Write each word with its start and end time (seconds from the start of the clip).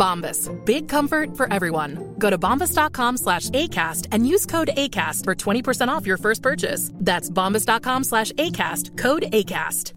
Bombas. 0.00 0.48
Big 0.64 0.88
comfort 0.88 1.36
for 1.36 1.52
everyone. 1.52 2.14
Go 2.18 2.30
to 2.30 2.38
bombas.com 2.38 3.16
slash 3.18 3.50
ACAST 3.50 4.08
and 4.12 4.26
use 4.26 4.46
code 4.46 4.70
ACAST 4.76 5.24
for 5.24 5.34
20% 5.34 5.88
off 5.88 6.06
your 6.06 6.18
first 6.18 6.42
purchase. 6.42 6.90
That's 6.94 7.30
bombas.com 7.30 8.04
slash 8.04 8.32
ACAST. 8.32 8.98
Code 8.98 9.24
ACAST. 9.32 9.94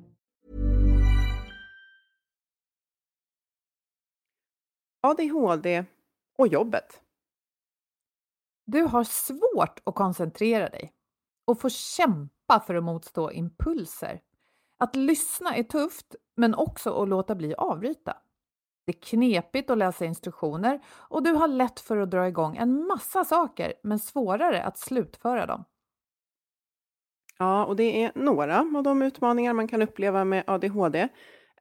ADHD 5.04 5.86
och 6.38 6.48
jobbet. 6.48 7.02
Du 8.66 8.82
har 8.82 9.04
svårt 9.04 9.80
att 9.84 9.96
koncentrera 9.96 10.70
dig 10.70 10.94
och 11.48 11.62
får 11.62 11.70
kämpa 11.70 12.60
för 12.68 12.76
att 12.76 12.84
motstå 12.84 13.32
impulser. 13.32 14.22
Att 14.78 14.96
lyssna 14.96 15.56
är 15.56 15.64
tufft, 15.64 16.16
men 16.36 16.56
också 16.56 17.04
att 17.04 17.10
låta 17.10 17.36
bli 17.36 17.56
avbryta. 17.56 18.18
Det 18.86 18.92
är 18.92 19.02
knepigt 19.02 19.70
att 19.70 19.78
läsa 19.78 20.06
instruktioner 20.06 20.80
och 20.90 21.24
du 21.24 21.32
har 21.32 21.48
lätt 21.48 21.80
för 21.80 21.98
att 21.98 22.12
dra 22.12 22.28
igång 22.28 22.58
en 22.58 22.88
massa 22.88 23.26
saker, 23.26 23.74
men 23.84 24.00
svårare 24.00 24.64
att 24.64 24.78
slutföra 24.78 25.46
dem. 25.46 25.66
Ja, 27.38 27.66
och 27.66 27.76
det 27.76 28.04
är 28.04 28.12
några 28.16 28.60
av 28.60 28.84
de 28.84 29.02
utmaningar 29.02 29.54
man 29.54 29.68
kan 29.68 29.82
uppleva 29.82 30.26
med 30.26 30.44
ADHD. 30.48 31.08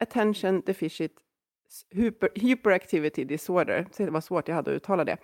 Attention 0.00 0.62
Deficit 0.67 1.12
Hyper, 1.91 2.28
Hyperactivity 2.34 3.25
Disorder. 3.25 3.87
Det 3.97 4.11
var 4.11 4.20
svårt 4.20 4.48
jag 4.48 4.55
hade 4.55 4.70
att 4.70 4.77
uttala 4.77 5.05
det. 5.05 5.17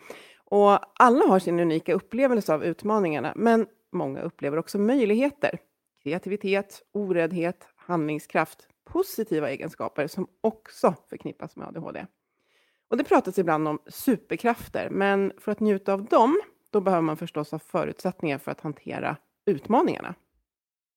Och 0.44 1.02
alla 1.02 1.26
har 1.26 1.38
sin 1.38 1.60
unika 1.60 1.94
upplevelse 1.94 2.54
av 2.54 2.64
utmaningarna, 2.64 3.32
men 3.36 3.66
många 3.92 4.20
upplever 4.20 4.56
också 4.56 4.78
möjligheter. 4.78 5.58
Kreativitet, 6.02 6.82
oräddhet, 6.92 7.68
handlingskraft, 7.76 8.68
positiva 8.88 9.50
egenskaper 9.50 10.06
som 10.06 10.28
också 10.40 10.94
förknippas 11.08 11.56
med 11.56 11.68
ADHD. 11.68 12.06
Och 12.88 12.96
det 12.96 13.04
pratas 13.04 13.38
ibland 13.38 13.68
om 13.68 13.78
superkrafter, 13.86 14.90
men 14.90 15.32
för 15.38 15.52
att 15.52 15.60
njuta 15.60 15.92
av 15.92 16.04
dem, 16.04 16.40
då 16.70 16.80
behöver 16.80 17.02
man 17.02 17.16
förstås 17.16 17.50
ha 17.50 17.58
förutsättningar 17.58 18.38
för 18.38 18.50
att 18.50 18.60
hantera 18.60 19.16
utmaningarna. 19.46 20.14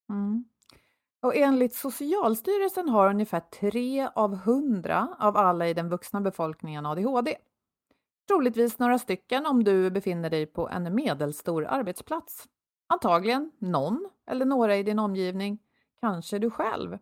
Mm. 0.09 0.46
Och 1.22 1.35
enligt 1.35 1.75
Socialstyrelsen 1.75 2.90
har 2.90 3.09
ungefär 3.09 3.40
tre 3.40 4.07
av 4.16 4.35
hundra 4.35 5.16
av 5.19 5.38
alla 5.38 5.68
i 5.68 5.74
den 5.74 5.90
vuxna 5.90 6.22
befolkningen 6.22 6.85
ADHD. 6.85 7.35
Troligtvis 8.28 8.80
några 8.80 9.00
stycken 9.00 9.46
om 9.46 9.63
du 9.63 9.91
befinner 9.91 10.30
dig 10.30 10.46
på 10.46 10.69
en 10.69 10.96
medelstor 10.96 11.66
arbetsplats. 11.66 12.47
Antagligen 12.88 13.51
någon 13.59 14.09
eller 14.28 14.46
några 14.46 14.78
i 14.78 14.84
din 14.84 15.00
omgivning, 15.00 15.59
kanske 16.00 16.40
du 16.40 16.50
själv. 16.50 16.97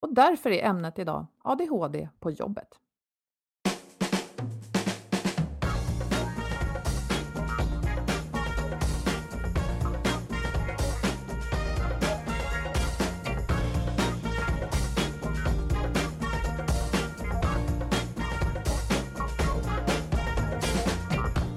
Och 0.00 0.14
därför 0.14 0.50
är 0.50 0.64
ämnet 0.64 0.98
idag 0.98 1.26
ADHD 1.42 2.08
på 2.20 2.30
jobbet. 2.30 2.68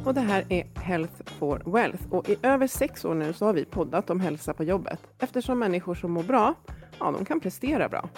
Och 0.06 0.16
det 0.16 0.22
här 0.22 0.46
är 0.50 0.80
Health 0.80 1.14
for 1.26 1.62
Wealth 1.66 2.04
och 2.10 2.30
i 2.30 2.38
över 2.44 2.68
sex 2.68 3.06
år 3.06 3.14
nu 3.14 3.34
så 3.34 3.46
har 3.46 3.54
vi 3.54 3.66
poddat 3.66 4.10
om 4.10 4.20
hälsa 4.20 4.54
på 4.54 4.64
jobbet 4.64 5.00
eftersom 5.20 5.60
människor 5.60 5.96
som 5.96 6.12
mår 6.12 6.24
bra, 6.24 6.54
ja, 7.00 7.12
de 7.12 7.26
kan 7.26 7.40
prestera 7.40 7.90
bra. 7.90 8.10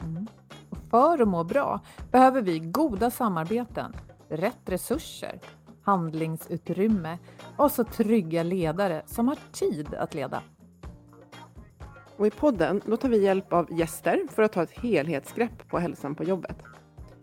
Mm. 0.00 0.26
Och 0.70 0.78
för 0.90 1.22
att 1.22 1.28
må 1.28 1.44
bra 1.44 1.80
behöver 2.10 2.42
vi 2.42 2.58
goda 2.58 3.10
samarbeten, 3.10 3.96
rätt 4.28 4.60
resurser, 4.64 5.40
handlingsutrymme 5.82 7.18
och 7.56 7.70
så 7.70 7.84
trygga 7.84 8.42
ledare 8.42 9.02
som 9.06 9.28
har 9.28 9.38
tid 9.52 9.94
att 9.94 10.14
leda. 10.14 10.42
Och 12.16 12.26
i 12.26 12.30
podden 12.30 12.82
då 12.86 12.96
tar 12.96 13.08
vi 13.08 13.22
hjälp 13.22 13.52
av 13.52 13.78
gäster 13.78 14.22
för 14.30 14.42
att 14.42 14.52
ta 14.52 14.62
ett 14.62 14.78
helhetsgrepp 14.78 15.68
på 15.68 15.78
hälsan 15.78 16.14
på 16.14 16.24
jobbet. 16.24 16.56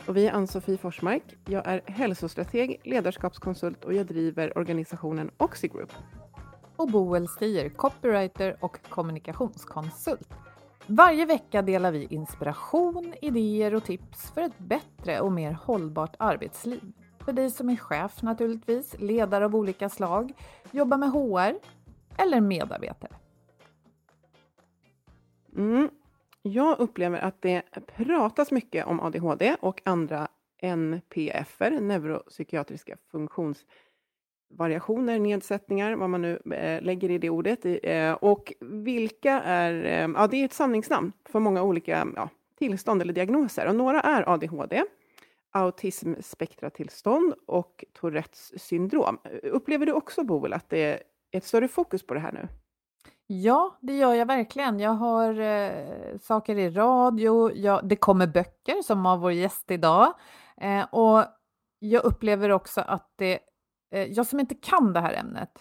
Och 0.07 0.17
vi 0.17 0.27
är 0.27 0.33
Ann-Sofie 0.33 0.77
Forsmark. 0.77 1.23
Jag 1.45 1.67
är 1.67 1.81
hälsostrateg, 1.85 2.81
ledarskapskonsult 2.83 3.85
och 3.85 3.93
jag 3.93 4.05
driver 4.05 4.57
organisationen 4.57 5.31
Oxigroup. 5.37 5.93
Och 6.75 6.91
Boel 6.91 7.27
Stier, 7.27 7.69
copywriter 7.69 8.57
och 8.59 8.79
kommunikationskonsult. 8.89 10.29
Varje 10.87 11.25
vecka 11.25 11.61
delar 11.61 11.91
vi 11.91 12.07
inspiration, 12.09 13.13
idéer 13.21 13.75
och 13.75 13.83
tips 13.83 14.31
för 14.31 14.41
ett 14.41 14.57
bättre 14.57 15.19
och 15.19 15.31
mer 15.31 15.51
hållbart 15.51 16.15
arbetsliv. 16.19 16.91
För 17.25 17.33
dig 17.33 17.51
som 17.51 17.69
är 17.69 17.75
chef 17.75 18.21
naturligtvis, 18.21 18.99
ledare 18.99 19.45
av 19.45 19.55
olika 19.55 19.89
slag, 19.89 20.33
jobbar 20.71 20.97
med 20.97 21.09
HR 21.09 21.59
eller 22.17 22.41
medarbetare. 22.41 23.11
Mm. 25.55 25.89
Jag 26.41 26.79
upplever 26.79 27.19
att 27.19 27.41
det 27.41 27.61
pratas 27.95 28.51
mycket 28.51 28.85
om 28.85 28.99
ADHD 28.99 29.55
och 29.61 29.81
andra 29.85 30.27
NPFer, 30.61 31.79
neuropsykiatriska 31.79 32.97
variationer, 34.57 35.19
nedsättningar, 35.19 35.95
vad 35.95 36.09
man 36.09 36.21
nu 36.21 36.41
eh, 36.53 36.81
lägger 36.81 37.11
i 37.11 37.17
det 37.17 37.29
ordet. 37.29 37.59
Eh, 37.83 38.11
och 38.11 38.53
vilka 38.61 39.41
är, 39.41 39.85
eh, 39.85 40.13
ja 40.15 40.27
det 40.27 40.37
är 40.37 40.45
ett 40.45 40.53
samlingsnamn 40.53 41.11
för 41.29 41.39
många 41.39 41.63
olika 41.63 42.07
ja, 42.15 42.29
tillstånd 42.59 43.01
eller 43.01 43.13
diagnoser. 43.13 43.67
Och 43.67 43.75
några 43.75 44.01
är 44.01 44.29
ADHD, 44.29 44.83
autismspektratillstånd 45.51 47.33
och 47.47 47.85
Tourettes 47.93 48.63
syndrom. 48.63 49.17
Upplever 49.43 49.85
du 49.85 49.91
också, 49.91 50.23
Boel, 50.23 50.53
att 50.53 50.69
det 50.69 50.83
är 50.83 50.99
ett 51.31 51.45
större 51.45 51.67
fokus 51.67 52.07
på 52.07 52.13
det 52.13 52.19
här 52.19 52.31
nu? 52.31 52.47
Ja, 53.27 53.77
det 53.81 53.93
gör 53.93 54.13
jag 54.13 54.25
verkligen. 54.25 54.79
Jag 54.79 54.91
har 54.91 55.39
eh, 55.39 56.17
saker 56.21 56.57
i 56.57 56.69
radio, 56.69 57.51
jag, 57.55 57.87
det 57.87 57.95
kommer 57.95 58.27
böcker 58.27 58.81
som 58.81 59.05
av 59.05 59.19
vår 59.19 59.31
gäst 59.31 59.71
idag. 59.71 60.13
Eh, 60.61 60.83
och 60.83 61.23
jag 61.79 62.03
upplever 62.03 62.49
också 62.49 62.81
att 62.81 63.13
det, 63.15 63.39
Eh, 63.95 64.03
jag 64.03 64.27
som 64.27 64.39
inte 64.39 64.55
kan 64.55 64.93
det 64.93 64.99
här 64.99 65.13
ämnet, 65.13 65.51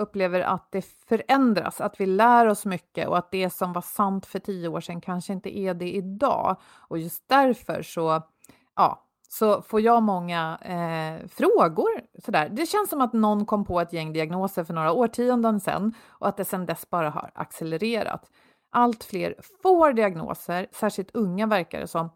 upplever 0.00 0.40
att 0.40 0.68
det 0.72 0.84
förändras, 1.08 1.80
att 1.80 2.00
vi 2.00 2.06
lär 2.06 2.46
oss 2.46 2.64
mycket 2.64 3.08
och 3.08 3.18
att 3.18 3.30
det 3.30 3.50
som 3.50 3.72
var 3.72 3.82
sant 3.82 4.26
för 4.26 4.38
tio 4.38 4.68
år 4.68 4.80
sedan 4.80 5.00
kanske 5.00 5.32
inte 5.32 5.58
är 5.58 5.74
det 5.74 5.94
idag. 5.94 6.56
Och 6.88 6.98
just 6.98 7.28
därför 7.28 7.82
så, 7.82 8.22
ja, 8.76 9.06
så 9.28 9.62
får 9.62 9.80
jag 9.80 10.02
många 10.02 10.58
eh, 10.62 11.28
frågor. 11.28 11.90
Sådär. 12.24 12.48
Det 12.48 12.66
känns 12.66 12.90
som 12.90 13.00
att 13.00 13.12
någon 13.12 13.46
kom 13.46 13.64
på 13.64 13.80
ett 13.80 13.92
gäng 13.92 14.12
diagnoser 14.12 14.64
för 14.64 14.74
några 14.74 14.92
årtionden 14.92 15.60
sedan 15.60 15.94
och 16.08 16.28
att 16.28 16.36
det 16.36 16.44
sedan 16.44 16.66
dess 16.66 16.90
bara 16.90 17.10
har 17.10 17.30
accelererat. 17.34 18.30
Allt 18.70 19.04
fler 19.04 19.34
får 19.62 19.92
diagnoser, 19.92 20.66
särskilt 20.72 21.10
unga 21.14 21.46
verkar 21.46 21.80
det 21.80 21.86
som. 21.86 22.10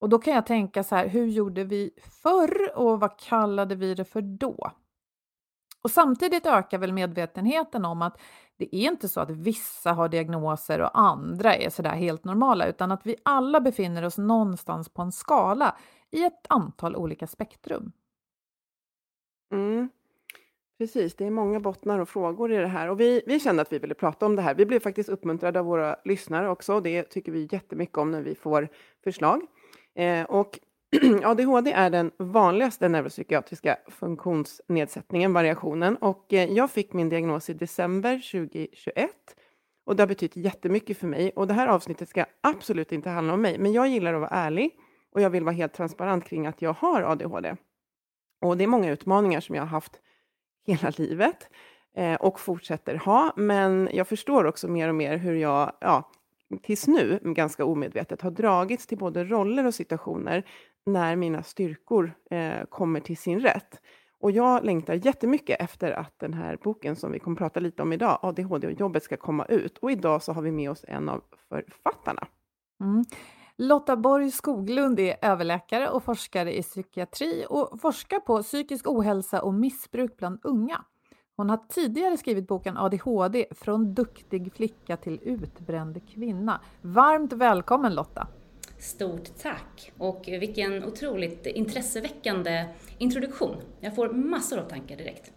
Och 0.00 0.08
då 0.08 0.18
kan 0.18 0.34
jag 0.34 0.46
tänka 0.46 0.84
så 0.84 0.94
här, 0.94 1.08
hur 1.08 1.26
gjorde 1.26 1.64
vi 1.64 1.90
förr 2.22 2.72
och 2.76 3.00
vad 3.00 3.18
kallade 3.18 3.74
vi 3.74 3.94
det 3.94 4.04
för 4.04 4.20
då? 4.20 4.72
Och 5.82 5.90
samtidigt 5.90 6.46
ökar 6.46 6.78
väl 6.78 6.92
medvetenheten 6.92 7.84
om 7.84 8.02
att 8.02 8.20
det 8.56 8.76
är 8.76 8.88
inte 8.88 9.08
så 9.08 9.20
att 9.20 9.30
vissa 9.30 9.92
har 9.92 10.08
diagnoser 10.08 10.80
och 10.80 10.98
andra 10.98 11.54
är 11.54 11.70
sådär 11.70 11.90
helt 11.90 12.24
normala, 12.24 12.66
utan 12.66 12.92
att 12.92 13.06
vi 13.06 13.16
alla 13.22 13.60
befinner 13.60 14.04
oss 14.04 14.18
någonstans 14.18 14.88
på 14.88 15.02
en 15.02 15.12
skala 15.12 15.76
i 16.10 16.24
ett 16.24 16.46
antal 16.48 16.96
olika 16.96 17.26
spektrum. 17.26 17.92
Mm. 19.52 19.88
Precis, 20.78 21.14
det 21.16 21.26
är 21.26 21.30
många 21.30 21.60
bottnar 21.60 21.98
och 21.98 22.08
frågor 22.08 22.52
i 22.52 22.56
det 22.56 22.66
här. 22.66 22.88
Och 22.88 23.00
vi, 23.00 23.22
vi 23.26 23.40
kände 23.40 23.62
att 23.62 23.72
vi 23.72 23.78
ville 23.78 23.94
prata 23.94 24.26
om 24.26 24.36
det 24.36 24.42
här. 24.42 24.54
Vi 24.54 24.66
blev 24.66 24.80
faktiskt 24.80 25.08
uppmuntrade 25.08 25.60
av 25.60 25.66
våra 25.66 25.96
lyssnare 26.04 26.48
också. 26.48 26.80
Det 26.80 27.02
tycker 27.02 27.32
vi 27.32 27.48
jättemycket 27.52 27.98
om 27.98 28.10
när 28.10 28.22
vi 28.22 28.34
får 28.34 28.68
förslag. 29.04 29.42
Eh, 29.94 30.24
och 30.24 30.58
ADHD 31.24 31.72
är 31.72 31.90
den 31.90 32.10
vanligaste 32.18 32.88
neuropsykiatriska 32.88 33.78
funktionsnedsättningen, 33.88 35.32
variationen. 35.32 35.96
Och 35.96 36.32
eh, 36.32 36.52
jag 36.52 36.70
fick 36.70 36.92
min 36.92 37.08
diagnos 37.08 37.50
i 37.50 37.54
december 37.54 38.30
2021. 38.32 39.10
Och 39.86 39.96
det 39.96 40.02
har 40.02 40.08
betytt 40.08 40.36
jättemycket 40.36 40.98
för 40.98 41.06
mig. 41.06 41.30
Och 41.36 41.46
det 41.46 41.54
här 41.54 41.68
avsnittet 41.68 42.08
ska 42.08 42.24
absolut 42.40 42.92
inte 42.92 43.10
handla 43.10 43.34
om 43.34 43.42
mig, 43.42 43.58
men 43.58 43.72
jag 43.72 43.88
gillar 43.88 44.14
att 44.14 44.20
vara 44.20 44.30
ärlig 44.30 44.70
och 45.12 45.20
jag 45.20 45.30
vill 45.30 45.44
vara 45.44 45.54
helt 45.54 45.74
transparent 45.74 46.24
kring 46.24 46.46
att 46.46 46.62
jag 46.62 46.72
har 46.72 47.02
ADHD. 47.02 47.56
Och 48.40 48.56
det 48.56 48.64
är 48.64 48.68
många 48.68 48.90
utmaningar 48.90 49.40
som 49.40 49.54
jag 49.54 49.62
har 49.62 49.68
haft 49.68 50.00
hela 50.66 50.92
livet 50.96 51.48
eh, 51.96 52.14
och 52.14 52.40
fortsätter 52.40 52.94
ha. 52.94 53.32
Men 53.36 53.88
jag 53.92 54.08
förstår 54.08 54.44
också 54.44 54.68
mer 54.68 54.88
och 54.88 54.94
mer 54.94 55.16
hur 55.16 55.34
jag, 55.34 55.72
ja, 55.80 56.10
tills 56.62 56.86
nu, 56.86 57.20
ganska 57.22 57.64
omedvetet, 57.64 58.22
har 58.22 58.30
dragits 58.30 58.86
till 58.86 58.98
både 58.98 59.24
roller 59.24 59.66
och 59.66 59.74
situationer 59.74 60.44
när 60.88 61.16
mina 61.16 61.42
styrkor 61.42 62.12
eh, 62.30 62.64
kommer 62.68 63.00
till 63.00 63.16
sin 63.16 63.40
rätt. 63.40 63.80
Och 64.20 64.30
jag 64.30 64.64
längtar 64.64 64.94
jättemycket 64.94 65.60
efter 65.60 65.92
att 65.92 66.18
den 66.18 66.34
här 66.34 66.58
boken 66.62 66.96
som 66.96 67.12
vi 67.12 67.18
kommer 67.18 67.36
prata 67.36 67.60
lite 67.60 67.82
om 67.82 67.92
idag, 67.92 68.18
ADHD 68.22 68.66
och 68.66 68.72
jobbet, 68.72 69.02
ska 69.02 69.16
komma 69.16 69.44
ut. 69.44 69.78
Och 69.78 69.90
idag 69.90 70.22
så 70.22 70.32
har 70.32 70.42
vi 70.42 70.50
med 70.52 70.70
oss 70.70 70.84
en 70.88 71.08
av 71.08 71.22
författarna. 71.48 72.26
Mm. 72.80 73.04
Lotta 73.56 73.96
Borg 73.96 74.30
Skoglund 74.30 75.00
är 75.00 75.16
överläkare 75.22 75.88
och 75.88 76.04
forskare 76.04 76.58
i 76.58 76.62
psykiatri 76.62 77.46
och 77.48 77.80
forskar 77.80 78.20
på 78.20 78.42
psykisk 78.42 78.88
ohälsa 78.88 79.42
och 79.42 79.54
missbruk 79.54 80.16
bland 80.16 80.40
unga. 80.42 80.84
Hon 81.36 81.50
har 81.50 81.56
tidigare 81.68 82.16
skrivit 82.16 82.48
boken 82.48 82.76
ADHD, 82.76 83.46
från 83.50 83.94
duktig 83.94 84.52
flicka 84.54 84.96
till 84.96 85.20
utbränd 85.22 86.08
kvinna. 86.08 86.60
Varmt 86.82 87.32
välkommen 87.32 87.94
Lotta! 87.94 88.28
Stort 88.78 89.38
tack! 89.42 89.92
Och 89.98 90.24
vilken 90.26 90.84
otroligt 90.84 91.46
intresseväckande 91.46 92.64
introduktion. 92.98 93.56
Jag 93.80 93.94
får 93.94 94.08
massor 94.08 94.58
av 94.58 94.68
tankar 94.68 94.96
direkt. 94.96 95.32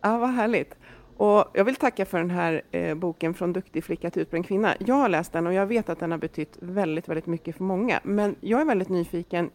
Ja, 0.00 0.18
vad 0.18 0.30
härligt. 0.30 0.76
Och 1.16 1.44
jag 1.54 1.64
vill 1.64 1.76
tacka 1.76 2.06
för 2.06 2.18
den 2.18 2.30
här 2.30 2.62
eh, 2.70 2.94
boken 2.94 3.34
Från 3.34 3.52
duktig 3.52 3.84
flicka 3.84 4.10
till 4.10 4.22
utbränd 4.22 4.46
kvinna. 4.46 4.74
Jag 4.78 4.94
har 4.94 5.08
läst 5.08 5.32
den 5.32 5.46
och 5.46 5.52
jag 5.52 5.66
vet 5.66 5.88
att 5.88 6.00
den 6.00 6.10
har 6.10 6.18
betytt 6.18 6.56
väldigt, 6.60 7.08
väldigt 7.08 7.26
mycket 7.26 7.56
för 7.56 7.64
många. 7.64 8.00
Men 8.02 8.36
jag 8.40 8.60
är 8.60 8.64
väldigt 8.64 8.88
nyfiken 8.88 9.50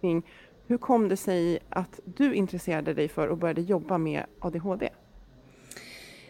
kring 0.00 0.22
hur 0.66 0.78
kom 0.78 1.08
det 1.08 1.16
sig 1.16 1.58
att 1.68 2.00
du 2.04 2.34
intresserade 2.34 2.94
dig 2.94 3.08
för 3.08 3.28
och 3.28 3.36
började 3.36 3.60
jobba 3.60 3.98
med 3.98 4.24
ADHD? 4.40 4.88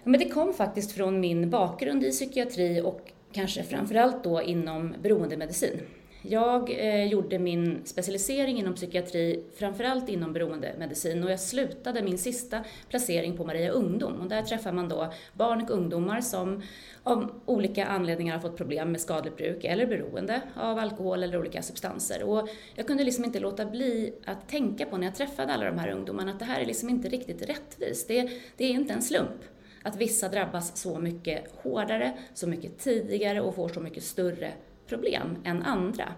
Men 0.05 0.21
det 0.21 0.29
kom 0.29 0.55
faktiskt 0.55 0.93
från 0.93 1.21
min 1.21 1.51
bakgrund 1.51 2.05
i 2.05 2.11
psykiatri 2.11 2.81
och 2.81 3.13
kanske 3.33 3.63
framförallt 3.63 4.25
då 4.25 4.43
inom 4.43 4.95
beroendemedicin. 5.03 5.81
Jag 6.29 6.71
eh, 6.71 7.05
gjorde 7.05 7.39
min 7.39 7.81
specialisering 7.85 8.59
inom 8.59 8.75
psykiatri 8.75 9.45
framförallt 9.55 10.09
inom 10.09 10.33
beroendemedicin 10.33 11.25
och 11.25 11.31
jag 11.31 11.41
slutade 11.41 12.03
min 12.03 12.19
sista 12.19 12.65
placering 12.89 13.37
på 13.37 13.45
Maria 13.45 13.71
Ungdom 13.71 14.21
och 14.21 14.29
där 14.29 14.43
träffar 14.43 14.73
man 14.73 14.89
då 14.89 15.13
barn 15.35 15.63
och 15.63 15.71
ungdomar 15.71 16.21
som 16.21 16.63
av 17.03 17.41
olika 17.45 17.87
anledningar 17.87 18.35
har 18.35 18.41
fått 18.41 18.57
problem 18.57 18.93
med 18.93 19.01
skadligt 19.01 19.37
bruk 19.37 19.65
eller 19.65 19.87
beroende 19.87 20.41
av 20.57 20.79
alkohol 20.79 21.23
eller 21.23 21.39
olika 21.39 21.63
substanser. 21.63 22.23
Och 22.23 22.49
jag 22.75 22.87
kunde 22.87 23.05
liksom 23.05 23.25
inte 23.25 23.41
låta 23.41 23.67
bli 23.67 24.15
att 24.25 24.49
tänka 24.49 24.87
på 24.87 24.97
när 24.97 25.07
jag 25.07 25.15
träffade 25.15 25.53
alla 25.55 25.65
de 25.65 25.79
här 25.79 25.91
ungdomarna 25.91 26.33
att 26.33 26.39
det 26.39 26.45
här 26.45 26.61
är 26.61 26.67
liksom 26.67 26.89
inte 26.89 27.09
riktigt 27.09 27.43
rättvist. 27.43 28.09
Det, 28.09 28.31
det 28.57 28.65
är 28.65 28.71
inte 28.71 28.93
en 28.93 29.03
slump 29.03 29.56
att 29.87 29.97
vissa 29.97 30.29
drabbas 30.29 30.77
så 30.77 30.99
mycket 30.99 31.45
hårdare, 31.63 32.13
så 32.35 32.47
mycket 32.47 32.79
tidigare 32.79 33.41
och 33.41 33.55
får 33.55 33.69
så 33.69 33.81
mycket 33.81 34.03
större 34.03 34.53
problem 34.87 35.37
än 35.45 35.63
andra. 35.63 36.13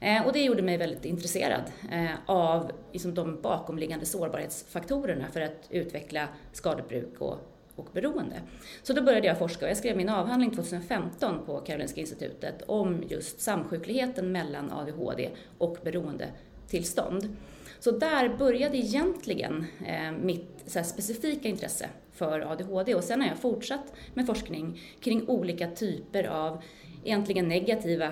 Eh, 0.00 0.26
och 0.26 0.32
det 0.32 0.42
gjorde 0.42 0.62
mig 0.62 0.76
väldigt 0.76 1.04
intresserad 1.04 1.62
eh, 1.92 2.10
av 2.26 2.72
liksom 2.92 3.14
de 3.14 3.40
bakomliggande 3.40 4.06
sårbarhetsfaktorerna 4.06 5.26
för 5.32 5.40
att 5.40 5.66
utveckla 5.70 6.28
skadebruk 6.52 7.20
och, 7.20 7.38
och 7.76 7.88
beroende. 7.92 8.42
Så 8.82 8.92
då 8.92 9.02
började 9.02 9.26
jag 9.26 9.38
forska 9.38 9.64
och 9.64 9.70
jag 9.70 9.78
skrev 9.78 9.96
min 9.96 10.08
avhandling 10.08 10.50
2015 10.50 11.46
på 11.46 11.60
Karolinska 11.60 12.00
institutet 12.00 12.62
om 12.66 13.04
just 13.08 13.40
samsjukligheten 13.40 14.32
mellan 14.32 14.72
ADHD 14.72 15.30
och 15.58 15.76
beroendetillstånd. 15.84 17.36
Så 17.80 17.90
där 17.90 18.28
började 18.28 18.76
egentligen 18.76 19.66
eh, 19.86 20.12
mitt 20.12 20.64
så 20.66 20.82
specifika 20.82 21.48
intresse 21.48 21.88
för 22.20 22.52
ADHD 22.52 22.94
och 22.94 23.04
sen 23.04 23.20
har 23.20 23.28
jag 23.28 23.38
fortsatt 23.38 23.92
med 24.14 24.26
forskning 24.26 24.80
kring 25.00 25.28
olika 25.28 25.70
typer 25.70 26.24
av 26.24 26.62
egentligen 27.04 27.48
negativa 27.48 28.08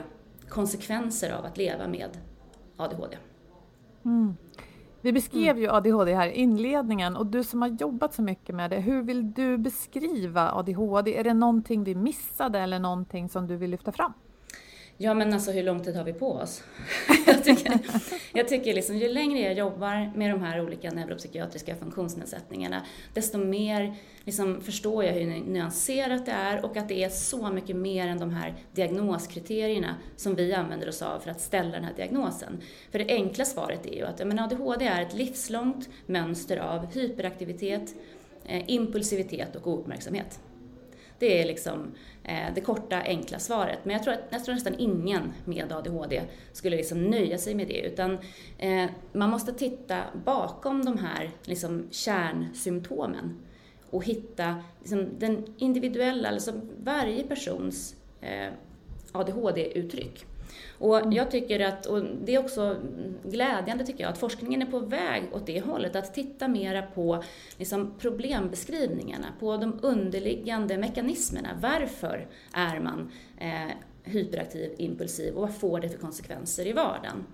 konsekvenser 0.49 1.31
av 1.33 1.45
att 1.45 1.59
leva 1.59 1.89
med 1.89 2.19
ADHD. 2.77 3.17
Mm. 4.05 4.37
Vi 5.01 5.13
beskrev 5.13 5.51
mm. 5.51 5.63
ju 5.63 5.71
ADHD 5.71 6.15
här 6.15 6.29
i 6.29 6.35
inledningen 6.35 7.17
och 7.17 7.27
du 7.27 7.45
som 7.45 7.63
har 7.63 7.69
jobbat 7.69 8.15
så 8.15 8.23
mycket 8.23 8.55
med 8.55 8.71
det, 8.71 8.81
hur 8.81 9.03
vill 9.03 9.33
du 9.33 9.59
beskriva 9.59 10.53
ADHD? 10.53 11.19
Är 11.19 11.25
det 11.25 11.35
någonting 11.35 11.85
vi 11.85 11.95
missade 11.95 12.59
eller 12.59 12.79
någonting 12.79 13.29
som 13.29 13.47
du 13.47 13.57
vill 13.57 13.71
lyfta 13.71 13.93
fram? 13.93 14.13
Ja 15.01 15.15
men 15.15 15.35
alltså 15.35 15.51
hur 15.51 15.63
lång 15.63 15.85
tid 15.85 15.97
har 15.97 16.05
vi 16.05 16.13
på 16.13 16.33
oss? 16.33 16.63
jag 17.27 17.45
tycker, 17.45 17.79
jag 18.33 18.49
tycker 18.49 18.75
liksom, 18.75 18.97
ju 18.97 19.09
längre 19.09 19.41
jag 19.41 19.55
jobbar 19.55 20.13
med 20.17 20.31
de 20.31 20.43
här 20.43 20.61
olika 20.61 20.91
neuropsykiatriska 20.91 21.77
funktionsnedsättningarna, 21.77 22.83
desto 23.15 23.39
mer 23.39 23.95
liksom, 24.25 24.61
förstår 24.61 25.05
jag 25.05 25.13
hur 25.13 25.27
nyanserat 25.27 26.27
det 26.27 26.33
är 26.33 26.65
och 26.65 26.77
att 26.77 26.89
det 26.89 27.05
är 27.05 27.09
så 27.09 27.51
mycket 27.51 27.77
mer 27.77 28.09
än 28.09 28.19
de 28.19 28.31
här 28.31 28.55
diagnoskriterierna 28.73 29.95
som 30.17 30.35
vi 30.35 30.55
använder 30.55 30.89
oss 30.89 31.03
av 31.03 31.21
för 31.21 31.31
att 31.31 31.41
ställa 31.41 31.71
den 31.71 31.85
här 31.85 31.95
diagnosen. 31.97 32.61
För 32.91 32.99
det 32.99 33.09
enkla 33.09 33.45
svaret 33.45 33.87
är 33.87 33.95
ju 33.95 34.05
att 34.05 34.27
men 34.27 34.39
ADHD 34.39 34.87
är 34.87 35.03
ett 35.03 35.15
livslångt 35.15 35.89
mönster 36.07 36.57
av 36.57 36.87
hyperaktivitet, 36.87 37.95
eh, 38.47 38.71
impulsivitet 38.71 39.57
och 39.57 39.67
ouppmärksamhet. 39.67 40.41
Det 41.19 41.43
är 41.43 41.47
liksom 41.47 41.95
eh, 42.25 42.55
det 42.55 42.61
korta, 42.61 42.97
enkla 42.97 43.39
svaret. 43.39 43.79
Men 43.83 43.93
jag 43.93 44.03
tror, 44.03 44.15
att, 44.15 44.21
jag 44.31 44.45
tror 44.45 44.55
nästan 44.55 44.75
ingen 44.79 45.33
med 45.45 45.73
ADHD 45.73 46.23
skulle 46.53 46.77
liksom 46.77 47.05
nöja 47.05 47.39
sig 47.39 47.55
med 47.55 47.69
det, 47.69 47.81
utan 47.81 48.19
eh, 48.59 48.91
man 49.13 49.31
måste 49.31 49.53
titta 49.53 50.03
bakom 50.25 50.85
de 50.85 50.99
här 50.99 51.31
liksom, 51.45 51.89
kärnsymptomen 51.91 53.39
och 53.91 54.05
hitta 54.05 54.57
liksom, 54.81 55.09
den 55.19 55.55
individuella, 55.59 56.29
alltså 56.29 56.53
varje 56.85 57.25
persons 57.25 57.95
eh, 58.21 58.53
ADHD-uttryck. 59.13 60.25
Och 60.79 60.99
mm. 60.99 61.13
jag 61.13 61.31
tycker 61.31 61.61
att, 61.61 61.87
och 61.87 62.05
det 62.25 62.35
är 62.35 62.39
också 62.39 62.77
glädjande 63.25 63.87
tycker 63.87 64.05
jag, 64.05 64.11
att 64.11 64.19
forskningen 64.19 64.63
är 64.63 64.67
på 64.67 64.79
väg 64.79 65.23
åt 65.33 65.47
det 65.47 65.61
hållet, 65.61 65.97
att 65.97 66.15
titta 66.15 66.49
mera 66.49 66.83
på 66.83 67.23
liksom 67.57 67.95
problembeskrivningarna, 67.99 69.27
på 69.41 69.57
de 69.57 69.79
underliggande 69.83 70.79
mekanismerna. 70.79 71.49
Varför 71.61 72.27
är 72.53 72.81
man 72.81 73.11
eh, 73.39 73.75
hyperaktiv, 74.03 74.75
impulsiv 74.79 75.35
och 75.35 75.41
vad 75.41 75.55
får 75.55 75.81
det 75.81 75.89
för 75.89 75.99
konsekvenser 75.99 76.67
i 76.67 76.73
vardagen? 76.73 77.25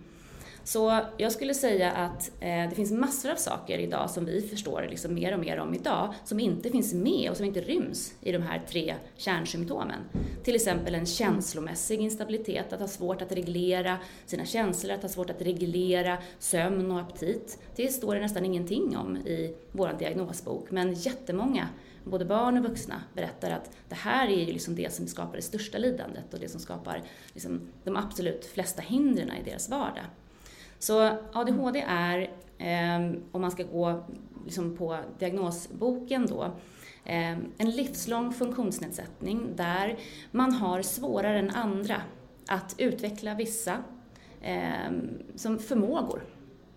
Så 0.65 1.01
jag 1.17 1.33
skulle 1.33 1.55
säga 1.55 1.93
att 1.93 2.31
eh, 2.41 2.69
det 2.69 2.75
finns 2.75 2.93
massor 2.93 3.31
av 3.31 3.37
saker 3.37 3.79
idag 3.79 4.11
som 4.11 4.25
vi 4.25 4.41
förstår 4.41 4.87
liksom 4.91 5.15
mer 5.15 5.33
och 5.33 5.41
mer 5.41 5.59
om 5.59 5.75
idag 5.75 6.15
som 6.25 6.41
inte 6.41 6.71
finns 6.71 6.95
med 6.95 7.31
och 7.31 7.37
som 7.37 7.47
inte 7.47 7.61
ryms 7.61 8.15
i 8.21 8.33
de 8.33 8.43
här 8.43 8.63
tre 8.69 8.95
kärnsymptomen. 9.17 10.01
Till 10.45 10.55
exempel 10.55 10.95
en 10.95 11.07
känslomässig 11.07 12.01
instabilitet, 12.01 12.73
att 12.73 12.81
ha 12.81 12.89
svårt 12.89 13.23
att 13.23 13.33
reglera 13.33 13.99
sina 14.27 14.45
känslor, 14.45 14.95
att 14.95 15.03
ha 15.03 15.09
svårt 15.09 15.31
att 15.31 15.43
reglera 15.43 16.19
sömn 16.39 16.91
och 16.91 17.01
aptit. 17.01 17.59
Det 17.77 17.89
står 17.89 18.15
det 18.15 18.21
nästan 18.21 18.45
ingenting 18.45 18.97
om 18.97 19.17
i 19.17 19.55
vår 19.73 19.93
diagnosbok, 19.99 20.71
men 20.71 20.95
jättemånga 20.95 21.69
både 22.05 22.25
barn 22.25 22.57
och 22.59 22.65
vuxna 22.65 23.03
berättar 23.15 23.51
att 23.51 23.71
det 23.89 23.95
här 23.95 24.29
är 24.29 24.45
ju 24.45 24.53
liksom 24.53 24.75
det 24.75 24.95
som 24.95 25.07
skapar 25.07 25.37
det 25.37 25.43
största 25.43 25.79
lidandet 25.79 26.35
och 26.35 26.41
det 26.41 26.49
som 26.49 26.61
skapar 26.61 27.03
liksom 27.33 27.61
de 27.85 27.97
absolut 27.97 28.47
flesta 28.47 28.83
hindren 28.83 29.31
i 29.31 29.51
deras 29.51 29.69
vardag. 29.69 30.05
Så 30.79 31.17
ADHD 31.33 31.85
är, 31.89 32.31
ehm, 32.59 33.23
om 33.33 33.41
man 33.41 33.51
ska 33.51 33.63
gå 33.63 34.05
liksom 34.45 34.77
på 34.77 34.99
diagnosboken 35.19 36.27
då, 36.27 36.51
ehm, 37.05 37.53
en 37.59 37.71
livslång 37.71 38.33
funktionsnedsättning 38.33 39.57
där 39.57 39.99
man 40.31 40.53
har 40.53 40.83
svårare 40.83 41.39
än 41.39 41.51
andra 41.51 41.97
att 42.49 42.75
utveckla 42.79 43.35
vissa 43.35 43.77
ehm, 44.43 45.23
som 45.35 45.59
förmågor. 45.59 46.23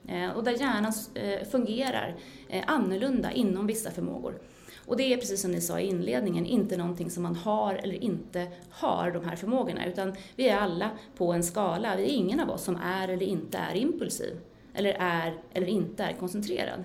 Eh, 0.07 0.29
och 0.29 0.43
där 0.43 0.51
hjärnan 0.51 0.93
eh, 1.13 1.47
fungerar 1.47 2.15
eh, 2.49 2.63
annorlunda 2.67 3.31
inom 3.31 3.67
vissa 3.67 3.91
förmågor. 3.91 4.39
Och 4.87 4.97
det 4.97 5.13
är 5.13 5.17
precis 5.17 5.41
som 5.41 5.51
ni 5.51 5.61
sa 5.61 5.79
i 5.79 5.87
inledningen, 5.87 6.45
inte 6.45 6.77
någonting 6.77 7.09
som 7.09 7.23
man 7.23 7.35
har 7.35 7.73
eller 7.73 8.03
inte 8.03 8.47
har, 8.69 9.11
de 9.11 9.25
här 9.25 9.35
förmågorna, 9.35 9.85
utan 9.85 10.15
vi 10.35 10.49
är 10.49 10.57
alla 10.57 10.89
på 11.17 11.33
en 11.33 11.43
skala. 11.43 11.95
Vi 11.95 12.03
är 12.03 12.07
ingen 12.07 12.39
av 12.39 12.49
oss 12.49 12.63
som 12.63 12.75
är 12.75 13.07
eller 13.07 13.25
inte 13.25 13.57
är 13.57 13.75
impulsiv, 13.75 14.39
eller 14.73 14.97
är 14.99 15.33
eller 15.53 15.67
inte 15.67 16.03
är 16.03 16.13
koncentrerad. 16.13 16.83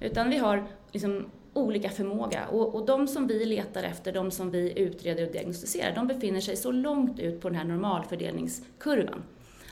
Utan 0.00 0.30
vi 0.30 0.36
har 0.36 0.64
liksom 0.92 1.26
olika 1.52 1.90
förmåga 1.90 2.46
och, 2.46 2.74
och 2.74 2.86
de 2.86 3.08
som 3.08 3.26
vi 3.26 3.44
letar 3.44 3.82
efter, 3.82 4.12
de 4.12 4.30
som 4.30 4.50
vi 4.50 4.78
utreder 4.78 5.26
och 5.26 5.32
diagnostiserar, 5.32 5.94
de 5.94 6.06
befinner 6.06 6.40
sig 6.40 6.56
så 6.56 6.72
långt 6.72 7.20
ut 7.20 7.40
på 7.40 7.48
den 7.48 7.58
här 7.58 7.64
normalfördelningskurvan 7.64 9.22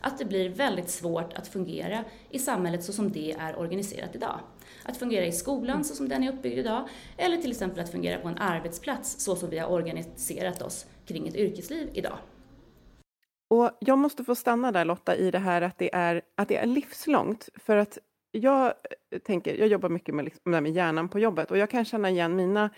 att 0.02 0.18
det 0.18 0.24
blir 0.24 0.48
väldigt 0.48 0.90
svårt 0.90 1.32
att 1.32 1.48
fungera 1.48 2.04
i 2.30 2.38
samhället 2.38 2.84
så 2.84 2.92
som 2.92 3.12
det 3.12 3.32
är 3.32 3.58
organiserat 3.58 4.14
idag. 4.14 4.40
Att 4.84 4.96
fungera 4.96 5.26
i 5.26 5.32
skolan 5.32 5.84
så 5.84 5.94
som 5.94 6.08
den 6.08 6.22
är 6.22 6.32
uppbyggd 6.32 6.58
idag, 6.58 6.88
eller 7.16 7.36
till 7.36 7.50
exempel 7.50 7.80
att 7.80 7.90
fungera 7.90 8.18
på 8.18 8.28
en 8.28 8.38
arbetsplats 8.38 9.24
så 9.24 9.36
som 9.36 9.50
vi 9.50 9.58
har 9.58 9.70
organiserat 9.70 10.62
oss 10.62 10.86
kring 11.06 11.28
ett 11.28 11.36
yrkesliv 11.36 11.90
idag. 11.92 12.18
Och 13.50 13.70
jag 13.80 13.98
måste 13.98 14.24
få 14.24 14.34
stanna 14.34 14.72
där 14.72 14.84
Lotta 14.84 15.16
i 15.16 15.30
det 15.30 15.38
här 15.38 15.62
att 15.62 15.78
det 15.78 15.94
är, 15.94 16.22
att 16.34 16.48
det 16.48 16.56
är 16.56 16.66
livslångt. 16.66 17.48
För 17.54 17.76
att 17.76 17.98
jag 18.30 18.66
eh, 19.10 19.18
tänker, 19.18 19.54
jag 19.54 19.68
jobbar 19.68 19.88
mycket 19.88 20.14
med, 20.14 20.24
liksom, 20.24 20.50
med 20.50 20.72
hjärnan 20.72 21.08
på 21.08 21.18
jobbet 21.18 21.50
och 21.50 21.58
jag 21.58 21.70
kan 21.70 21.84
känna 21.84 22.10
igen 22.10 22.36
mina 22.36 22.70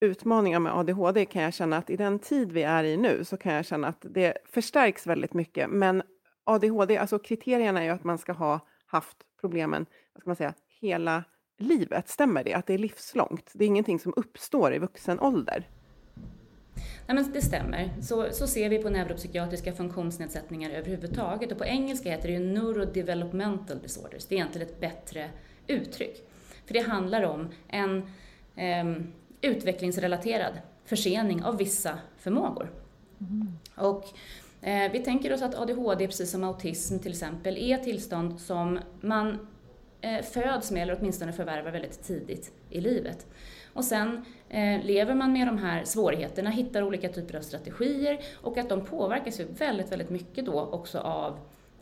utmaningar 0.00 0.60
med 0.60 0.72
ADHD 0.72 1.24
kan 1.24 1.42
jag 1.42 1.54
känna 1.54 1.76
att 1.76 1.90
i 1.90 1.96
den 1.96 2.18
tid 2.18 2.52
vi 2.52 2.62
är 2.62 2.84
i 2.84 2.96
nu 2.96 3.24
så 3.24 3.36
kan 3.36 3.54
jag 3.54 3.66
känna 3.66 3.88
att 3.88 4.06
det 4.10 4.38
förstärks 4.44 5.06
väldigt 5.06 5.34
mycket. 5.34 5.70
Men 5.70 6.02
ADHD, 6.44 6.96
alltså 6.96 7.18
kriterierna 7.18 7.80
är 7.80 7.84
ju 7.84 7.90
att 7.90 8.04
man 8.04 8.18
ska 8.18 8.32
ha 8.32 8.60
haft 8.86 9.16
problemen, 9.40 9.86
vad 10.12 10.20
ska 10.20 10.30
man 10.30 10.36
säga, 10.36 10.54
hela 10.80 11.24
livet. 11.58 12.08
Stämmer 12.08 12.44
det? 12.44 12.54
Att 12.54 12.66
det 12.66 12.74
är 12.74 12.78
livslångt? 12.78 13.50
Det 13.54 13.64
är 13.64 13.68
ingenting 13.68 13.98
som 13.98 14.14
uppstår 14.16 14.74
i 14.74 14.78
vuxen 14.78 15.20
ålder? 15.20 15.68
Nej, 17.06 17.14
men 17.16 17.32
det 17.32 17.42
stämmer. 17.42 17.90
Så, 18.02 18.28
så 18.32 18.46
ser 18.46 18.68
vi 18.68 18.78
på 18.78 18.90
neuropsykiatriska 18.90 19.72
funktionsnedsättningar 19.72 20.70
överhuvudtaget. 20.70 21.52
Och 21.52 21.58
på 21.58 21.64
engelska 21.64 22.10
heter 22.10 22.28
det 22.28 22.34
ju 22.34 22.40
neurodevelopmental 22.40 23.78
disorders. 23.78 24.26
Det 24.26 24.34
är 24.34 24.36
egentligen 24.36 24.68
ett 24.68 24.80
bättre 24.80 25.30
uttryck. 25.66 26.28
För 26.66 26.74
det 26.74 26.80
handlar 26.80 27.22
om 27.22 27.48
en 27.68 28.02
eh, 28.56 29.02
utvecklingsrelaterad 29.40 30.52
försening 30.84 31.44
av 31.44 31.56
vissa 31.56 31.98
förmågor. 32.18 32.70
Mm. 33.20 33.58
Och 33.74 34.04
Eh, 34.64 34.92
vi 34.92 34.98
tänker 34.98 35.32
oss 35.32 35.42
att 35.42 35.54
ADHD, 35.54 36.06
precis 36.06 36.30
som 36.30 36.44
autism 36.44 36.98
till 36.98 37.12
exempel, 37.12 37.58
är 37.58 37.78
tillstånd 37.78 38.40
som 38.40 38.78
man 39.00 39.46
eh, 40.00 40.22
föds 40.22 40.70
med 40.70 40.82
eller 40.82 40.98
åtminstone 41.00 41.32
förvärvar 41.32 41.70
väldigt 41.70 42.02
tidigt 42.02 42.52
i 42.70 42.80
livet. 42.80 43.26
Och 43.72 43.84
sen 43.84 44.24
eh, 44.48 44.84
lever 44.84 45.14
man 45.14 45.32
med 45.32 45.46
de 45.46 45.58
här 45.58 45.84
svårigheterna, 45.84 46.50
hittar 46.50 46.82
olika 46.82 47.08
typer 47.08 47.36
av 47.36 47.40
strategier 47.40 48.20
och 48.42 48.58
att 48.58 48.68
de 48.68 48.84
påverkas 48.84 49.40
ju 49.40 49.44
väldigt, 49.44 49.92
väldigt 49.92 50.10
mycket 50.10 50.46
då 50.46 50.60
också 50.60 50.98
av 50.98 51.38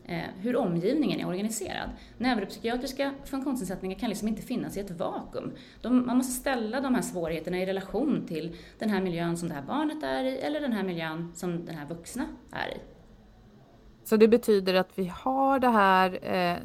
Eh, 0.06 0.22
hur 0.40 0.56
omgivningen 0.56 1.20
är 1.20 1.28
organiserad. 1.28 1.90
Neuropsykiatriska 2.18 3.12
funktionsnedsättningar 3.24 3.98
kan 3.98 4.08
liksom 4.08 4.28
inte 4.28 4.42
finnas 4.42 4.76
i 4.76 4.80
ett 4.80 4.90
vakuum. 4.90 5.52
De, 5.80 6.06
man 6.06 6.16
måste 6.16 6.32
ställa 6.32 6.80
de 6.80 6.94
här 6.94 7.02
svårigheterna 7.02 7.58
i 7.58 7.66
relation 7.66 8.26
till 8.28 8.56
den 8.78 8.90
här 8.90 9.00
miljön 9.00 9.36
som 9.36 9.48
det 9.48 9.54
här 9.54 9.62
barnet 9.62 10.02
är 10.02 10.24
i 10.24 10.38
eller 10.38 10.60
den 10.60 10.72
här 10.72 10.82
miljön 10.82 11.32
som 11.34 11.64
den 11.64 11.74
här 11.74 11.86
vuxna 11.86 12.26
är 12.52 12.68
i. 12.68 12.80
Så 14.04 14.16
det 14.16 14.28
betyder 14.28 14.74
att 14.74 14.98
vi 14.98 15.12
har 15.14 15.58
det 15.58 15.68
här, 15.68 16.18
eh, 16.22 16.56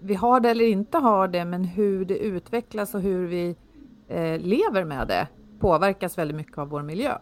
vi 0.00 0.14
har 0.14 0.40
det 0.40 0.50
eller 0.50 0.64
inte 0.64 0.98
har 0.98 1.28
det, 1.28 1.44
men 1.44 1.64
hur 1.64 2.04
det 2.04 2.18
utvecklas 2.18 2.94
och 2.94 3.00
hur 3.00 3.26
vi 3.26 3.56
eh, 4.08 4.38
lever 4.38 4.84
med 4.84 5.08
det 5.08 5.28
påverkas 5.58 6.18
väldigt 6.18 6.36
mycket 6.36 6.58
av 6.58 6.68
vår 6.68 6.82
miljö. 6.82 7.16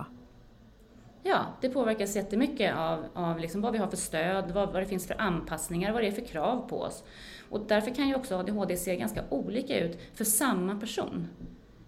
Ja, 1.22 1.46
det 1.60 1.68
påverkas 1.68 2.16
jättemycket 2.16 2.76
av, 2.76 3.06
av 3.14 3.38
liksom 3.38 3.60
vad 3.60 3.72
vi 3.72 3.78
har 3.78 3.86
för 3.86 3.96
stöd, 3.96 4.50
vad, 4.50 4.72
vad 4.72 4.82
det 4.82 4.86
finns 4.86 5.06
för 5.06 5.20
anpassningar, 5.20 5.92
vad 5.92 6.02
det 6.02 6.08
är 6.08 6.12
för 6.12 6.26
krav 6.26 6.68
på 6.68 6.80
oss. 6.80 7.04
Och 7.50 7.60
därför 7.68 7.94
kan 7.94 8.08
ju 8.08 8.14
också 8.14 8.36
ADHD 8.36 8.76
se 8.76 8.96
ganska 8.96 9.24
olika 9.30 9.80
ut 9.80 9.98
för 10.14 10.24
samma 10.24 10.80
person 10.80 11.28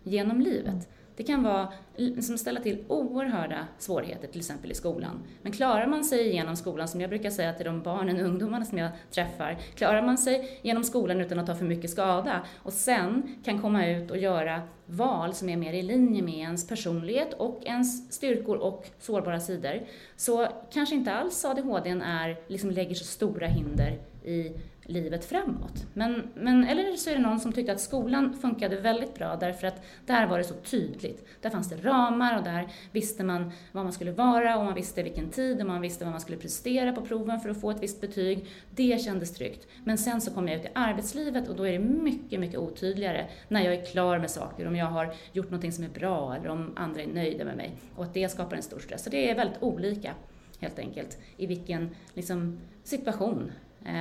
genom 0.03 0.41
livet. 0.41 0.89
Det 1.23 1.27
kan 1.27 1.43
vara, 1.43 1.69
liksom 1.97 2.39
ställa 2.39 2.61
till 2.61 2.85
oerhörda 2.89 3.67
svårigheter, 3.79 4.29
till 4.29 4.41
exempel 4.41 4.71
i 4.71 4.75
skolan. 4.75 5.23
Men 5.43 5.53
klarar 5.53 5.87
man 5.87 6.05
sig 6.05 6.35
genom 6.35 6.57
skolan, 6.57 6.89
som 6.89 7.01
jag 7.01 7.11
brukar 7.11 7.31
säga 7.31 7.53
till 7.53 7.67
de 7.67 7.83
barnen 7.83 8.17
och 8.17 8.27
ungdomarna 8.27 8.65
som 8.65 8.79
jag 8.79 8.91
träffar, 9.11 9.59
klarar 9.75 10.03
man 10.03 10.19
sig 10.19 10.59
genom 10.63 10.85
skolan 10.85 11.21
utan 11.21 11.39
att 11.39 11.47
ta 11.47 11.55
för 11.55 11.65
mycket 11.65 11.91
skada 11.91 12.43
och 12.57 12.73
sen 12.73 13.37
kan 13.45 13.63
komma 13.63 13.87
ut 13.87 14.11
och 14.11 14.17
göra 14.19 14.63
val 14.87 15.35
som 15.35 15.49
är 15.49 15.57
mer 15.57 15.73
i 15.73 15.83
linje 15.83 16.23
med 16.23 16.35
ens 16.35 16.69
personlighet 16.69 17.33
och 17.33 17.63
ens 17.65 18.15
styrkor 18.15 18.57
och 18.57 18.87
sårbara 19.01 19.41
sidor, 19.41 19.83
så 20.17 20.49
kanske 20.73 20.95
inte 20.95 21.13
alls 21.13 21.45
ADHD 21.45 21.91
är, 21.91 22.37
liksom 22.47 22.71
lägger 22.71 22.95
så 22.95 23.05
stora 23.05 23.47
hinder 23.47 23.99
i 24.25 24.53
livet 24.87 25.25
framåt. 25.25 25.87
Men, 25.95 26.23
men, 26.35 26.65
eller 26.65 26.97
så 26.97 27.11
är 27.11 27.15
det 27.15 27.21
någon 27.21 27.41
som 27.41 27.53
tyckte 27.53 27.73
att 27.73 27.81
skolan 27.81 28.35
funkade 28.35 28.81
väldigt 28.81 29.15
bra 29.15 29.37
därför 29.37 29.67
att 29.67 29.83
där 30.07 30.27
var 30.27 30.39
det 30.39 30.45
så 30.45 30.55
tydligt. 30.55 31.27
Där 31.41 31.51
fanns 31.51 31.69
det 31.69 31.77
ramar 31.77 32.39
och 32.39 32.45
där 32.45 32.69
visste 32.93 33.25
man 33.25 33.53
vad 33.73 33.85
man 33.85 33.93
skulle 33.93 34.13
vara 34.13 34.59
och 34.59 34.65
man 34.65 34.75
visste 34.75 35.03
vilken 35.03 35.31
tid 35.31 35.61
och 35.61 35.67
man 35.67 35.81
visste 35.81 36.05
vad 36.05 36.13
man 36.13 36.21
skulle 36.21 36.39
prestera 36.39 36.93
på 36.93 37.01
proven 37.01 37.41
för 37.41 37.49
att 37.49 37.61
få 37.61 37.71
ett 37.71 37.83
visst 37.83 38.01
betyg. 38.01 38.47
Det 38.71 39.03
kändes 39.03 39.35
tryggt. 39.35 39.67
Men 39.85 39.99
sen 39.99 40.21
så 40.21 40.31
kom 40.31 40.49
jag 40.49 40.61
ut 40.61 40.65
i 40.65 40.69
arbetslivet 40.75 41.49
och 41.49 41.57
då 41.57 41.67
är 41.67 41.73
det 41.73 41.79
mycket, 41.79 42.41
mycket 42.41 42.59
otydligare 42.59 43.27
när 43.49 43.65
jag 43.65 43.75
är 43.75 43.85
klar 43.85 44.19
med 44.19 44.31
saker, 44.31 44.67
om 44.67 44.77
jag 44.77 44.87
har 44.87 45.15
gjort 45.33 45.47
någonting 45.51 45.73
som 45.73 45.85
är 45.85 45.89
bra 45.89 46.35
eller 46.37 46.49
om 46.49 46.73
andra 46.77 47.03
är 47.03 47.07
nöjda 47.07 47.45
med 47.45 47.57
mig. 47.57 47.77
Och 47.97 48.05
att 48.05 48.15
det 48.15 48.29
skapar 48.29 48.57
en 48.57 48.63
stor 48.63 48.79
stress. 48.79 49.05
Så 49.05 49.11
det 49.11 49.31
är 49.31 49.35
väldigt 49.35 49.63
olika 49.63 50.15
helt 50.61 50.79
enkelt 50.79 51.19
i 51.37 51.47
vilken 51.47 51.91
liksom, 52.15 52.59
situation 52.85 53.53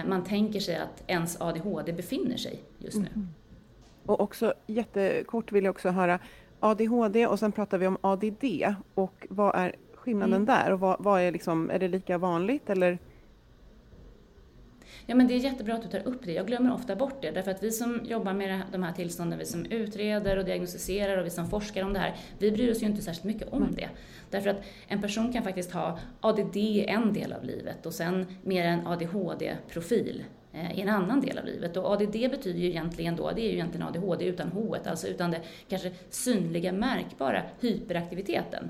man 0.06 0.24
tänker 0.24 0.60
sig 0.60 0.76
att 0.76 1.04
ens 1.08 1.42
ADHD 1.42 1.94
befinner 1.94 2.38
sig 2.38 2.64
just 2.78 2.98
nu. 2.98 3.08
Mm. 3.16 3.28
Och 4.06 4.22
också 4.22 4.54
jättekort 4.68 5.52
vill 5.52 5.64
jag 5.64 5.72
också 5.72 5.90
höra 5.90 6.20
ADHD 6.60 7.28
och 7.28 7.40
sen 7.40 7.52
pratar 7.52 7.78
vi 7.78 7.88
om 7.88 7.98
ADD 8.02 8.76
och 8.94 9.28
vad 9.30 9.56
är 9.56 9.76
skillnaden 9.96 10.34
mm. 10.34 10.46
där 10.46 10.72
och 10.72 10.80
vad, 10.80 10.96
vad, 11.00 11.22
är 11.22 11.32
liksom, 11.32 11.70
är 11.70 11.80
det 11.80 11.88
lika 11.88 12.18
vanligt 12.18 12.70
eller? 12.70 13.00
Ja, 15.06 15.16
men 15.16 15.28
det 15.28 15.34
är 15.34 15.38
jättebra 15.38 15.74
att 15.74 15.82
du 15.82 15.88
tar 15.88 16.08
upp 16.08 16.26
det. 16.26 16.34
Jag 16.34 16.48
glömmer 16.48 16.74
ofta 16.74 16.96
bort 16.96 17.22
det, 17.22 17.32
därför 17.32 17.52
att 17.52 17.64
vi 17.64 17.72
som 17.72 18.00
jobbar 18.04 18.34
med 18.34 18.62
de 18.72 18.84
här 18.84 18.94
tillstånden, 18.94 19.40
vi 19.40 19.46
som 19.46 19.66
utreder 19.66 20.38
och 20.38 20.46
diagnostiserar 20.46 21.18
och 21.18 21.26
vi 21.26 21.30
som 21.30 21.50
forskar 21.50 21.84
om 21.84 21.94
det 21.94 22.00
här, 22.00 22.16
vi 22.38 22.52
bryr 22.52 22.72
oss 22.72 22.82
ju 22.82 22.86
inte 22.86 23.02
särskilt 23.02 23.24
mycket 23.24 23.54
om 23.54 23.76
det. 23.76 23.90
Därför 24.30 24.50
att 24.50 24.64
en 24.88 25.02
person 25.02 25.34
kan 25.34 25.44
faktiskt 25.44 25.72
ha 25.72 26.00
ADD 26.22 26.58
en 26.88 27.14
del 27.14 27.34
av 27.34 27.44
livet 27.44 27.86
och 27.86 27.94
sen 27.94 28.26
mer 28.44 28.66
en 28.66 28.88
ADHD-profil 28.88 30.24
eh, 30.54 30.80
i 30.80 30.82
en 30.82 30.90
annan 30.90 31.22
del 31.22 31.38
av 31.38 31.46
livet. 31.46 31.78
Och 31.78 31.92
ADD 31.92 32.12
betyder 32.12 32.60
ju 32.60 32.68
egentligen 32.68 33.16
då, 33.16 33.32
det 33.32 33.42
är 33.42 33.50
ju 33.50 33.54
egentligen 33.54 33.88
ADHD 33.88 34.26
utan 34.26 34.52
H, 34.52 34.76
alltså 34.86 35.08
utan 35.08 35.32
det 35.32 35.42
kanske 35.70 35.92
synliga, 36.10 36.72
märkbara 36.72 37.44
hyperaktiviteten 37.60 38.70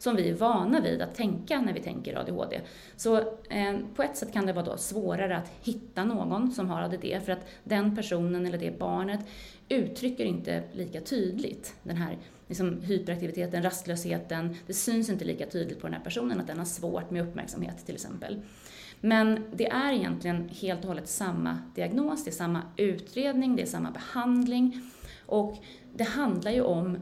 som 0.00 0.16
vi 0.16 0.28
är 0.28 0.34
vana 0.34 0.80
vid 0.80 1.02
att 1.02 1.14
tänka 1.14 1.60
när 1.60 1.72
vi 1.72 1.80
tänker 1.80 2.16
ADHD. 2.16 2.60
Så 2.96 3.16
eh, 3.50 3.78
på 3.94 4.02
ett 4.02 4.16
sätt 4.16 4.32
kan 4.32 4.46
det 4.46 4.52
vara 4.52 4.64
då 4.64 4.76
svårare 4.76 5.36
att 5.36 5.52
hitta 5.62 6.04
någon 6.04 6.52
som 6.52 6.68
har 6.68 6.82
ADD 6.82 7.24
för 7.24 7.32
att 7.32 7.48
den 7.64 7.96
personen 7.96 8.46
eller 8.46 8.58
det 8.58 8.78
barnet 8.78 9.20
uttrycker 9.68 10.24
inte 10.24 10.62
lika 10.72 11.00
tydligt 11.00 11.74
den 11.82 11.96
här 11.96 12.18
liksom, 12.46 12.80
hyperaktiviteten, 12.82 13.62
rastlösheten. 13.62 14.56
Det 14.66 14.74
syns 14.74 15.08
inte 15.08 15.24
lika 15.24 15.46
tydligt 15.46 15.80
på 15.80 15.86
den 15.86 15.94
här 15.94 16.04
personen 16.04 16.40
att 16.40 16.46
den 16.46 16.58
har 16.58 16.64
svårt 16.64 17.10
med 17.10 17.22
uppmärksamhet 17.22 17.86
till 17.86 17.94
exempel. 17.94 18.40
Men 19.00 19.44
det 19.52 19.66
är 19.66 19.92
egentligen 19.92 20.48
helt 20.48 20.80
och 20.80 20.88
hållet 20.88 21.08
samma 21.08 21.58
diagnos, 21.74 22.24
det 22.24 22.30
är 22.30 22.32
samma 22.32 22.62
utredning, 22.76 23.56
det 23.56 23.62
är 23.62 23.66
samma 23.66 23.90
behandling 23.90 24.82
och 25.26 25.56
det 25.94 26.04
handlar 26.04 26.50
ju 26.50 26.62
om 26.62 26.98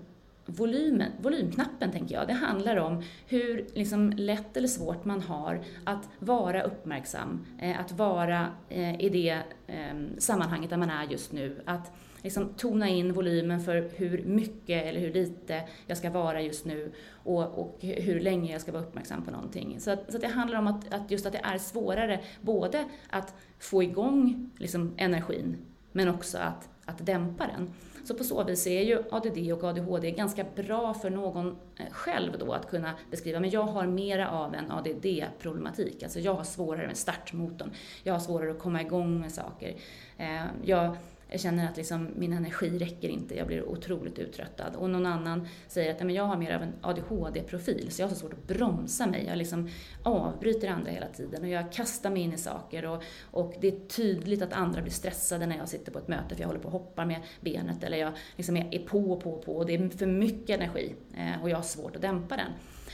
volymen, 0.49 1.13
volymknappen, 1.21 1.93
tänker 1.93 2.15
jag. 2.15 2.27
Det 2.27 2.33
handlar 2.33 2.77
om 2.77 3.03
hur 3.27 3.67
liksom, 3.75 4.11
lätt 4.11 4.57
eller 4.57 4.69
svårt 4.69 5.05
man 5.05 5.21
har 5.21 5.61
att 5.85 6.09
vara 6.19 6.63
uppmärksam, 6.63 7.47
eh, 7.59 7.81
att 7.81 7.93
vara 7.93 8.49
eh, 8.69 9.01
i 9.01 9.09
det 9.09 9.43
eh, 9.67 9.97
sammanhanget 10.19 10.71
där 10.71 10.77
man 10.77 10.91
är 10.91 11.05
just 11.05 11.33
nu. 11.33 11.63
Att 11.65 11.93
liksom, 12.23 12.49
tona 12.57 12.89
in 12.89 13.13
volymen 13.13 13.61
för 13.61 13.91
hur 13.97 14.25
mycket 14.25 14.85
eller 14.87 15.01
hur 15.01 15.13
lite 15.13 15.63
jag 15.87 15.99
ska 15.99 16.11
vara 16.11 16.43
just 16.43 16.65
nu 16.65 16.93
och, 17.11 17.59
och 17.59 17.77
hur 17.81 18.21
länge 18.21 18.53
jag 18.53 18.61
ska 18.61 18.73
vara 18.73 18.83
uppmärksam 18.83 19.23
på 19.25 19.31
någonting. 19.31 19.81
Så, 19.81 19.91
att, 19.91 20.11
så 20.11 20.17
att 20.17 20.23
det 20.23 20.29
handlar 20.29 20.59
om 20.59 20.67
att, 20.67 20.95
att, 20.95 21.11
just 21.11 21.27
att 21.27 21.33
det 21.33 21.41
är 21.45 21.59
svårare 21.59 22.21
både 22.41 22.85
att 23.11 23.35
få 23.59 23.83
igång 23.83 24.51
liksom, 24.59 24.95
energin 24.97 25.57
men 25.93 26.09
också 26.09 26.39
att, 26.39 26.69
att 26.85 27.07
dämpa 27.07 27.47
den. 27.47 27.71
Så 28.09 28.15
på 28.15 28.25
så 28.25 28.45
vis 28.45 28.67
är 28.67 28.83
ju 28.83 29.03
ADD 29.11 29.53
och 29.53 29.65
ADHD 29.65 30.11
ganska 30.11 30.45
bra 30.57 30.95
för 30.95 31.11
någon 31.11 31.49
eh, 31.49 31.91
själv 31.91 32.39
då 32.39 32.53
att 32.53 32.71
kunna 32.71 32.95
beskriva, 33.11 33.41
men 33.41 33.51
jag 33.51 33.63
har 33.63 33.87
mera 33.87 34.31
av 34.31 34.55
en 34.55 34.71
ADD-problematik. 34.71 36.03
Alltså 36.03 36.21
jag 36.21 36.35
har 36.35 36.45
svårare 36.45 36.87
med 36.87 36.97
startmotorn, 36.97 37.71
jag 38.03 38.13
har 38.13 38.21
svårare 38.21 38.51
att 38.51 38.59
komma 38.59 38.83
igång 38.83 39.21
med 39.21 39.33
saker. 39.33 39.75
Eh, 40.19 40.45
jag 40.65 40.97
jag 41.31 41.41
känner 41.41 41.69
att 41.69 41.77
liksom 41.77 42.09
min 42.17 42.33
energi 42.33 42.79
räcker 42.79 43.09
inte, 43.09 43.37
jag 43.37 43.47
blir 43.47 43.69
otroligt 43.69 44.19
uttröttad. 44.19 44.77
Och 44.77 44.91
någon 44.91 45.07
annan 45.07 45.49
säger 45.67 45.95
att 45.95 46.13
jag 46.13 46.25
har 46.25 46.37
mer 46.37 46.55
av 46.55 46.63
en 46.63 46.73
ADHD-profil, 46.81 47.91
så 47.91 48.03
jag 48.03 48.09
har 48.09 48.15
så 48.15 48.21
svårt 48.21 48.33
att 48.33 48.47
bromsa 48.47 49.07
mig. 49.07 49.25
Jag 49.27 49.39
liksom 49.39 49.69
avbryter 50.03 50.69
andra 50.69 50.91
hela 50.91 51.07
tiden 51.07 51.43
och 51.43 51.49
jag 51.49 51.73
kastar 51.73 52.11
mig 52.11 52.23
in 52.23 52.33
i 52.33 52.39
saker. 52.39 52.85
Och, 52.85 53.03
och 53.31 53.55
det 53.61 53.69
är 53.69 53.89
tydligt 53.89 54.43
att 54.43 54.53
andra 54.53 54.83
blir 54.83 54.93
stressade 54.93 55.47
när 55.47 55.57
jag 55.57 55.69
sitter 55.69 55.93
på 55.93 55.99
ett 55.99 56.09
möte, 56.09 56.35
för 56.35 56.43
jag 56.43 56.49
håller 56.49 56.61
på 56.61 56.69
att 56.69 56.73
hoppa 56.73 57.05
med 57.05 57.21
benet, 57.41 57.85
eller 57.85 57.99
jag 57.99 58.13
liksom 58.37 58.57
är 58.57 58.87
på 58.87 59.13
och 59.13 59.23
på 59.23 59.33
och 59.33 59.45
på. 59.45 59.57
Och 59.57 59.67
det 59.67 59.75
är 59.75 59.89
för 59.89 60.07
mycket 60.07 60.61
energi 60.61 60.95
eh, 61.17 61.43
och 61.43 61.51
jag 61.51 61.57
har 61.57 61.63
svårt 61.63 61.97
att 61.97 62.03
dämpa 62.03 62.37
den. 62.37 62.53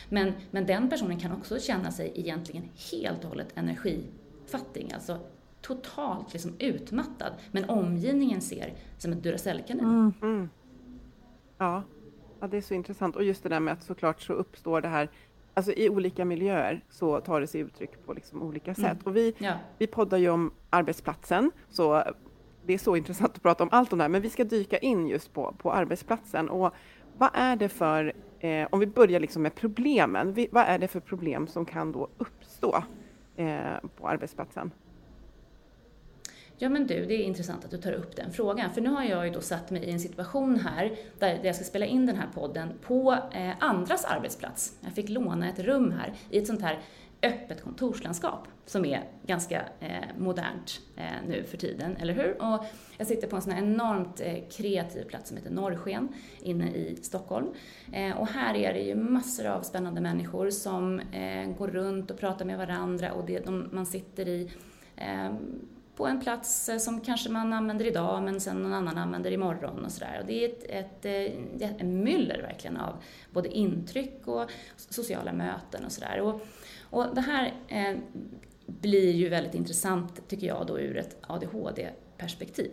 Men, 0.09 0.33
men 0.51 0.67
den 0.67 0.91
personen 0.91 1.21
kan 1.21 1.33
också 1.33 1.61
känna 1.61 1.91
sig 1.91 2.13
egentligen 2.15 2.69
helt 2.93 3.25
och 3.25 3.29
hållet 3.29 3.49
energifattig, 3.55 4.93
alltså 4.95 5.19
totalt 5.65 6.33
liksom 6.33 6.55
utmattad, 6.59 7.33
men 7.53 7.71
omgivningen 7.71 8.41
ser 8.41 8.75
som 8.99 9.13
ett 9.13 9.23
Duracellkanin. 9.23 9.85
Mm. 9.85 10.13
Mm. 10.23 10.49
Ja. 11.59 11.83
ja, 12.41 12.47
det 12.47 12.57
är 12.57 12.61
så 12.61 12.75
intressant. 12.75 13.17
Och 13.17 13.25
just 13.25 13.43
det 13.43 13.49
där 13.49 13.61
med 13.61 13.73
att 13.73 13.83
såklart 13.83 14.21
så 14.21 14.33
uppstår 14.33 14.81
det 14.81 14.89
här 14.89 15.11
Alltså 15.57 15.73
i 15.73 15.89
olika 15.89 16.25
miljöer 16.25 16.85
så 16.91 17.21
tar 17.21 17.41
det 17.41 17.47
sig 17.47 17.61
uttryck 17.61 18.07
på 18.07 18.13
liksom 18.13 18.43
olika 18.43 18.71
mm. 18.71 18.75
sätt. 18.75 19.03
Mm. 19.03 19.03
Och 19.05 19.17
vi, 19.17 19.35
ja. 19.39 19.53
vi 19.79 19.87
poddar 19.87 20.19
ju 20.19 20.29
om 20.29 20.53
arbetsplatsen, 20.71 21.51
så 21.69 22.03
det 22.67 22.75
är 22.75 22.79
så 22.79 22.97
intressant 22.97 23.37
att 23.37 23.43
prata 23.43 23.63
om 23.65 23.69
allt 23.73 23.93
om 23.93 23.99
det 23.99 24.05
här, 24.05 24.09
men 24.09 24.23
vi 24.23 24.31
ska 24.31 24.45
dyka 24.45 24.79
in 24.79 25.07
just 25.07 25.33
på, 25.33 25.55
på 25.59 25.73
arbetsplatsen. 25.73 26.49
Och 26.49 26.75
vad 27.19 27.31
är 27.35 27.57
det 27.57 27.69
för, 27.69 28.13
eh, 28.39 28.69
om 28.71 28.81
vi 28.81 28.87
börjar 28.87 29.21
liksom 29.21 29.43
med 29.43 29.55
problemen, 29.55 30.33
vi, 30.33 30.49
vad 30.53 30.65
är 30.65 30.79
det 30.79 30.89
för 30.89 31.01
problem 31.01 31.47
som 31.47 31.65
kan 31.67 31.93
då 31.93 32.09
uppstå 32.19 32.83
eh, 33.37 33.59
på 33.97 34.09
arbetsplatsen? 34.09 34.71
Ja 36.59 36.69
men 36.69 36.87
du, 36.87 37.07
det 37.07 37.15
är 37.15 37.25
intressant 37.25 37.65
att 37.65 37.71
du 37.71 37.77
tar 37.77 37.93
upp 37.93 38.17
den 38.17 38.33
frågan. 38.33 38.75
För 38.75 38.81
nu 38.81 38.91
har 38.91 39.05
jag 39.05 39.27
ju 39.27 39.33
då 39.33 39.41
satt 39.41 39.71
mig 39.71 39.85
i 39.85 39.91
en 39.91 40.01
situation 40.01 40.57
här 40.57 40.97
där 41.19 41.41
jag 41.43 41.55
ska 41.55 41.65
spela 41.65 41.87
in 41.87 42.07
den 42.07 42.17
här 42.17 42.29
podden 42.35 42.73
på 42.83 43.13
eh, 43.33 43.51
andras 43.59 44.05
arbetsplats. 44.05 44.79
Jag 44.81 44.93
fick 44.93 45.09
låna 45.09 45.49
ett 45.51 45.59
rum 45.59 45.93
här 45.93 46.13
i 46.31 46.39
ett 46.39 46.47
sånt 46.47 46.63
här 46.63 46.83
öppet 47.23 47.63
kontorslandskap 47.63 48.49
som 48.67 48.85
är 48.85 49.05
ganska 49.27 49.63
eh, 49.81 50.05
modernt 50.19 50.81
eh, 50.97 51.29
nu 51.29 51.45
för 51.45 51.57
tiden, 51.57 51.97
eller 51.97 52.15
hur? 52.15 52.43
Och 52.43 52.65
jag 52.99 53.07
sitter 53.07 53.29
på 53.29 53.37
en 53.37 53.43
sån 53.43 53.53
här 53.53 53.63
enormt 53.63 54.21
eh, 54.21 54.37
kreativ 54.57 55.05
plats 55.05 55.29
som 55.29 55.37
heter 55.37 55.51
Norrsken 55.51 56.09
inne 56.43 56.71
i 56.71 56.97
Stockholm. 57.03 57.47
Eh, 57.93 58.17
och 58.17 58.29
här 58.29 58.55
är 58.55 58.75
det 58.75 58.81
ju 58.81 58.95
massor 58.95 59.47
av 59.47 59.63
spännande 59.63 60.01
människor 60.01 60.51
som 60.51 61.01
eh, 61.01 61.57
går 61.59 61.69
runt 61.69 62.11
och 62.11 62.19
pratar 62.19 62.45
med 62.45 62.59
varandra 62.59 63.13
och 63.13 63.27
det, 63.27 63.39
de, 63.39 63.69
man 63.73 63.87
sitter 63.87 64.29
i 64.29 64.51
på 65.97 66.07
en 66.07 66.21
plats 66.21 66.69
eh, 66.69 66.79
som 66.79 67.01
kanske 67.01 67.31
man 67.31 67.53
använder 67.53 67.87
idag 67.87 68.23
men 68.23 68.41
sen 68.41 68.63
någon 68.63 68.73
annan 68.73 68.99
använder 68.99 69.31
imorgon 69.31 69.85
och 69.85 69.93
sådär. 69.93 70.19
Och 70.21 70.27
det 70.27 70.45
är 70.45 70.49
ett, 70.49 70.65
ett, 70.65 71.05
eh, 71.05 71.69
ett, 71.69 71.81
ett 71.81 71.87
myller 71.87 72.43
verkligen 72.43 72.77
av 72.77 72.97
både 73.31 73.49
intryck 73.49 74.21
och 74.25 74.51
sociala 74.77 75.33
möten 75.33 75.85
och 75.85 75.93
sådär. 75.93 76.21
Och, 76.21 76.41
och 76.91 77.15
det 77.15 77.21
här 77.21 77.55
eh, 77.69 77.99
blir 78.67 79.11
ju 79.11 79.29
väldigt 79.29 79.55
intressant 79.55 80.29
tycker 80.29 80.47
jag 80.47 80.67
då 80.67 80.81
ur 80.81 80.97
ett 80.97 81.17
ADHD-perspektiv. 81.21 82.71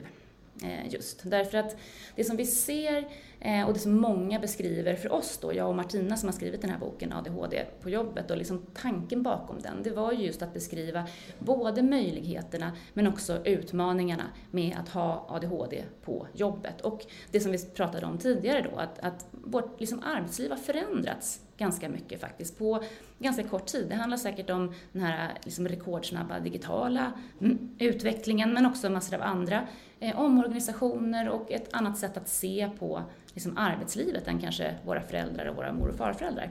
Eh, 0.63 0.93
just 0.93 1.21
därför 1.23 1.57
att 1.57 1.77
det 2.15 2.23
som 2.23 2.37
vi 2.37 2.45
ser 2.45 3.07
Eh, 3.43 3.67
och 3.67 3.73
det 3.73 3.79
som 3.79 3.97
många 3.97 4.39
beskriver 4.39 4.95
för 4.95 5.11
oss 5.11 5.37
då, 5.41 5.53
jag 5.53 5.69
och 5.69 5.75
Martina 5.75 6.17
som 6.17 6.29
har 6.29 6.33
skrivit 6.33 6.61
den 6.61 6.69
här 6.69 6.77
boken 6.77 7.13
ADHD 7.13 7.65
på 7.81 7.89
jobbet 7.89 8.31
och 8.31 8.37
liksom 8.37 8.65
tanken 8.73 9.23
bakom 9.23 9.61
den, 9.61 9.83
det 9.83 9.89
var 9.89 10.11
ju 10.11 10.25
just 10.25 10.41
att 10.41 10.53
beskriva 10.53 11.07
både 11.39 11.81
möjligheterna 11.81 12.71
men 12.93 13.07
också 13.07 13.45
utmaningarna 13.45 14.23
med 14.51 14.77
att 14.79 14.89
ha 14.89 15.25
ADHD 15.29 15.83
på 16.01 16.27
jobbet. 16.33 16.81
Och 16.81 17.05
det 17.31 17.39
som 17.39 17.51
vi 17.51 17.57
pratade 17.57 18.05
om 18.05 18.17
tidigare 18.17 18.67
då, 18.71 18.79
att, 18.79 18.99
att 18.99 19.25
vårt 19.31 19.79
liksom 19.79 20.03
arbetsliv 20.03 20.49
har 20.49 20.57
förändrats 20.57 21.41
ganska 21.57 21.89
mycket 21.89 22.21
faktiskt 22.21 22.57
på 22.57 22.83
ganska 23.19 23.43
kort 23.43 23.65
tid. 23.65 23.85
Det 23.89 23.95
handlar 23.95 24.17
säkert 24.17 24.49
om 24.49 24.73
den 24.91 25.01
här 25.01 25.31
liksom 25.43 25.67
rekordsnabba 25.67 26.39
digitala 26.39 27.11
mm, 27.41 27.75
utvecklingen 27.79 28.53
men 28.53 28.65
också 28.65 28.89
massor 28.89 29.15
av 29.15 29.21
andra 29.21 29.67
eh, 29.99 30.19
omorganisationer 30.19 31.29
och 31.29 31.51
ett 31.51 31.73
annat 31.73 31.97
sätt 31.97 32.17
att 32.17 32.29
se 32.29 32.69
på 32.79 33.01
liksom 33.33 33.57
arbetslivet 33.57 34.27
än 34.27 34.39
kanske 34.39 34.75
våra 34.85 35.01
föräldrar 35.01 35.45
och 35.45 35.55
våra 35.55 35.73
mor 35.73 35.89
och 35.89 35.95
farföräldrar. 35.95 36.49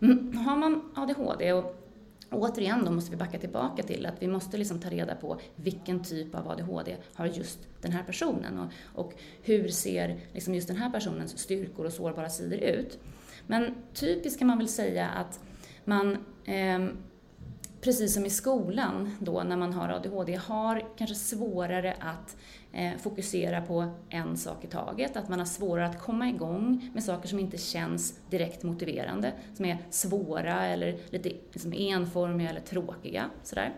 Mm, 0.00 0.36
har 0.36 0.56
man 0.56 0.92
ADHD 0.94 1.52
och 1.52 1.88
Återigen 2.30 2.84
då 2.84 2.90
måste 2.90 3.10
vi 3.10 3.16
backa 3.16 3.38
tillbaka 3.38 3.82
till 3.82 4.06
att 4.06 4.22
vi 4.22 4.28
måste 4.28 4.56
liksom 4.56 4.80
ta 4.80 4.90
reda 4.90 5.14
på 5.14 5.40
vilken 5.56 6.04
typ 6.04 6.34
av 6.34 6.48
ADHD 6.48 6.96
har 7.14 7.26
just 7.26 7.58
den 7.82 7.92
här 7.92 8.02
personen 8.02 8.58
och, 8.58 8.72
och 9.00 9.12
hur 9.42 9.68
ser 9.68 10.20
liksom 10.32 10.54
just 10.54 10.68
den 10.68 10.76
här 10.76 10.90
personens 10.90 11.38
styrkor 11.38 11.86
och 11.86 11.92
sårbara 11.92 12.28
sidor 12.28 12.58
ut. 12.58 12.98
Men 13.46 13.74
typiskt 13.94 14.38
kan 14.38 14.48
man 14.48 14.58
väl 14.58 14.68
säga 14.68 15.08
att 15.08 15.40
man 15.84 16.12
eh, 16.44 16.88
precis 17.80 18.14
som 18.14 18.26
i 18.26 18.30
skolan 18.30 19.16
då 19.18 19.42
när 19.42 19.56
man 19.56 19.72
har 19.72 19.88
ADHD 19.88 20.34
har 20.34 20.84
kanske 20.96 21.16
svårare 21.16 21.96
att 22.00 22.36
eh, 22.72 22.92
fokusera 22.98 23.60
på 23.60 23.90
en 24.08 24.36
sak 24.36 24.64
i 24.64 24.66
taget, 24.66 25.16
att 25.16 25.28
man 25.28 25.38
har 25.38 25.46
svårare 25.46 25.86
att 25.86 26.00
komma 26.00 26.28
igång 26.28 26.90
med 26.94 27.04
saker 27.04 27.28
som 27.28 27.38
inte 27.38 27.58
känns 27.58 28.20
direkt 28.30 28.62
motiverande, 28.62 29.32
som 29.54 29.64
är 29.64 29.78
svåra 29.90 30.66
eller 30.66 30.98
lite 31.10 31.28
liksom 31.28 31.72
enformiga 31.72 32.50
eller 32.50 32.60
tråkiga. 32.60 33.24
Sådär. 33.42 33.74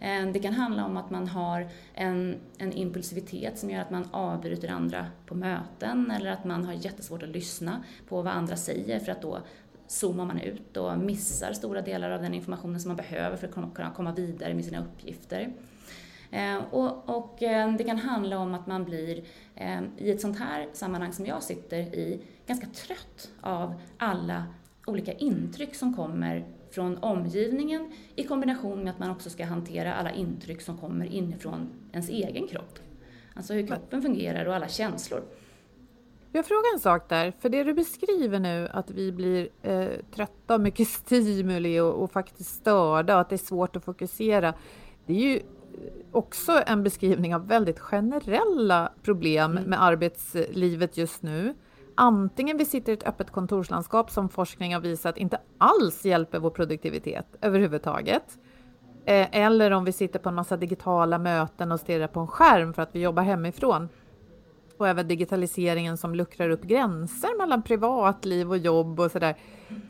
Eh, 0.00 0.26
det 0.32 0.38
kan 0.38 0.54
handla 0.54 0.84
om 0.84 0.96
att 0.96 1.10
man 1.10 1.28
har 1.28 1.68
en, 1.94 2.36
en 2.58 2.72
impulsivitet 2.72 3.58
som 3.58 3.70
gör 3.70 3.80
att 3.80 3.90
man 3.90 4.08
avbryter 4.10 4.68
andra 4.68 5.06
på 5.26 5.34
möten 5.34 6.10
eller 6.10 6.30
att 6.30 6.44
man 6.44 6.64
har 6.64 6.72
jättesvårt 6.72 7.22
att 7.22 7.28
lyssna 7.28 7.84
på 8.08 8.22
vad 8.22 8.32
andra 8.32 8.56
säger 8.56 9.00
för 9.00 9.12
att 9.12 9.22
då 9.22 9.38
zoomar 9.86 10.24
man 10.24 10.40
ut 10.40 10.76
och 10.76 10.98
missar 10.98 11.52
stora 11.52 11.80
delar 11.80 12.10
av 12.10 12.22
den 12.22 12.34
informationen 12.34 12.80
som 12.80 12.88
man 12.88 12.96
behöver 12.96 13.36
för 13.36 13.48
att 13.48 13.74
kunna 13.74 13.90
komma 13.90 14.12
vidare 14.12 14.54
med 14.54 14.64
sina 14.64 14.84
uppgifter. 14.84 15.52
Eh, 16.30 16.56
och, 16.70 17.16
och, 17.16 17.42
eh, 17.42 17.76
det 17.76 17.84
kan 17.84 17.98
handla 17.98 18.38
om 18.38 18.54
att 18.54 18.66
man 18.66 18.84
blir, 18.84 19.24
eh, 19.54 19.80
i 19.96 20.10
ett 20.10 20.20
sånt 20.20 20.38
här 20.38 20.68
sammanhang 20.72 21.12
som 21.12 21.26
jag 21.26 21.42
sitter 21.42 21.78
i, 21.78 22.20
ganska 22.46 22.66
trött 22.66 23.30
av 23.40 23.74
alla 23.98 24.44
olika 24.86 25.12
intryck 25.12 25.74
som 25.74 25.94
kommer 25.94 26.44
från 26.70 26.98
omgivningen 26.98 27.92
i 28.14 28.24
kombination 28.24 28.82
med 28.84 28.90
att 28.90 28.98
man 28.98 29.10
också 29.10 29.30
ska 29.30 29.44
hantera 29.44 29.94
alla 29.94 30.10
intryck 30.10 30.62
som 30.62 30.78
kommer 30.78 31.06
inifrån 31.06 31.68
ens 31.92 32.08
egen 32.08 32.48
kropp. 32.48 32.78
Alltså 33.34 33.54
hur 33.54 33.66
kroppen 33.66 34.02
fungerar 34.02 34.46
och 34.46 34.54
alla 34.54 34.68
känslor. 34.68 35.22
Jag 36.36 36.46
frågar 36.46 36.74
en 36.74 36.80
sak 36.80 37.08
där, 37.08 37.32
för 37.40 37.48
det 37.48 37.64
du 37.64 37.74
beskriver 37.74 38.38
nu 38.38 38.68
att 38.72 38.90
vi 38.90 39.12
blir 39.12 39.48
eh, 39.62 39.88
trötta 40.14 40.54
av 40.54 40.60
mycket 40.60 40.88
stimuli 40.88 41.80
och, 41.80 42.02
och, 42.02 42.12
faktiskt 42.12 42.54
störda 42.54 43.14
och 43.14 43.20
att 43.20 43.28
det 43.28 43.34
är 43.34 43.46
svårt 43.46 43.76
att 43.76 43.84
fokusera. 43.84 44.54
Det 45.06 45.12
är 45.12 45.18
ju 45.18 45.40
också 46.12 46.62
en 46.66 46.82
beskrivning 46.82 47.34
av 47.34 47.48
väldigt 47.48 47.78
generella 47.78 48.92
problem 49.02 49.50
mm. 49.50 49.64
med 49.70 49.82
arbetslivet 49.82 50.96
just 50.96 51.22
nu. 51.22 51.54
Antingen 51.94 52.56
vi 52.56 52.64
sitter 52.64 52.92
i 52.92 52.94
ett 52.94 53.08
öppet 53.08 53.30
kontorslandskap 53.30 54.10
som 54.10 54.28
forskning 54.28 54.74
har 54.74 54.80
visat 54.80 55.18
inte 55.18 55.40
alls 55.58 56.04
hjälper 56.04 56.38
vår 56.38 56.50
produktivitet 56.50 57.26
överhuvudtaget. 57.40 58.38
Eh, 59.04 59.28
eller 59.32 59.70
om 59.70 59.84
vi 59.84 59.92
sitter 59.92 60.18
på 60.18 60.28
en 60.28 60.34
massa 60.34 60.56
digitala 60.56 61.18
möten 61.18 61.72
och 61.72 61.80
stirrar 61.80 62.08
på 62.08 62.20
en 62.20 62.28
skärm 62.28 62.74
för 62.74 62.82
att 62.82 62.94
vi 62.94 63.00
jobbar 63.00 63.22
hemifrån 63.22 63.88
och 64.80 64.88
även 64.88 65.08
digitaliseringen 65.08 65.96
som 65.96 66.14
luckrar 66.14 66.50
upp 66.50 66.62
gränser 66.62 67.38
mellan 67.38 67.62
privatliv 67.62 68.50
och 68.50 68.58
jobb 68.58 69.00
och 69.00 69.10
sådär. 69.10 69.36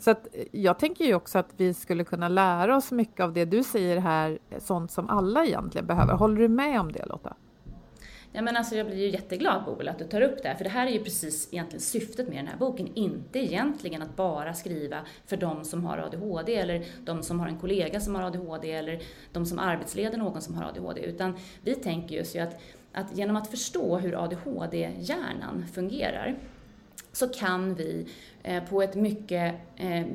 Så 0.00 0.10
att 0.10 0.26
jag 0.52 0.78
tänker 0.78 1.04
ju 1.04 1.14
också 1.14 1.38
att 1.38 1.48
vi 1.56 1.74
skulle 1.74 2.04
kunna 2.04 2.28
lära 2.28 2.76
oss 2.76 2.92
mycket 2.92 3.20
av 3.20 3.32
det 3.32 3.44
du 3.44 3.62
säger 3.62 3.96
här, 3.96 4.38
sånt 4.58 4.90
som 4.90 5.10
alla 5.10 5.44
egentligen 5.44 5.86
behöver. 5.86 6.14
Håller 6.14 6.36
du 6.36 6.48
med 6.48 6.80
om 6.80 6.92
det 6.92 7.06
Lotta? 7.06 7.36
Ja, 8.32 8.42
men 8.42 8.56
alltså 8.56 8.74
jag 8.76 8.86
blir 8.86 8.96
ju 8.96 9.08
jätteglad 9.08 9.64
Boel 9.64 9.88
att 9.88 9.98
du 9.98 10.04
tar 10.04 10.20
upp 10.20 10.42
det 10.42 10.48
här, 10.48 10.54
för 10.54 10.64
det 10.64 10.70
här 10.70 10.86
är 10.86 10.90
ju 10.90 11.04
precis 11.04 11.48
egentligen 11.52 11.80
syftet 11.80 12.28
med 12.28 12.36
den 12.36 12.46
här 12.46 12.56
boken. 12.56 12.88
Inte 12.94 13.38
egentligen 13.38 14.02
att 14.02 14.16
bara 14.16 14.54
skriva 14.54 14.96
för 15.26 15.36
de 15.36 15.64
som 15.64 15.84
har 15.84 15.98
ADHD 15.98 16.54
eller 16.54 16.84
de 17.04 17.22
som 17.22 17.40
har 17.40 17.48
en 17.48 17.58
kollega 17.58 18.00
som 18.00 18.14
har 18.14 18.22
ADHD 18.22 18.72
eller 18.72 19.02
de 19.32 19.46
som 19.46 19.58
arbetsleder 19.58 20.18
någon 20.18 20.42
som 20.42 20.54
har 20.54 20.64
ADHD, 20.64 21.00
utan 21.00 21.36
vi 21.62 21.74
tänker 21.74 22.16
just 22.16 22.36
ju 22.36 22.40
att 22.40 22.60
att 22.96 23.16
genom 23.18 23.36
att 23.36 23.48
förstå 23.48 23.98
hur 23.98 24.24
ADHD-hjärnan 24.24 25.64
fungerar 25.74 26.38
så 27.12 27.28
kan 27.28 27.74
vi 27.74 28.06
eh, 28.42 28.64
på 28.64 28.82
ett 28.82 28.94
mycket 28.94 29.54
eh, 29.76 30.06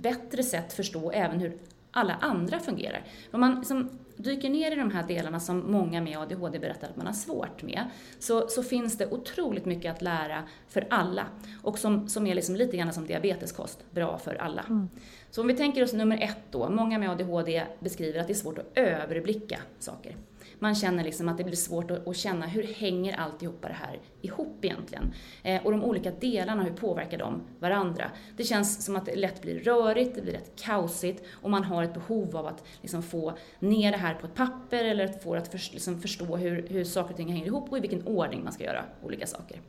bättre 0.00 0.42
sätt 0.42 0.72
förstå 0.72 1.10
även 1.10 1.40
hur 1.40 1.58
alla 1.90 2.14
andra 2.14 2.58
fungerar. 2.58 3.04
Om 3.32 3.40
man 3.40 3.54
liksom 3.54 3.90
dyker 4.16 4.50
ner 4.50 4.72
i 4.72 4.74
de 4.74 4.90
här 4.90 5.02
delarna 5.08 5.40
som 5.40 5.72
många 5.72 6.00
med 6.00 6.18
ADHD 6.18 6.58
berättar 6.58 6.88
att 6.88 6.96
man 6.96 7.06
har 7.06 7.14
svårt 7.14 7.62
med, 7.62 7.84
så, 8.18 8.48
så 8.48 8.62
finns 8.62 8.98
det 8.98 9.06
otroligt 9.06 9.64
mycket 9.64 9.92
att 9.92 10.02
lära 10.02 10.42
för 10.68 10.86
alla. 10.90 11.26
Och 11.62 11.78
som, 11.78 12.08
som 12.08 12.26
är 12.26 12.34
liksom 12.34 12.56
lite 12.56 12.76
grann 12.76 12.92
som 12.92 13.06
diabeteskost, 13.06 13.84
bra 13.90 14.18
för 14.18 14.34
alla. 14.34 14.62
Mm. 14.62 14.88
Så 15.30 15.40
om 15.40 15.46
vi 15.46 15.56
tänker 15.56 15.84
oss 15.84 15.92
nummer 15.92 16.18
ett 16.22 16.44
då, 16.50 16.70
många 16.70 16.98
med 16.98 17.10
ADHD 17.10 17.64
beskriver 17.80 18.20
att 18.20 18.26
det 18.26 18.32
är 18.32 18.34
svårt 18.34 18.58
att 18.58 18.70
överblicka 18.74 19.58
saker. 19.78 20.16
Man 20.64 20.74
känner 20.74 21.04
liksom 21.04 21.28
att 21.28 21.38
det 21.38 21.44
blir 21.44 21.56
svårt 21.56 21.90
att, 21.90 22.08
att 22.08 22.16
känna 22.16 22.46
hur 22.46 22.62
hänger 22.62 23.20
alltihopa 23.20 23.68
det 23.68 23.74
här 23.74 24.00
ihop 24.22 24.64
egentligen? 24.64 25.12
Eh, 25.42 25.66
och 25.66 25.70
de 25.70 25.84
olika 25.84 26.10
delarna, 26.10 26.62
hur 26.62 26.72
påverkar 26.72 27.18
de 27.18 27.42
varandra? 27.58 28.10
Det 28.36 28.44
känns 28.44 28.84
som 28.84 28.96
att 28.96 29.06
det 29.06 29.16
lätt 29.16 29.42
blir 29.42 29.60
rörigt, 29.60 30.14
det 30.14 30.22
blir 30.22 30.32
rätt 30.32 30.56
kaosigt 30.56 31.24
och 31.30 31.50
man 31.50 31.64
har 31.64 31.82
ett 31.82 31.94
behov 31.94 32.36
av 32.36 32.46
att 32.46 32.64
liksom 32.80 33.02
få 33.02 33.32
ner 33.58 33.92
det 33.92 33.98
här 33.98 34.14
på 34.14 34.26
ett 34.26 34.34
papper 34.34 34.84
eller 34.84 35.04
att 35.04 35.22
få 35.22 35.34
att 35.34 35.48
för, 35.48 35.72
liksom 35.72 36.00
förstå 36.00 36.36
hur, 36.36 36.68
hur 36.68 36.84
saker 36.84 37.10
och 37.10 37.16
ting 37.16 37.28
hänger 37.28 37.46
ihop 37.46 37.72
och 37.72 37.78
i 37.78 37.80
vilken 37.80 38.06
ordning 38.06 38.44
man 38.44 38.52
ska 38.52 38.64
göra 38.64 38.84
olika 39.02 39.26
saker. 39.26 39.60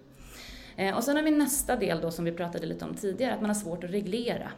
Eh, 0.75 0.97
och 0.97 1.03
sen 1.03 1.15
har 1.15 1.23
vi 1.23 1.31
nästa 1.31 1.75
del 1.75 2.01
då 2.01 2.11
som 2.11 2.25
vi 2.25 2.31
pratade 2.31 2.65
lite 2.65 2.85
om 2.85 2.93
tidigare, 2.93 3.33
att 3.33 3.41
man 3.41 3.49
har 3.49 3.55
svårt 3.55 3.83
att 3.83 3.91
reglera 3.91 4.51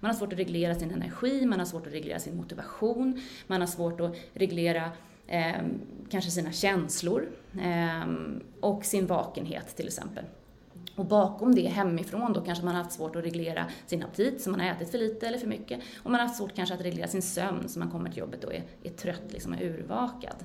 man 0.00 0.10
har 0.10 0.18
svårt 0.18 0.32
att 0.32 0.38
reglera 0.38 0.74
sin 0.74 0.90
energi, 0.90 1.46
man 1.46 1.58
har 1.58 1.66
svårt 1.66 1.86
att 1.86 1.92
reglera 1.92 2.18
sin 2.18 2.36
motivation, 2.36 3.20
man 3.46 3.60
har 3.60 3.68
svårt 3.68 4.00
att 4.00 4.16
reglera 4.32 4.90
eh, 5.26 5.62
kanske 6.10 6.30
sina 6.30 6.52
känslor 6.52 7.28
eh, 7.60 8.06
och 8.60 8.84
sin 8.84 9.06
vakenhet 9.06 9.76
till 9.76 9.86
exempel. 9.86 10.24
Och 10.96 11.06
bakom 11.06 11.54
det 11.54 11.68
hemifrån 11.68 12.32
då 12.32 12.40
kanske 12.40 12.64
man 12.64 12.74
har 12.74 12.82
haft 12.82 12.96
svårt 12.96 13.16
att 13.16 13.24
reglera 13.24 13.66
sin 13.86 14.02
aptit, 14.02 14.40
så 14.40 14.50
man 14.50 14.60
har 14.60 14.66
ätit 14.66 14.90
för 14.90 14.98
lite 14.98 15.26
eller 15.26 15.38
för 15.38 15.46
mycket. 15.46 15.80
Och 16.02 16.10
man 16.10 16.20
har 16.20 16.26
haft 16.26 16.38
svårt 16.38 16.54
kanske 16.54 16.74
att 16.74 16.80
reglera 16.80 17.08
sin 17.08 17.22
sömn, 17.22 17.68
så 17.68 17.78
man 17.78 17.90
kommer 17.90 18.10
till 18.10 18.18
jobbet 18.18 18.44
och 18.44 18.54
är, 18.54 18.62
är 18.82 18.90
trött 18.90 19.32
liksom, 19.32 19.52
är 19.52 19.62
urvakad. 19.62 20.44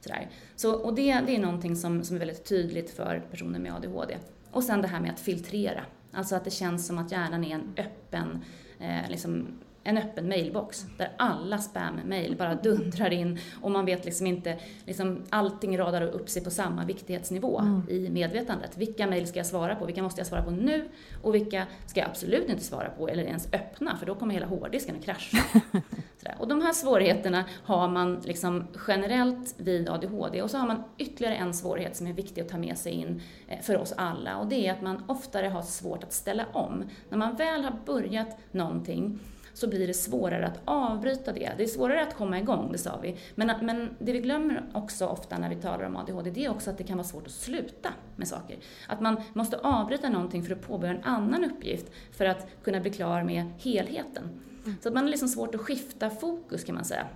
Sådär. 0.00 0.30
Så, 0.56 0.74
och 0.74 0.94
det, 0.94 1.20
det 1.26 1.36
är 1.36 1.40
någonting 1.40 1.76
som, 1.76 2.04
som 2.04 2.16
är 2.16 2.20
väldigt 2.20 2.44
tydligt 2.44 2.90
för 2.90 3.22
personer 3.30 3.58
med 3.58 3.74
ADHD. 3.74 4.16
Och 4.50 4.64
sen 4.64 4.82
det 4.82 4.88
här 4.88 5.00
med 5.00 5.10
att 5.10 5.20
filtrera. 5.20 5.84
Alltså 6.12 6.36
att 6.36 6.44
det 6.44 6.50
känns 6.50 6.86
som 6.86 6.98
att 6.98 7.12
hjärnan 7.12 7.44
är 7.44 7.54
en 7.54 7.72
öppen 7.76 8.44
eh, 8.78 9.10
liksom, 9.10 9.46
en 9.84 9.98
öppen 9.98 10.28
mailbox 10.28 10.86
där 10.98 11.10
alla 11.16 11.58
spam-mail 11.58 12.36
bara 12.36 12.54
dundrar 12.54 13.12
in 13.12 13.38
och 13.60 13.70
man 13.70 13.84
vet 13.84 14.04
liksom 14.04 14.26
inte, 14.26 14.58
liksom 14.86 15.22
allting 15.30 15.78
radar 15.78 16.02
upp 16.02 16.28
sig 16.28 16.44
på 16.44 16.50
samma 16.50 16.84
viktighetsnivå 16.84 17.58
mm. 17.58 17.82
i 17.88 18.10
medvetandet. 18.10 18.76
Vilka 18.76 19.06
mail 19.06 19.26
ska 19.26 19.38
jag 19.38 19.46
svara 19.46 19.74
på? 19.74 19.86
Vilka 19.86 20.02
måste 20.02 20.20
jag 20.20 20.26
svara 20.26 20.42
på 20.42 20.50
nu? 20.50 20.88
Och 21.22 21.34
vilka 21.34 21.66
ska 21.86 22.00
jag 22.00 22.08
absolut 22.08 22.48
inte 22.48 22.64
svara 22.64 22.88
på 22.88 23.08
eller 23.08 23.24
ens 23.24 23.48
öppna 23.52 23.96
för 23.96 24.06
då 24.06 24.14
kommer 24.14 24.34
hela 24.34 24.46
hårddisken 24.46 24.96
att 24.96 25.04
krascha. 25.04 25.38
och 26.38 26.48
de 26.48 26.62
här 26.62 26.72
svårigheterna 26.72 27.44
har 27.64 27.88
man 27.88 28.20
liksom 28.24 28.66
generellt 28.88 29.54
vid 29.56 29.88
ADHD 29.88 30.42
och 30.42 30.50
så 30.50 30.58
har 30.58 30.66
man 30.66 30.82
ytterligare 30.98 31.36
en 31.36 31.54
svårighet 31.54 31.96
som 31.96 32.06
är 32.06 32.12
viktig 32.12 32.42
att 32.42 32.48
ta 32.48 32.58
med 32.58 32.78
sig 32.78 32.92
in 32.92 33.22
eh, 33.48 33.60
för 33.60 33.76
oss 33.78 33.92
alla 33.96 34.36
och 34.36 34.46
det 34.46 34.66
är 34.66 34.72
att 34.72 34.82
man 34.82 35.04
oftare 35.06 35.46
har 35.46 35.62
svårt 35.62 36.04
att 36.04 36.12
ställa 36.12 36.46
om. 36.52 36.84
När 37.08 37.18
man 37.18 37.36
väl 37.36 37.64
har 37.64 37.74
börjat 37.86 38.38
någonting 38.52 39.18
så 39.60 39.68
blir 39.68 39.86
det 39.86 39.94
svårare 39.94 40.46
att 40.46 40.60
avbryta 40.64 41.32
det. 41.32 41.52
Det 41.56 41.62
är 41.62 41.66
svårare 41.66 42.02
att 42.02 42.16
komma 42.16 42.38
igång, 42.38 42.72
det 42.72 42.78
sa 42.78 42.98
vi. 43.02 43.16
Men, 43.34 43.52
men 43.62 43.90
det 43.98 44.12
vi 44.12 44.20
glömmer 44.20 44.64
också 44.72 45.06
ofta 45.06 45.38
när 45.38 45.48
vi 45.48 45.56
talar 45.56 45.84
om 45.84 45.96
ADHD, 45.96 46.30
det 46.30 46.44
är 46.44 46.50
också 46.50 46.70
att 46.70 46.78
det 46.78 46.84
kan 46.84 46.96
vara 46.96 47.06
svårt 47.06 47.26
att 47.26 47.32
sluta 47.32 47.92
med 48.16 48.28
saker. 48.28 48.58
Att 48.86 49.00
man 49.00 49.16
måste 49.32 49.58
avbryta 49.58 50.08
någonting 50.08 50.42
för 50.42 50.52
att 50.52 50.62
påbörja 50.62 50.94
en 50.94 51.04
annan 51.04 51.44
uppgift 51.44 51.86
för 52.12 52.24
att 52.24 52.46
kunna 52.62 52.80
bli 52.80 52.90
klar 52.90 53.22
med 53.22 53.44
helheten. 53.58 54.40
Så 54.82 54.88
att 54.88 54.94
man 54.94 55.04
har 55.04 55.10
liksom 55.10 55.28
svårt 55.28 55.54
att 55.54 55.60
skifta 55.60 56.10
fokus 56.10 56.64
kan 56.64 56.74
man 56.74 56.84
säga 56.84 57.06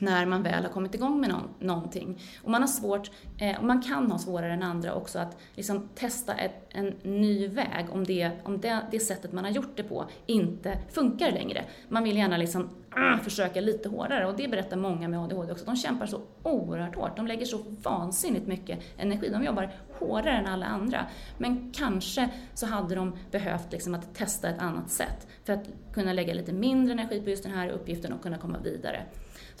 när 0.00 0.26
man 0.26 0.42
väl 0.42 0.62
har 0.62 0.70
kommit 0.70 0.94
igång 0.94 1.20
med 1.20 1.30
någon, 1.30 1.48
någonting. 1.58 2.18
Och 2.42 2.50
man 2.50 2.62
har 2.62 2.68
svårt, 2.68 3.10
eh, 3.38 3.58
och 3.58 3.64
man 3.64 3.82
kan 3.82 4.10
ha 4.10 4.18
svårare 4.18 4.52
än 4.52 4.62
andra 4.62 4.94
också 4.94 5.18
att 5.18 5.36
liksom 5.54 5.88
testa 5.94 6.34
ett, 6.34 6.66
en 6.68 6.94
ny 7.02 7.48
väg 7.48 7.86
om, 7.92 8.04
det, 8.04 8.30
om 8.44 8.60
det, 8.60 8.80
det 8.90 9.00
sättet 9.00 9.32
man 9.32 9.44
har 9.44 9.50
gjort 9.50 9.76
det 9.76 9.82
på 9.82 10.04
inte 10.26 10.78
funkar 10.90 11.32
längre. 11.32 11.64
Man 11.88 12.04
vill 12.04 12.16
gärna 12.16 12.36
liksom 12.36 12.68
äh, 12.96 13.22
försöka 13.22 13.60
lite 13.60 13.88
hårdare 13.88 14.26
och 14.26 14.36
det 14.36 14.48
berättar 14.48 14.76
många 14.76 15.08
med 15.08 15.20
ADHD 15.20 15.52
också. 15.52 15.64
De 15.64 15.76
kämpar 15.76 16.06
så 16.06 16.20
oerhört 16.42 16.96
hårt. 16.96 17.16
De 17.16 17.26
lägger 17.26 17.46
så 17.46 17.58
vansinnigt 17.82 18.46
mycket 18.46 18.78
energi. 18.96 19.28
De 19.28 19.44
jobbar 19.44 19.70
hårdare 19.98 20.36
än 20.36 20.46
alla 20.46 20.66
andra. 20.66 21.06
Men 21.38 21.72
kanske 21.72 22.28
så 22.54 22.66
hade 22.66 22.94
de 22.94 23.16
behövt 23.30 23.72
liksom 23.72 23.94
att 23.94 24.14
testa 24.14 24.48
ett 24.48 24.62
annat 24.62 24.90
sätt 24.90 25.26
för 25.44 25.52
att 25.52 25.68
kunna 25.92 26.12
lägga 26.12 26.34
lite 26.34 26.52
mindre 26.52 26.92
energi 26.92 27.20
på 27.20 27.30
just 27.30 27.42
den 27.42 27.52
här 27.52 27.68
uppgiften 27.68 28.12
och 28.12 28.22
kunna 28.22 28.38
komma 28.38 28.58
vidare. 28.58 29.02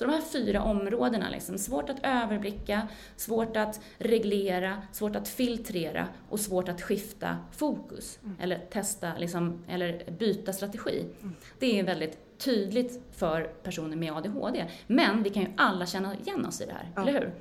Så 0.00 0.06
de 0.06 0.12
här 0.12 0.20
fyra 0.20 0.62
områdena, 0.62 1.30
liksom, 1.30 1.58
svårt 1.58 1.90
att 1.90 1.96
överblicka, 2.02 2.88
svårt 3.16 3.56
att 3.56 3.80
reglera, 3.98 4.82
svårt 4.92 5.16
att 5.16 5.28
filtrera 5.28 6.08
och 6.28 6.40
svårt 6.40 6.68
att 6.68 6.82
skifta 6.82 7.36
fokus 7.52 8.18
mm. 8.22 8.36
eller 8.40 8.58
testa 8.58 9.12
liksom, 9.18 9.64
eller 9.68 10.10
byta 10.18 10.52
strategi. 10.52 11.04
Mm. 11.20 11.34
Det 11.58 11.78
är 11.78 11.84
väldigt 11.84 12.38
tydligt 12.38 13.02
för 13.12 13.42
personer 13.42 13.96
med 13.96 14.12
ADHD. 14.12 14.66
Men 14.86 15.22
vi 15.22 15.30
kan 15.30 15.42
ju 15.42 15.48
alla 15.56 15.86
känna 15.86 16.16
igen 16.16 16.46
oss 16.46 16.60
i 16.60 16.66
det 16.66 16.72
här, 16.72 16.88
ja. 16.94 17.02
eller 17.02 17.12
hur? 17.12 17.32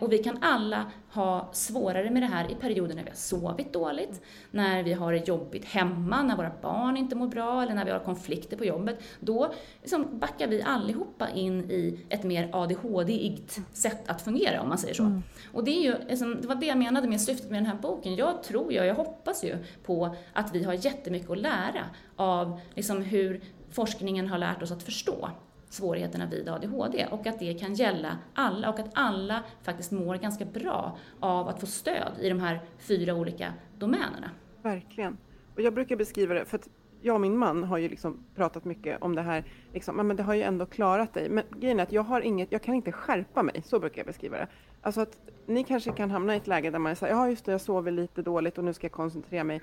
Och 0.00 0.12
vi 0.12 0.18
kan 0.18 0.38
alla 0.40 0.90
ha 1.10 1.48
svårare 1.52 2.10
med 2.10 2.22
det 2.22 2.26
här 2.26 2.50
i 2.50 2.54
perioder 2.54 2.94
när 2.94 3.02
vi 3.02 3.10
har 3.10 3.16
sovit 3.16 3.72
dåligt, 3.72 4.22
när 4.50 4.82
vi 4.82 4.92
har 4.92 5.12
det 5.12 5.28
jobbigt 5.28 5.64
hemma, 5.64 6.22
när 6.22 6.36
våra 6.36 6.52
barn 6.62 6.96
inte 6.96 7.16
mår 7.16 7.26
bra 7.26 7.62
eller 7.62 7.74
när 7.74 7.84
vi 7.84 7.90
har 7.90 7.98
konflikter 7.98 8.56
på 8.56 8.64
jobbet. 8.64 8.98
Då 9.20 9.52
liksom 9.80 10.18
backar 10.18 10.46
vi 10.46 10.62
allihopa 10.62 11.28
in 11.30 11.70
i 11.70 12.00
ett 12.08 12.24
mer 12.24 12.48
ADHD-igt 12.52 13.60
sätt 13.72 14.08
att 14.08 14.22
fungera, 14.22 14.62
om 14.62 14.68
man 14.68 14.78
säger 14.78 14.94
så. 14.94 15.02
Mm. 15.02 15.22
Och 15.52 15.64
det, 15.64 15.70
är 15.70 15.82
ju, 15.82 15.94
liksom, 16.08 16.40
det 16.40 16.48
var 16.48 16.54
det 16.54 16.66
jag 16.66 16.78
menade 16.78 17.08
med 17.08 17.20
syftet 17.20 17.50
med 17.50 17.58
den 17.58 17.66
här 17.66 17.78
boken. 17.82 18.16
Jag 18.16 18.42
tror, 18.42 18.72
jag, 18.72 18.86
jag 18.86 18.94
hoppas 18.94 19.44
ju 19.44 19.56
på 19.84 20.16
att 20.32 20.54
vi 20.54 20.64
har 20.64 20.72
jättemycket 20.72 21.30
att 21.30 21.38
lära 21.38 21.84
av 22.16 22.60
liksom, 22.74 23.02
hur 23.02 23.40
forskningen 23.70 24.28
har 24.28 24.38
lärt 24.38 24.62
oss 24.62 24.70
att 24.70 24.82
förstå 24.82 25.28
svårigheterna 25.68 26.26
vid 26.26 26.48
ADHD 26.48 27.06
och 27.10 27.26
att 27.26 27.38
det 27.38 27.54
kan 27.54 27.74
gälla 27.74 28.18
alla 28.34 28.70
och 28.70 28.78
att 28.78 28.90
alla 28.94 29.42
faktiskt 29.62 29.92
mår 29.92 30.14
ganska 30.14 30.44
bra 30.44 30.98
av 31.20 31.48
att 31.48 31.60
få 31.60 31.66
stöd 31.66 32.12
i 32.20 32.28
de 32.28 32.40
här 32.40 32.60
fyra 32.78 33.14
olika 33.14 33.52
domänerna. 33.78 34.30
Verkligen. 34.62 35.18
Och 35.54 35.62
jag 35.62 35.74
brukar 35.74 35.96
beskriva 35.96 36.34
det, 36.34 36.44
för 36.44 36.58
att 36.58 36.68
jag 37.00 37.14
och 37.14 37.20
min 37.20 37.38
man 37.38 37.64
har 37.64 37.78
ju 37.78 37.88
liksom 37.88 38.24
pratat 38.34 38.64
mycket 38.64 39.02
om 39.02 39.14
det 39.14 39.22
här, 39.22 39.44
liksom, 39.72 39.96
men 39.96 40.16
det 40.16 40.22
har 40.22 40.34
ju 40.34 40.42
ändå 40.42 40.66
klarat 40.66 41.14
dig. 41.14 41.28
Men 41.28 41.44
grejen 41.56 41.78
är 41.78 41.82
att 41.82 41.92
jag 41.92 42.02
har 42.02 42.20
inget, 42.20 42.52
jag 42.52 42.62
kan 42.62 42.74
inte 42.74 42.92
skärpa 42.92 43.42
mig, 43.42 43.62
så 43.64 43.80
brukar 43.80 43.98
jag 43.98 44.06
beskriva 44.06 44.36
det. 44.36 44.48
Alltså 44.82 45.00
att 45.00 45.18
ni 45.46 45.64
kanske 45.64 45.92
kan 45.92 46.10
hamna 46.10 46.34
i 46.34 46.36
ett 46.36 46.46
läge 46.46 46.70
där 46.70 46.78
man 46.78 46.96
säger, 46.96 47.14
ja 47.14 47.30
just 47.30 47.44
det, 47.44 47.52
jag 47.52 47.60
sover 47.60 47.92
lite 47.92 48.22
dåligt 48.22 48.58
och 48.58 48.64
nu 48.64 48.72
ska 48.72 48.84
jag 48.84 48.92
koncentrera 48.92 49.44
mig. 49.44 49.62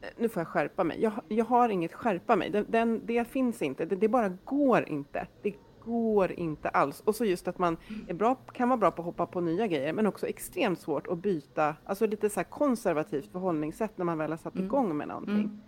Eh, 0.00 0.08
nu 0.16 0.28
får 0.28 0.40
jag 0.40 0.48
skärpa 0.48 0.84
mig. 0.84 1.02
Jag, 1.02 1.12
jag 1.28 1.44
har 1.44 1.68
inget 1.68 1.92
skärpa 1.92 2.36
mig, 2.36 2.50
det, 2.50 2.64
den, 2.68 3.00
det 3.04 3.28
finns 3.28 3.62
inte, 3.62 3.84
det, 3.84 3.96
det, 3.96 4.08
bara 4.08 4.28
går 4.44 4.88
inte. 4.88 5.26
Det 5.42 5.54
går 5.84 6.32
inte 6.32 6.68
alls. 6.68 7.00
Och 7.00 7.14
så 7.14 7.24
just 7.24 7.48
att 7.48 7.58
man 7.58 7.76
är 8.08 8.14
bra, 8.14 8.34
kan 8.34 8.68
vara 8.68 8.78
bra 8.78 8.90
på 8.90 9.02
att 9.02 9.06
hoppa 9.06 9.26
på 9.26 9.40
nya 9.40 9.66
grejer, 9.66 9.92
men 9.92 10.06
också 10.06 10.26
extremt 10.26 10.80
svårt 10.80 11.06
att 11.06 11.18
byta, 11.18 11.76
alltså 11.84 12.06
lite 12.06 12.30
så 12.30 12.44
konservativt 12.44 13.32
förhållningssätt 13.32 13.98
när 13.98 14.04
man 14.04 14.18
väl 14.18 14.30
har 14.30 14.38
satt 14.38 14.54
mm. 14.54 14.66
igång 14.66 14.96
med 14.96 15.08
någonting. 15.08 15.34
Mm. 15.34 15.60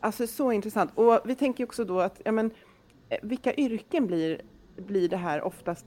Alltså 0.00 0.26
så 0.26 0.52
intressant. 0.52 0.90
Och 0.94 1.20
vi 1.24 1.34
tänker 1.34 1.64
också 1.64 1.84
då 1.84 2.00
att, 2.00 2.20
ja 2.24 2.32
men, 2.32 2.50
eh, 3.08 3.18
vilka 3.22 3.54
yrken 3.54 4.06
blir, 4.06 4.42
blir 4.76 5.08
det 5.08 5.16
här 5.16 5.42
oftast 5.42 5.86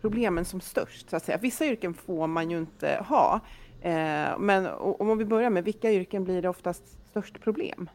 problemen 0.00 0.44
som 0.44 0.60
störst, 0.60 1.10
så 1.10 1.16
att 1.16 1.24
säga. 1.24 1.38
Vissa 1.38 1.66
yrken 1.66 1.94
får 1.94 2.26
man 2.26 2.50
ju 2.50 2.58
inte 2.58 3.04
ha. 3.08 3.40
Eh, 3.80 4.38
men 4.38 4.66
om 4.76 5.18
vi 5.18 5.24
börjar 5.24 5.50
med, 5.50 5.64
vilka 5.64 5.92
yrken 5.92 6.24
blir 6.24 6.42
det 6.42 6.48
oftast 6.48 6.82
störst 7.10 7.40
problem? 7.40 7.88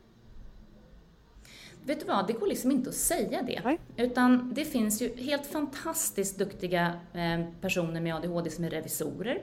Vet 1.86 2.00
du 2.00 2.06
vad, 2.06 2.28
det 2.28 2.34
går 2.34 2.48
liksom 2.48 2.72
inte 2.72 2.90
att 2.90 2.96
säga 2.96 3.42
det. 3.42 3.62
Nej. 3.64 3.80
Utan 3.98 4.54
det 4.54 4.66
finns 4.66 5.02
ju 5.02 5.16
helt 5.16 5.46
fantastiskt 5.46 6.38
duktiga 6.38 6.94
eh, 7.14 7.46
personer 7.62 8.02
med 8.02 8.16
ADHD 8.16 8.50
som 8.50 8.64
är 8.64 8.70
revisorer, 8.70 9.42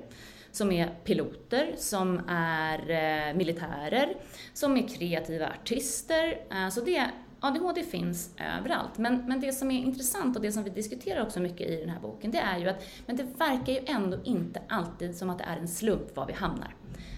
som 0.57 0.73
är 0.73 0.89
piloter, 1.05 1.75
som 1.77 2.21
är 2.29 2.91
eh, 2.91 3.35
militärer, 3.37 4.17
som 4.53 4.77
är 4.77 4.89
kreativa 4.89 5.49
artister. 5.49 6.39
Eh, 6.51 6.69
så 6.69 6.81
det 6.81 7.11
ADHD 7.41 7.83
finns 7.83 8.35
överallt, 8.59 8.99
men, 8.99 9.29
men 9.29 9.41
det 9.41 9.53
som 9.53 9.71
är 9.71 9.79
intressant 9.79 10.37
och 10.37 10.43
det 10.43 10.53
som 10.53 10.65
vi 10.65 10.71
diskuterar 10.71 11.23
också 11.23 11.41
mycket 11.41 11.69
i 11.71 11.77
den 11.77 11.89
här 11.89 12.01
boken, 12.01 12.31
det 12.31 12.39
är 12.39 12.59
ju 12.59 12.69
att 12.69 12.85
men 13.07 13.17
det 13.17 13.23
verkar 13.23 13.73
ju 13.73 13.81
ändå 13.87 14.19
inte 14.25 14.61
alltid 14.69 15.17
som 15.17 15.31
att 15.31 15.39
det 15.39 15.45
är 15.45 15.57
en 15.57 15.69
slump 15.69 16.17
var 16.17 16.27
vi 16.27 16.33
hamnar. 16.33 16.75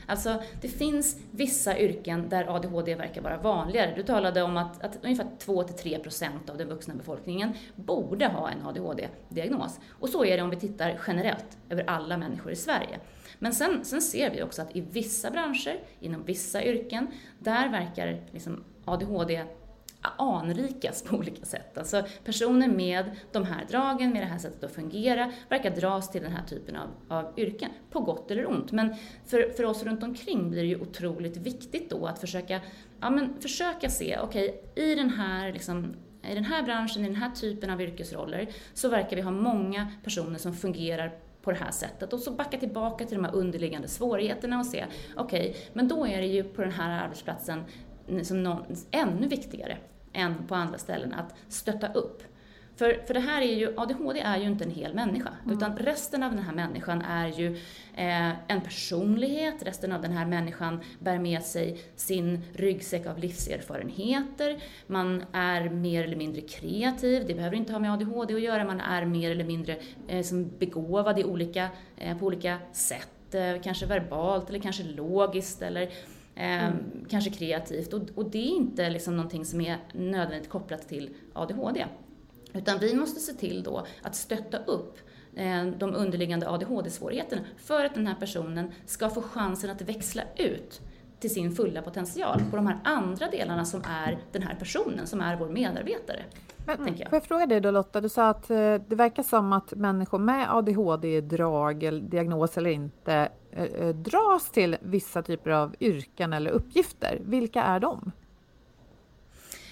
Alltså, 0.06 0.42
det 0.60 0.68
finns 0.68 1.16
vissa 1.30 1.78
yrken 1.78 2.28
där 2.28 2.56
ADHD 2.56 2.94
verkar 2.94 3.22
vara 3.22 3.36
vanligare. 3.36 3.92
Du 3.96 4.02
talade 4.02 4.42
om 4.42 4.56
att, 4.56 4.84
att 4.84 5.04
ungefär 5.04 5.26
2-3% 5.38 6.50
av 6.50 6.58
den 6.58 6.68
vuxna 6.68 6.94
befolkningen 6.94 7.52
borde 7.74 8.26
ha 8.26 8.50
en 8.50 8.66
ADHD-diagnos. 8.66 9.80
Och 9.90 10.08
så 10.08 10.24
är 10.24 10.36
det 10.36 10.42
om 10.42 10.50
vi 10.50 10.56
tittar 10.56 11.00
generellt 11.06 11.58
över 11.70 11.84
alla 11.86 12.16
människor 12.16 12.52
i 12.52 12.56
Sverige. 12.56 12.98
Men 13.38 13.54
sen, 13.54 13.84
sen 13.84 14.02
ser 14.02 14.30
vi 14.30 14.42
också 14.42 14.62
att 14.62 14.76
i 14.76 14.80
vissa 14.80 15.30
branscher, 15.30 15.80
inom 16.00 16.24
vissa 16.24 16.64
yrken, 16.64 17.06
där 17.38 17.68
verkar 17.68 18.20
liksom 18.32 18.64
ADHD 18.84 19.44
anrikas 20.18 21.02
på 21.02 21.16
olika 21.16 21.44
sätt. 21.44 21.78
Alltså 21.78 22.04
personer 22.24 22.68
med 22.68 23.04
de 23.32 23.44
här 23.44 23.64
dragen, 23.70 24.12
med 24.12 24.22
det 24.22 24.26
här 24.26 24.38
sättet 24.38 24.64
att 24.64 24.74
fungera, 24.74 25.32
verkar 25.48 25.70
dras 25.70 26.10
till 26.10 26.22
den 26.22 26.32
här 26.32 26.44
typen 26.44 26.76
av, 26.76 26.88
av 27.08 27.32
yrken, 27.36 27.70
på 27.90 28.00
gott 28.00 28.30
eller 28.30 28.50
ont. 28.50 28.72
Men 28.72 28.94
för, 29.26 29.52
för 29.56 29.64
oss 29.64 29.82
runt 29.82 30.02
omkring 30.02 30.50
blir 30.50 30.62
det 30.62 30.68
ju 30.68 30.80
otroligt 30.80 31.36
viktigt 31.36 31.90
då 31.90 32.06
att 32.06 32.18
försöka, 32.18 32.60
ja, 33.00 33.10
men 33.10 33.40
försöka 33.40 33.88
se, 33.88 34.18
okej, 34.18 34.60
okay, 34.72 34.84
i 34.84 34.94
den 34.94 35.10
här 35.10 35.52
liksom, 35.52 35.94
i 36.30 36.34
den 36.34 36.44
här 36.44 36.62
branschen, 36.62 37.04
i 37.04 37.06
den 37.06 37.16
här 37.16 37.30
typen 37.30 37.70
av 37.70 37.82
yrkesroller, 37.82 38.48
så 38.74 38.88
verkar 38.88 39.16
vi 39.16 39.22
ha 39.22 39.30
många 39.30 39.92
personer 40.04 40.38
som 40.38 40.54
fungerar 40.54 41.12
på 41.46 41.52
det 41.52 41.58
här 41.58 41.70
sättet 41.70 42.12
och 42.12 42.20
så 42.20 42.30
backa 42.30 42.58
tillbaka 42.58 43.04
till 43.04 43.16
de 43.16 43.24
här 43.24 43.34
underliggande 43.34 43.88
svårigheterna 43.88 44.58
och 44.58 44.66
se, 44.66 44.86
okej, 45.16 45.50
okay, 45.50 45.62
men 45.72 45.88
då 45.88 46.06
är 46.06 46.20
det 46.20 46.26
ju 46.26 46.44
på 46.44 46.62
den 46.62 46.72
här 46.72 47.04
arbetsplatsen 47.04 47.64
som 48.22 48.42
någon, 48.42 48.64
ännu 48.90 49.28
viktigare 49.28 49.76
än 50.12 50.46
på 50.46 50.54
andra 50.54 50.78
ställen 50.78 51.14
att 51.14 51.34
stötta 51.48 51.92
upp. 51.92 52.22
För, 52.76 53.02
för 53.06 53.14
det 53.14 53.20
här 53.20 53.42
är 53.42 53.54
ju, 53.54 53.74
ADHD 53.76 54.20
är 54.20 54.38
ju 54.38 54.44
inte 54.44 54.64
en 54.64 54.70
hel 54.70 54.94
människa, 54.94 55.30
mm. 55.44 55.56
utan 55.56 55.76
resten 55.76 56.22
av 56.22 56.30
den 56.30 56.42
här 56.42 56.54
människan 56.54 57.02
är 57.02 57.28
ju 57.28 57.56
eh, 57.94 58.28
en 58.48 58.60
personlighet, 58.60 59.62
resten 59.62 59.92
av 59.92 60.02
den 60.02 60.12
här 60.12 60.26
människan 60.26 60.80
bär 60.98 61.18
med 61.18 61.42
sig 61.42 61.80
sin 61.96 62.42
ryggsäck 62.54 63.06
av 63.06 63.18
livserfarenheter, 63.18 64.62
man 64.86 65.24
är 65.32 65.68
mer 65.68 66.04
eller 66.04 66.16
mindre 66.16 66.40
kreativ, 66.40 67.26
det 67.26 67.34
behöver 67.34 67.56
inte 67.56 67.72
ha 67.72 67.78
med 67.78 67.92
ADHD 67.92 68.34
att 68.34 68.40
göra, 68.40 68.64
man 68.64 68.80
är 68.80 69.04
mer 69.04 69.30
eller 69.30 69.44
mindre 69.44 69.76
eh, 70.08 70.22
som 70.22 70.50
begåvad 70.58 71.18
i 71.18 71.24
olika, 71.24 71.68
eh, 71.96 72.18
på 72.18 72.26
olika 72.26 72.58
sätt, 72.72 73.34
eh, 73.34 73.62
kanske 73.62 73.86
verbalt 73.86 74.48
eller 74.48 74.58
kanske 74.58 74.82
logiskt 74.82 75.62
eller 75.62 75.90
Eh, 76.38 76.64
mm. 76.64 77.06
Kanske 77.10 77.30
kreativt. 77.30 77.92
Och, 77.92 78.02
och, 78.14 78.30
det 78.30 78.38
är 78.38 78.56
inte 78.56 78.90
liksom 78.90 79.16
någonting 79.16 79.44
som 79.44 79.60
är 79.60 79.76
nödvändigt 79.92 80.48
kopplat 80.48 80.88
till 80.88 81.10
ADHD. 81.32 81.86
Utan 82.56 82.78
vi 82.78 82.94
måste 82.94 83.20
se 83.20 83.32
till 83.32 83.62
då 83.62 83.86
att 84.02 84.14
stötta 84.14 84.58
upp 84.58 84.98
eh, 85.34 85.66
de 85.66 85.94
underliggande 85.94 86.48
ADHD-svårigheterna 86.48 87.42
för 87.58 87.84
att 87.84 87.94
den 87.94 88.06
här 88.06 88.14
personen 88.14 88.72
ska 88.86 89.10
få 89.10 89.22
chansen 89.22 89.70
att 89.70 89.82
växla 89.82 90.22
ut 90.36 90.80
till 91.20 91.30
sin 91.30 91.52
fulla 91.52 91.82
potential 91.82 92.42
på 92.50 92.56
de 92.56 92.66
här 92.66 92.78
andra 92.84 93.30
delarna 93.30 93.64
som 93.64 93.82
är 93.88 94.18
den 94.32 94.42
här 94.42 94.54
personen, 94.54 95.06
som 95.06 95.20
är 95.20 95.36
vår 95.36 95.48
medarbetare. 95.48 96.22
Men, 96.66 96.76
tänker 96.76 97.00
jag. 97.00 97.10
Får 97.10 97.16
jag 97.16 97.24
fråga 97.24 97.46
dig 97.46 97.60
då 97.60 97.70
Lotta, 97.70 98.00
du 98.00 98.08
sa 98.08 98.28
att 98.28 98.50
eh, 98.50 98.56
det 98.56 98.94
verkar 98.94 99.22
som 99.22 99.52
att 99.52 99.74
människor 99.74 100.18
med 100.18 100.54
ADHD-drag, 100.54 101.82
eller 101.82 102.00
diagnos 102.00 102.58
eller 102.58 102.70
inte, 102.70 103.28
eh, 103.50 103.88
dras 103.88 104.50
till 104.50 104.76
vissa 104.80 105.22
typer 105.22 105.50
av 105.50 105.74
yrken 105.80 106.32
eller 106.32 106.50
uppgifter. 106.50 107.18
Vilka 107.24 107.62
är 107.62 107.80
de? 107.80 108.12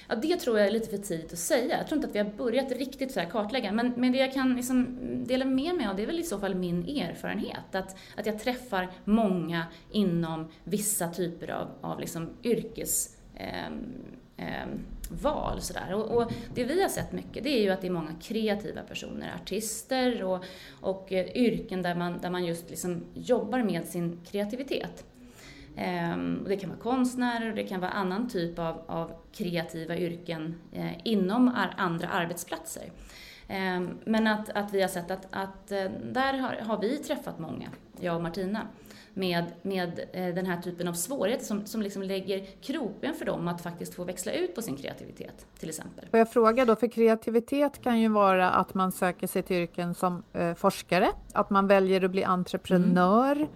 Ja, 0.09 0.14
det 0.14 0.37
tror 0.37 0.59
jag 0.59 0.69
är 0.69 0.73
lite 0.73 0.90
för 0.90 0.99
tidigt 0.99 1.33
att 1.33 1.38
säga. 1.38 1.79
Jag 1.79 1.87
tror 1.87 1.97
inte 1.97 2.09
att 2.09 2.14
vi 2.14 2.19
har 2.19 2.37
börjat 2.37 2.73
riktigt 2.73 3.12
så 3.12 3.21
här 3.21 3.31
kartlägga. 3.31 3.73
Men, 3.73 3.93
men 3.97 4.12
det 4.12 4.19
jag 4.19 4.33
kan 4.33 4.57
liksom 4.57 4.99
dela 5.27 5.45
med 5.45 5.75
mig 5.75 5.87
av, 5.87 5.97
det 5.97 6.03
är 6.03 6.07
väl 6.07 6.21
i 6.21 6.23
så 6.23 6.38
fall 6.38 6.55
min 6.55 6.88
erfarenhet. 6.88 7.75
Att, 7.75 7.97
att 8.17 8.27
jag 8.27 8.38
träffar 8.38 8.90
många 9.05 9.67
inom 9.90 10.49
vissa 10.64 11.09
typer 11.09 11.51
av, 11.51 11.69
av 11.81 12.01
liksom 12.01 12.31
yrkes... 12.43 13.17
Eh, 13.35 13.67
eh, 14.37 14.67
val. 15.09 15.61
Sådär. 15.61 15.95
Och, 15.95 16.23
och, 16.23 16.33
det 16.55 16.64
vi 16.64 16.83
har 16.83 16.88
sett 16.88 17.12
mycket 17.12 17.45
det 17.45 17.51
är 17.51 17.62
ju 17.62 17.71
att 17.71 17.81
det 17.81 17.87
är 17.87 17.90
många 17.90 18.14
kreativa 18.23 18.83
personer, 18.83 19.35
artister 19.43 20.23
och, 20.23 20.45
och 20.81 21.12
eh, 21.12 21.27
yrken 21.37 21.83
där 21.83 21.95
man, 21.95 22.21
där 22.21 22.31
man 22.31 22.45
just 22.45 22.71
liksom 22.71 23.05
jobbar 23.14 23.62
med 23.62 23.85
sin 23.85 24.21
kreativitet. 24.31 25.05
Ehm, 25.76 26.40
och 26.42 26.48
det 26.48 26.56
kan 26.56 26.70
vara 26.70 26.80
konstnärer 26.80 27.50
och 27.50 27.56
det 27.56 27.64
kan 27.64 27.80
vara 27.80 27.90
annan 27.90 28.28
typ 28.28 28.58
av, 28.58 28.82
av 28.87 29.10
kreativa 29.32 29.96
yrken 29.96 30.54
eh, 30.72 30.92
inom 31.04 31.48
ar 31.48 31.74
andra 31.76 32.08
arbetsplatser. 32.08 32.90
Ehm, 33.48 33.98
men 34.04 34.26
att, 34.26 34.50
att 34.50 34.74
vi 34.74 34.80
har 34.80 34.88
sett 34.88 35.10
att, 35.10 35.26
att 35.30 35.72
eh, 35.72 35.84
där 36.12 36.38
har, 36.38 36.56
har 36.66 36.80
vi 36.80 36.98
träffat 36.98 37.38
många, 37.38 37.68
jag 38.00 38.16
och 38.16 38.22
Martina, 38.22 38.66
med, 39.14 39.44
med 39.62 40.00
eh, 40.12 40.34
den 40.34 40.46
här 40.46 40.62
typen 40.62 40.88
av 40.88 40.92
svårigheter 40.92 41.44
som, 41.44 41.66
som 41.66 41.82
liksom 41.82 42.02
lägger 42.02 42.46
kroppen 42.60 43.14
för 43.14 43.24
dem 43.24 43.48
att 43.48 43.62
faktiskt 43.62 43.94
få 43.94 44.04
växla 44.04 44.32
ut 44.32 44.54
på 44.54 44.62
sin 44.62 44.76
kreativitet, 44.76 45.46
till 45.58 45.68
exempel. 45.68 46.08
Får 46.10 46.18
jag 46.18 46.32
fråga 46.32 46.64
då, 46.64 46.76
för 46.76 46.87
kreativitet 46.87 47.82
kan 47.82 48.00
ju 48.00 48.08
vara 48.08 48.50
att 48.50 48.74
man 48.74 48.92
söker 48.92 49.26
sig 49.26 49.42
till 49.42 49.56
yrken 49.56 49.94
som 49.94 50.22
eh, 50.32 50.54
forskare, 50.54 51.10
att 51.32 51.50
man 51.50 51.66
väljer 51.66 52.04
att 52.04 52.10
bli 52.10 52.24
entreprenör, 52.24 53.37
mm 53.37 53.48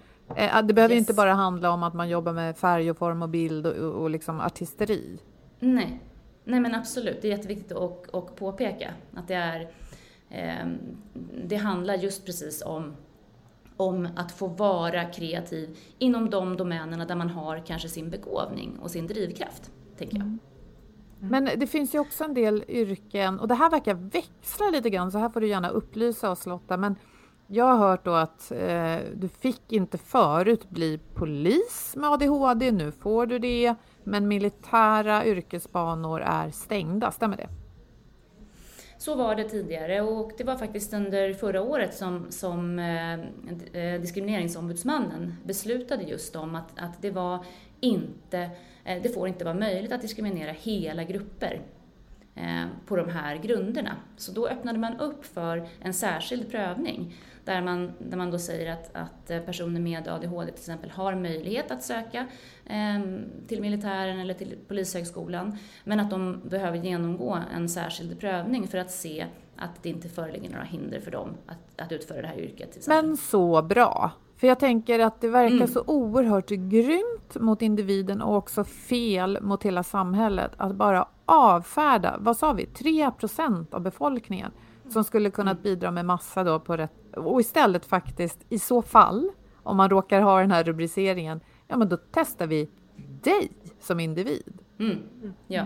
det 0.65 0.75
behöver 0.75 0.95
yes. 0.95 1.01
inte 1.01 1.15
bara 1.15 1.35
handla 1.35 1.71
om 1.71 1.83
att 1.83 1.95
man 1.95 2.09
jobbar 2.09 2.33
med 2.33 2.57
färg 2.57 2.91
och 2.91 2.99
form 2.99 3.23
och 3.23 3.29
bild 3.29 3.67
och, 3.67 4.03
och 4.03 4.11
liksom 4.11 4.41
artisteri. 4.41 5.19
Nej. 5.61 6.01
Nej 6.45 6.61
men 6.61 6.75
absolut, 6.75 7.23
det 7.23 7.29
är 7.29 7.37
jätteviktigt 7.37 7.73
att, 7.73 8.15
att 8.15 8.37
påpeka 8.37 8.91
att 9.15 9.29
det 9.29 9.35
är 9.35 9.71
eh, 10.31 10.67
det 11.45 11.57
handlar 11.57 11.95
just 11.95 12.27
precis 12.27 12.63
om, 12.63 12.97
om 13.77 14.09
att 14.17 14.33
få 14.33 14.47
vara 14.47 15.05
kreativ 15.05 15.77
inom 15.99 16.31
de 16.31 16.57
domänerna 16.57 17.05
där 17.05 17.15
man 17.15 17.31
har 17.31 17.63
kanske 17.67 17.89
sin 17.89 18.11
begåvning 18.11 18.79
och 18.83 18.91
sin 18.91 19.07
drivkraft, 19.07 19.71
tänker 19.99 20.17
jag. 20.17 20.27
Mm. 20.27 20.39
Men 21.21 21.45
det 21.45 21.67
finns 21.67 21.95
ju 21.95 21.99
också 21.99 22.25
en 22.25 22.35
del 22.35 22.65
yrken, 22.69 23.41
och 23.41 23.49
det 23.49 23.55
här 23.55 23.71
verkar 23.71 23.95
växla 23.95 24.71
lite 24.71 24.91
grann, 24.91 25.13
så 25.13 25.19
här 25.19 25.29
får 25.29 25.41
du 25.41 25.49
gärna 25.49 25.69
upplysa 25.69 26.31
oss 26.31 26.47
Lotta, 26.47 26.77
men 26.77 26.97
jag 27.51 27.65
har 27.65 27.77
hört 27.89 28.05
då 28.05 28.13
att 28.13 28.53
eh, 28.53 28.97
du 29.15 29.29
fick 29.29 29.73
inte 29.73 29.99
förut 29.99 30.71
bli 30.71 31.01
polis 31.15 31.95
med 31.97 32.11
ADHD, 32.11 32.73
nu 32.73 32.93
får 32.93 33.27
du 33.27 33.39
det, 33.39 33.75
men 34.05 34.29
militära 34.29 35.27
yrkesbanor 35.27 36.21
är 36.21 36.51
stängda, 36.51 37.11
stämmer 37.11 37.37
det? 37.37 37.49
Så 38.99 39.15
var 39.15 39.35
det 39.35 39.45
tidigare 39.45 40.01
och 40.01 40.33
det 40.39 40.45
var 40.45 40.57
faktiskt 40.57 40.95
under 40.95 41.35
förra 41.35 41.63
året 41.63 41.95
som, 41.95 42.27
som 42.31 42.79
eh, 42.79 43.15
eh 43.83 44.01
Diskrimineringsombudsmannen 44.01 45.35
beslutade 45.45 46.03
just 46.03 46.37
om 46.37 46.55
att, 46.55 46.79
att 46.79 47.03
det 47.03 47.11
var 47.11 47.45
inte, 47.81 48.51
eh, 48.85 49.03
det 49.03 49.09
får 49.09 49.29
inte 49.29 49.45
vara 49.45 49.55
möjligt 49.55 49.93
att 49.93 50.03
diskriminera 50.03 50.53
hela 50.53 51.05
grupper 51.05 51.63
på 52.87 52.97
de 52.97 53.09
här 53.09 53.37
grunderna. 53.37 53.97
Så 54.17 54.33
då 54.33 54.49
öppnade 54.49 54.79
man 54.79 55.01
upp 55.01 55.25
för 55.25 55.69
en 55.81 55.95
särskild 55.95 56.51
prövning 56.51 57.15
där 57.49 57.63
man, 57.63 57.93
där 57.99 58.17
man 58.17 58.31
då 58.31 58.39
säger 58.39 58.73
att, 58.73 58.97
att 58.97 59.31
eh, 59.31 59.41
personer 59.41 59.81
med 59.81 60.09
ADHD 60.09 60.47
till 60.53 60.61
exempel 60.61 60.91
har 60.91 61.15
möjlighet 61.15 61.71
att 61.71 61.83
söka 61.83 62.27
eh, 62.67 63.01
till 63.47 63.61
militären 63.61 64.19
eller 64.19 64.35
till 64.35 64.57
Polishögskolan, 64.69 65.59
men 65.85 66.01
att 66.01 66.11
de 66.11 66.41
behöver 66.49 66.79
genomgå 66.79 67.39
en 67.55 67.69
särskild 67.69 68.21
prövning 68.21 68.69
för 68.69 68.79
att 68.79 68.91
se 68.91 69.27
att 69.57 69.83
det 69.83 69.89
inte 69.89 70.09
föreligger 70.09 70.51
några 70.51 70.65
hinder 70.65 71.01
för 71.01 71.11
dem 71.11 71.31
att, 71.47 71.81
att 71.81 71.93
utföra 71.93 72.23
det 72.23 72.29
här 72.29 72.39
yrket. 72.41 72.87
Men 72.89 73.17
så 73.17 73.63
bra! 73.63 74.11
För 74.37 74.47
jag 74.47 74.59
tänker 74.59 74.99
att 74.99 75.21
det 75.21 75.29
verkar 75.29 75.55
mm. 75.55 75.69
så 75.69 75.85
oerhört 75.87 76.49
grymt 76.49 77.35
mot 77.35 77.63
individen 77.63 78.23
och 78.23 78.37
också 78.37 78.65
fel 78.65 79.39
mot 79.41 79.63
hela 79.63 79.83
samhället 79.83 80.53
att 80.57 80.75
bara 80.75 81.09
avfärda, 81.29 82.17
vad 82.21 82.37
sa 82.37 82.53
vi, 82.53 82.65
3% 82.65 83.75
av 83.75 83.81
befolkningen 83.81 84.53
som 84.89 85.05
skulle 85.05 85.31
kunnat 85.31 85.53
mm. 85.53 85.63
bidra 85.63 85.91
med 85.91 86.05
massa 86.05 86.45
då 86.45 86.61
på 86.61 86.77
rätt 86.77 87.17
och 87.17 87.41
istället 87.41 87.87
faktiskt 87.87 88.39
i 88.49 88.59
så 88.59 88.83
fall 88.83 89.31
om 89.63 89.77
man 89.77 89.91
råkar 89.91 90.21
ha 90.21 90.41
den 90.41 90.51
här 90.51 90.65
rubriceringen, 90.65 91.41
ja 91.67 91.77
men 91.77 91.89
då 91.89 91.97
testar 92.11 92.47
vi 92.47 92.71
dig 93.23 93.53
som 93.81 94.01
individ. 94.01 94.59
Mm. 94.79 94.99
Ja, 95.47 95.65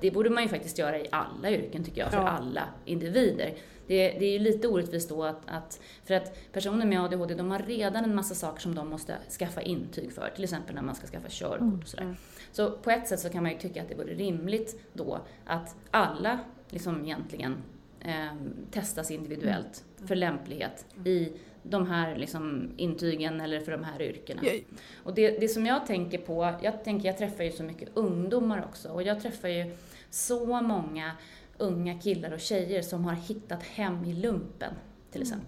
det 0.00 0.10
borde 0.10 0.30
man 0.30 0.42
ju 0.42 0.48
faktiskt 0.48 0.78
göra 0.78 0.98
i 0.98 1.06
alla 1.12 1.50
yrken 1.50 1.84
tycker 1.84 2.00
jag, 2.00 2.10
för 2.10 2.18
ja. 2.18 2.28
alla 2.28 2.62
individer. 2.84 3.54
Det, 3.86 4.08
det, 4.08 4.24
är 4.24 4.32
ju 4.32 4.38
lite 4.38 4.68
orättvist 4.68 5.08
då 5.08 5.24
att, 5.24 5.40
att, 5.46 5.80
för 6.04 6.14
att 6.14 6.52
personer 6.52 6.86
med 6.86 7.00
ADHD, 7.00 7.34
de 7.34 7.50
har 7.50 7.58
redan 7.58 8.04
en 8.04 8.14
massa 8.14 8.34
saker 8.34 8.60
som 8.60 8.74
de 8.74 8.88
måste 8.88 9.16
skaffa 9.38 9.62
intyg 9.62 10.12
för, 10.12 10.32
till 10.34 10.44
exempel 10.44 10.74
när 10.74 10.82
man 10.82 10.94
ska 10.94 11.06
skaffa 11.06 11.28
körkort 11.28 11.82
och 11.82 11.88
sådär. 11.88 12.16
Mm. 12.58 12.70
Så 12.70 12.78
på 12.78 12.90
ett 12.90 13.08
sätt 13.08 13.20
så 13.20 13.28
kan 13.28 13.42
man 13.42 13.52
ju 13.52 13.58
tycka 13.58 13.82
att 13.82 13.88
det 13.88 13.94
vore 13.94 14.14
rimligt 14.14 14.80
då 14.92 15.20
att 15.44 15.76
alla 15.90 16.38
liksom 16.70 17.04
egentligen 17.04 17.56
eh, 18.00 18.34
testas 18.70 19.10
individuellt 19.10 19.84
mm. 19.96 20.08
för 20.08 20.14
lämplighet 20.14 20.86
i 21.04 21.32
de 21.62 21.86
här 21.86 22.16
liksom, 22.16 22.70
intygen 22.76 23.40
eller 23.40 23.60
för 23.60 23.72
de 23.72 23.84
här 23.84 24.02
yrkena. 24.02 24.42
Och 25.02 25.14
det, 25.14 25.40
det 25.40 25.48
som 25.48 25.66
jag 25.66 25.86
tänker 25.86 26.18
på, 26.18 26.54
jag 26.62 26.84
tänker 26.84 27.08
jag 27.08 27.18
träffar 27.18 27.44
ju 27.44 27.52
så 27.52 27.62
mycket 27.62 27.88
ungdomar 27.94 28.64
också 28.64 28.88
och 28.88 29.02
jag 29.02 29.20
träffar 29.20 29.48
ju 29.48 29.76
så 30.10 30.62
många 30.62 31.12
unga 31.58 31.98
killar 31.98 32.30
och 32.30 32.40
tjejer 32.40 32.82
som 32.82 33.04
har 33.04 33.14
hittat 33.14 33.62
hem 33.62 34.04
i 34.04 34.12
lumpen 34.12 34.72
till 35.10 35.22
mm. 35.22 35.38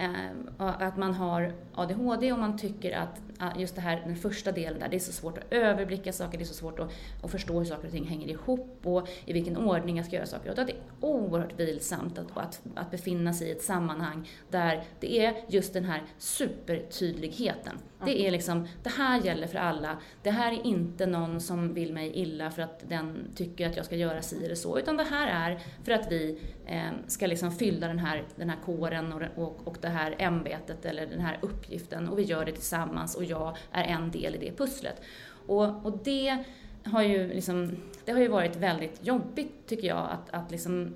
Ehm, 0.00 0.48
att 0.58 0.96
man 0.96 1.14
har 1.14 1.52
ADHD 1.74 2.32
och 2.32 2.38
man 2.38 2.58
tycker 2.58 2.96
att 2.96 3.20
just 3.58 3.74
det 3.74 3.80
här, 3.80 4.02
den 4.06 4.16
första 4.16 4.52
delen 4.52 4.80
där, 4.80 4.88
det 4.88 4.96
är 4.96 5.00
så 5.00 5.12
svårt 5.12 5.38
att 5.38 5.52
överblicka 5.52 6.12
saker, 6.12 6.38
det 6.38 6.44
är 6.44 6.46
så 6.46 6.54
svårt 6.54 6.78
att, 6.78 6.92
att 7.22 7.30
förstå 7.30 7.58
hur 7.58 7.64
saker 7.64 7.86
och 7.86 7.92
ting 7.92 8.06
hänger 8.06 8.28
ihop 8.28 8.80
och 8.84 9.08
i 9.24 9.32
vilken 9.32 9.56
ordning 9.56 9.96
jag 9.96 10.06
ska 10.06 10.16
göra 10.16 10.26
saker. 10.26 10.50
Och 10.50 10.56
det 10.56 10.62
är 10.62 10.76
oerhört 11.00 11.60
vilsamt 11.60 12.18
att, 12.18 12.36
att, 12.36 12.60
att 12.74 12.90
befinna 12.90 13.32
sig 13.32 13.48
i 13.48 13.50
ett 13.50 13.62
sammanhang 13.62 14.28
där 14.50 14.84
det 15.00 15.18
är 15.18 15.34
just 15.48 15.72
den 15.72 15.84
här 15.84 16.02
supertydligheten. 16.18 17.78
Det 18.04 18.26
är 18.26 18.30
liksom, 18.30 18.68
det 18.82 18.90
här 18.90 19.20
gäller 19.20 19.46
för 19.46 19.58
alla. 19.58 19.96
Det 20.22 20.30
här 20.30 20.52
är 20.52 20.66
inte 20.66 21.06
någon 21.06 21.40
som 21.40 21.74
vill 21.74 21.92
mig 21.92 22.12
illa 22.14 22.50
för 22.50 22.62
att 22.62 22.88
den 22.88 23.28
tycker 23.34 23.68
att 23.68 23.76
jag 23.76 23.84
ska 23.84 23.96
göra 23.96 24.22
si 24.22 24.44
eller 24.44 24.54
så, 24.54 24.78
utan 24.78 24.96
det 24.96 25.04
här 25.04 25.50
är 25.50 25.60
för 25.84 25.92
att 25.92 26.12
vi 26.12 26.38
eh, 26.66 26.90
ska 27.06 27.26
liksom 27.26 27.52
fylla 27.52 27.86
den 27.88 27.98
här, 27.98 28.24
den 28.36 28.50
här 28.50 28.58
kåren 28.64 29.12
och, 29.12 29.22
och, 29.34 29.68
och 29.68 29.76
det 29.80 29.88
här 29.88 30.14
ämbetet 30.18 30.84
eller 30.84 31.06
den 31.06 31.20
här 31.20 31.38
uppgiften 31.40 32.08
och 32.08 32.18
vi 32.18 32.22
gör 32.22 32.44
det 32.44 32.52
tillsammans 32.52 33.14
och 33.14 33.24
jag 33.24 33.56
är 33.72 33.84
en 33.84 34.10
del 34.10 34.34
i 34.34 34.38
det 34.38 34.52
pusslet. 34.56 35.02
Och, 35.46 35.86
och 35.86 35.98
det 36.04 36.44
har 36.84 37.02
ju 37.02 37.28
liksom, 37.28 37.76
det 38.04 38.12
har 38.12 38.20
ju 38.20 38.28
varit 38.28 38.56
väldigt 38.56 39.06
jobbigt 39.06 39.66
tycker 39.66 39.88
jag 39.88 40.08
att, 40.10 40.30
att 40.30 40.50
liksom 40.50 40.94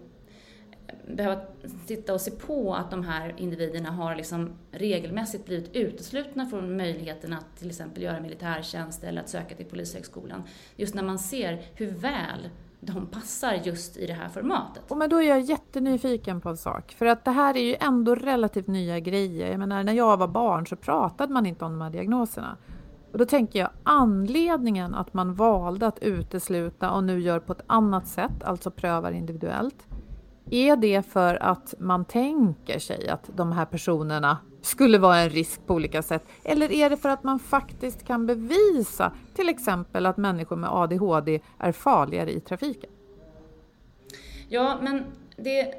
behöva 1.09 1.41
sitta 1.87 2.15
och 2.15 2.21
se 2.21 2.31
på 2.31 2.75
att 2.75 2.91
de 2.91 3.05
här 3.05 3.35
individerna 3.37 3.91
har 3.91 4.17
liksom 4.17 4.51
regelmässigt 4.71 5.45
blivit 5.47 5.77
uteslutna 5.77 6.47
från 6.47 6.77
möjligheten 6.77 7.33
att 7.33 7.57
till 7.59 7.69
exempel 7.69 8.03
göra 8.03 8.21
militärtjänst 8.21 9.05
eller 9.05 9.21
att 9.21 9.29
söka 9.29 9.55
till 9.55 9.67
Polishögskolan. 9.67 10.43
Just 10.77 10.95
när 10.95 11.03
man 11.03 11.19
ser 11.19 11.63
hur 11.75 11.91
väl 11.91 12.49
de 12.81 13.07
passar 13.07 13.55
just 13.65 13.97
i 13.97 14.07
det 14.07 14.13
här 14.13 14.29
formatet. 14.29 14.83
Och 14.91 14.97
men 14.97 15.11
då 15.11 15.23
är 15.23 15.29
jag 15.29 15.41
jättenyfiken 15.41 16.41
på 16.41 16.49
en 16.49 16.57
sak, 16.57 16.95
för 16.99 17.07
att 17.07 17.25
det 17.25 17.31
här 17.31 17.57
är 17.57 17.63
ju 17.63 17.77
ändå 17.81 18.15
relativt 18.15 18.67
nya 18.67 19.01
grejer. 19.01 19.51
Jag 19.51 19.59
menar, 19.59 19.85
när 19.85 19.93
jag 19.93 20.17
var 20.17 20.29
barn 20.29 20.67
så 20.67 20.77
pratade 20.77 21.33
man 21.33 21.47
inte 21.47 21.65
om 21.65 21.73
de 21.73 21.81
här 21.81 21.91
diagnoserna. 21.91 22.57
Och 23.13 23.19
då 23.19 23.25
tänker 23.25 23.59
jag 23.59 23.71
anledningen 23.83 24.95
att 24.95 25.15
man 25.15 25.35
valde 25.35 25.87
att 25.87 25.99
utesluta 25.99 26.91
och 26.91 27.05
nu 27.05 27.21
gör 27.21 27.41
på 27.41 27.53
ett 27.53 27.65
annat 27.67 28.09
sätt, 28.09 28.43
alltså 28.45 28.71
prövar 28.71 29.13
individuellt. 29.13 29.87
Är 30.51 30.77
det 30.77 31.07
för 31.07 31.43
att 31.43 31.75
man 31.79 32.05
tänker 32.05 32.79
sig 32.79 33.09
att 33.09 33.31
de 33.37 33.53
här 33.53 33.65
personerna 33.65 34.39
skulle 34.63 34.99
vara 34.99 35.19
en 35.19 35.31
risk 35.31 35.67
på 35.67 35.75
olika 35.75 36.03
sätt? 36.03 36.25
Eller 36.43 36.73
är 36.73 36.91
det 36.91 36.97
för 36.97 37.09
att 37.09 37.25
man 37.25 37.39
faktiskt 37.39 38.05
kan 38.07 38.27
bevisa 38.27 39.13
till 39.35 39.49
exempel 39.49 40.07
att 40.07 40.17
människor 40.17 40.57
med 40.57 40.71
ADHD 40.73 41.41
är 41.59 41.73
farligare 41.73 42.33
i 42.33 42.41
trafiken? 42.41 42.91
Ja, 44.49 44.79
men 44.83 45.05
det, 45.37 45.75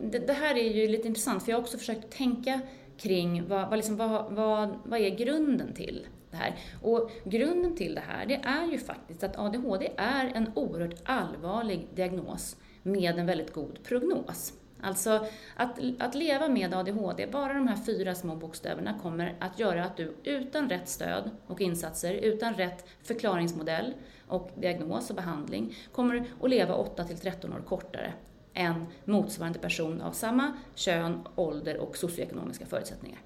det, 0.00 0.18
det 0.18 0.32
här 0.32 0.54
är 0.54 0.72
ju 0.72 0.88
lite 0.88 1.08
intressant 1.08 1.42
för 1.42 1.50
jag 1.50 1.56
har 1.56 1.62
också 1.62 1.78
försökt 1.78 2.10
tänka 2.10 2.60
kring 2.98 3.48
vad, 3.48 3.68
vad, 3.68 3.76
liksom, 3.76 3.96
vad, 3.96 4.32
vad, 4.32 4.68
vad 4.84 5.00
är 5.00 5.10
grunden 5.10 5.74
till 5.74 6.06
det 6.30 6.36
här. 6.36 6.56
Och 6.82 7.10
grunden 7.24 7.76
till 7.76 7.94
det 7.94 8.02
här, 8.08 8.26
det 8.26 8.34
är 8.34 8.66
ju 8.72 8.78
faktiskt 8.78 9.22
att 9.22 9.38
ADHD 9.38 9.92
är 9.96 10.32
en 10.34 10.52
oerhört 10.54 10.94
allvarlig 11.04 11.88
diagnos 11.94 12.56
med 12.82 13.18
en 13.18 13.26
väldigt 13.26 13.52
god 13.52 13.78
prognos. 13.84 14.52
Alltså 14.82 15.26
att, 15.56 15.78
att 15.98 16.14
leva 16.14 16.48
med 16.48 16.74
ADHD, 16.74 17.26
bara 17.26 17.52
de 17.52 17.68
här 17.68 17.76
fyra 17.76 18.14
små 18.14 18.36
bokstäverna 18.36 18.98
kommer 19.02 19.36
att 19.38 19.58
göra 19.58 19.84
att 19.84 19.96
du 19.96 20.14
utan 20.24 20.68
rätt 20.68 20.88
stöd 20.88 21.30
och 21.46 21.60
insatser, 21.60 22.14
utan 22.14 22.54
rätt 22.54 22.86
förklaringsmodell 23.02 23.94
och 24.26 24.50
diagnos 24.56 25.10
och 25.10 25.16
behandling, 25.16 25.76
kommer 25.92 26.24
att 26.42 26.50
leva 26.50 26.74
8 26.74 27.04
till 27.04 27.18
13 27.18 27.52
år 27.52 27.62
kortare 27.68 28.12
än 28.54 28.86
motsvarande 29.04 29.58
person 29.58 30.00
av 30.00 30.12
samma 30.12 30.52
kön, 30.74 31.20
ålder 31.34 31.76
och 31.76 31.96
socioekonomiska 31.96 32.66
förutsättningar. 32.66 33.18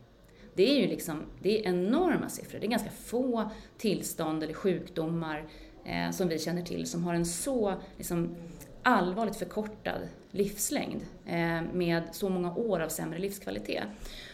Det 0.54 0.70
är 0.70 0.80
ju 0.80 0.86
liksom, 0.86 1.22
det 1.42 1.58
är 1.58 1.68
enorma 1.68 2.28
siffror. 2.28 2.60
Det 2.60 2.66
är 2.66 2.70
ganska 2.70 2.90
få 2.90 3.50
tillstånd 3.78 4.42
eller 4.42 4.54
sjukdomar 4.54 5.44
eh, 5.84 6.10
som 6.10 6.28
vi 6.28 6.38
känner 6.38 6.62
till 6.62 6.86
som 6.86 7.04
har 7.04 7.14
en 7.14 7.26
så 7.26 7.74
liksom, 7.96 8.36
allvarligt 8.84 9.36
förkortad 9.36 10.08
livslängd 10.30 11.00
eh, 11.26 11.62
med 11.72 12.02
så 12.12 12.28
många 12.28 12.54
år 12.54 12.80
av 12.80 12.88
sämre 12.88 13.18
livskvalitet. 13.18 13.84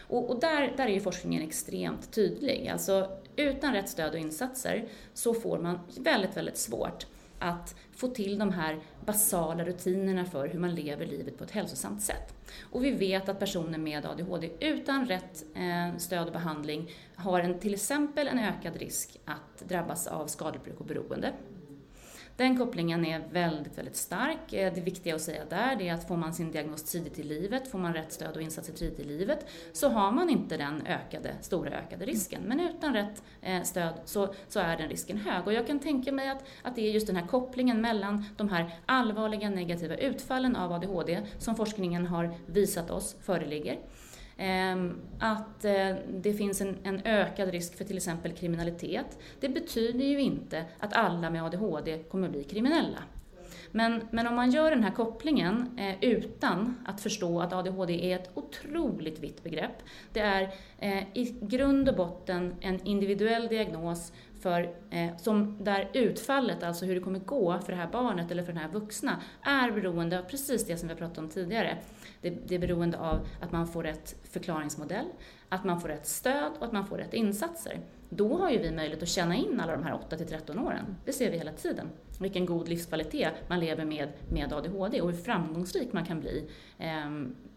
Och, 0.07 0.29
och, 0.29 0.39
där, 0.39 0.73
där 0.77 0.85
är 0.85 0.93
ju 0.93 0.99
forskningen 0.99 1.43
extremt 1.43 2.11
tydlig. 2.11 2.67
Alltså 2.67 3.17
utan 3.35 3.73
rätt 3.73 3.89
stöd 3.89 4.13
och 4.13 4.19
insatser 4.19 4.85
så 5.13 5.33
får 5.33 5.59
man 5.59 5.79
väldigt, 5.97 6.37
väldigt 6.37 6.57
svårt 6.57 7.05
att 7.39 7.75
få 7.95 8.07
till 8.07 8.37
de 8.37 8.51
här 8.51 8.79
basala 9.05 9.65
rutinerna 9.65 10.25
för 10.25 10.47
hur 10.47 10.59
man 10.59 10.75
lever 10.75 11.05
livet 11.05 11.37
på 11.37 11.43
ett 11.43 11.51
hälsosamt 11.51 12.01
sätt. 12.01 12.33
Och 12.61 12.83
vi 12.83 12.91
vet 12.91 13.29
att 13.29 13.39
personer 13.39 13.77
med 13.77 14.05
ADHD 14.05 14.49
utan 14.59 15.05
rätt 15.05 15.45
eh, 15.55 15.97
stöd 15.97 16.27
och 16.27 16.33
behandling 16.33 16.91
har 17.15 17.39
en, 17.39 17.59
till 17.59 17.73
exempel 17.73 18.27
en 18.27 18.39
ökad 18.39 18.75
risk 18.75 19.19
att 19.25 19.69
drabbas 19.69 20.07
av 20.07 20.27
skadebruk 20.27 20.79
och 20.79 20.85
beroende. 20.85 21.33
Den 22.37 22.57
kopplingen 22.57 23.05
är 23.05 23.21
väldigt, 23.31 23.77
väldigt 23.77 23.95
stark. 23.95 24.53
Eh, 24.53 24.73
det 24.73 24.81
viktiga 24.81 25.15
att 25.15 25.21
säga 25.21 25.45
där 25.49 25.81
är 25.81 25.93
att 25.93 26.07
får 26.07 26.17
man 26.17 26.33
sin 26.33 26.51
diagnos 26.51 26.83
tidigt 26.83 27.19
i 27.19 27.23
livet, 27.23 27.67
får 27.67 27.79
man 27.79 27.93
rätt 27.93 28.13
stöd 28.13 28.35
och 28.35 28.41
insatser 28.41 28.73
tidigt 28.73 28.99
i 28.99 29.03
livet, 29.03 29.45
så 29.73 29.89
har 29.89 30.11
man 30.11 30.29
inte 30.29 30.57
den 30.57 30.81
ökade, 30.87 31.35
stora 31.41 31.69
ökade 31.69 32.05
risken. 32.05 32.41
Men 32.45 32.59
utan 32.59 32.93
rätt 32.93 33.23
eh, 33.41 33.61
stöd 33.61 33.93
så, 34.05 34.33
så 34.47 34.59
är 34.59 34.77
den 34.77 34.89
risken 34.89 35.17
hög. 35.17 35.47
Och 35.47 35.53
jag 35.53 35.67
kan 35.67 35.79
tänka 35.79 36.11
mig 36.11 36.29
att, 36.29 36.43
att 36.61 36.75
det 36.75 36.81
är 36.81 36.91
just 36.91 37.07
den 37.07 37.15
här 37.15 37.27
kopplingen 37.27 37.81
mellan 37.81 38.25
de 38.37 38.49
här 38.49 38.75
allvarliga 38.85 39.49
negativa 39.49 39.95
utfallen 39.95 40.55
av 40.55 40.71
ADHD 40.71 41.21
som 41.37 41.55
forskningen 41.55 42.05
har 42.05 42.35
visat 42.45 42.91
oss 42.91 43.15
föreligger 43.21 43.79
Ehm, 44.43 45.01
att 45.19 45.65
eh, 45.65 45.95
det 46.09 46.33
finns 46.33 46.61
en, 46.61 46.77
en, 46.83 47.01
ökad 47.05 47.49
risk 47.49 47.77
för 47.77 47.85
till 47.85 47.97
exempel 47.97 48.31
kriminalitet. 48.31 49.19
Det 49.39 49.49
betyder 49.49 50.05
ju 50.05 50.21
inte 50.21 50.65
att 50.79 50.93
alla 50.93 51.29
med 51.29 51.43
ADHD 51.43 51.97
kommer 51.97 52.27
att 52.27 52.33
bli 52.33 52.43
kriminella. 52.43 53.03
Men, 53.71 54.07
men 54.11 54.27
om 54.27 54.35
man 54.35 54.51
gör 54.51 54.71
den 54.71 54.83
här 54.83 54.91
kopplingen 54.91 55.79
eh, 55.79 55.95
utan 56.01 56.75
att 56.85 57.01
förstå 57.01 57.41
att 57.41 57.53
ADHD 57.53 58.11
är 58.11 58.19
ett 58.19 58.29
otroligt 58.33 59.19
vitt 59.19 59.43
begrepp. 59.43 59.83
Det 60.13 60.19
är 60.19 60.41
eh, 60.77 61.03
i 61.13 61.37
grund 61.41 61.89
och 61.89 61.95
botten 61.95 62.55
en 62.61 62.87
individuell 62.87 63.47
diagnos 63.47 64.13
för, 64.41 64.75
eh, 64.89 65.17
som 65.17 65.63
där 65.63 65.89
utfallet, 65.93 66.63
alltså 66.63 66.85
hur 66.85 66.95
det 66.95 67.01
kommer 67.01 67.19
gå 67.19 67.59
för 67.59 67.71
det 67.71 67.77
här 67.77 67.89
barnet 67.91 68.31
eller 68.31 68.43
för 68.43 68.53
den 68.53 68.61
här 68.61 68.71
vuxna, 68.71 69.21
är 69.41 69.71
beroende 69.71 70.19
av 70.19 70.23
precis 70.23 70.67
det 70.67 70.77
som 70.77 70.87
vi 70.87 70.93
har 70.93 70.99
pratat 70.99 71.17
om 71.17 71.29
tidigare. 71.29 71.77
Det, 72.21 72.29
det 72.29 72.55
är 72.55 72.59
beroende 72.59 72.97
av 72.99 73.27
att 73.39 73.51
man 73.51 73.67
får 73.67 73.83
rätt 73.83 74.15
förklaringsmodell, 74.23 75.05
att 75.49 75.63
man 75.63 75.81
får 75.81 75.87
rätt 75.87 76.07
stöd 76.07 76.51
och 76.59 76.65
att 76.65 76.71
man 76.71 76.87
får 76.87 76.97
rätt 76.97 77.13
insatser. 77.13 77.79
Då 78.09 78.37
har 78.37 78.49
ju 78.49 78.57
vi 78.59 78.71
möjlighet 78.71 79.03
att 79.03 79.09
känna 79.09 79.35
in 79.35 79.59
alla 79.59 79.71
de 79.71 79.83
här 79.83 79.93
8 79.93 80.17
till 80.17 80.27
13 80.27 80.59
åren. 80.59 80.95
Det 81.05 81.13
ser 81.13 81.31
vi 81.31 81.37
hela 81.37 81.51
tiden. 81.51 81.89
Vilken 82.19 82.45
god 82.45 82.67
livskvalitet 82.69 83.33
man 83.47 83.59
lever 83.59 83.85
med 83.85 84.09
med 84.29 84.53
ADHD 84.53 85.01
och 85.01 85.11
hur 85.11 85.17
framgångsrik 85.17 85.93
man 85.93 86.05
kan 86.05 86.19
bli 86.19 86.49
eh, 86.77 87.09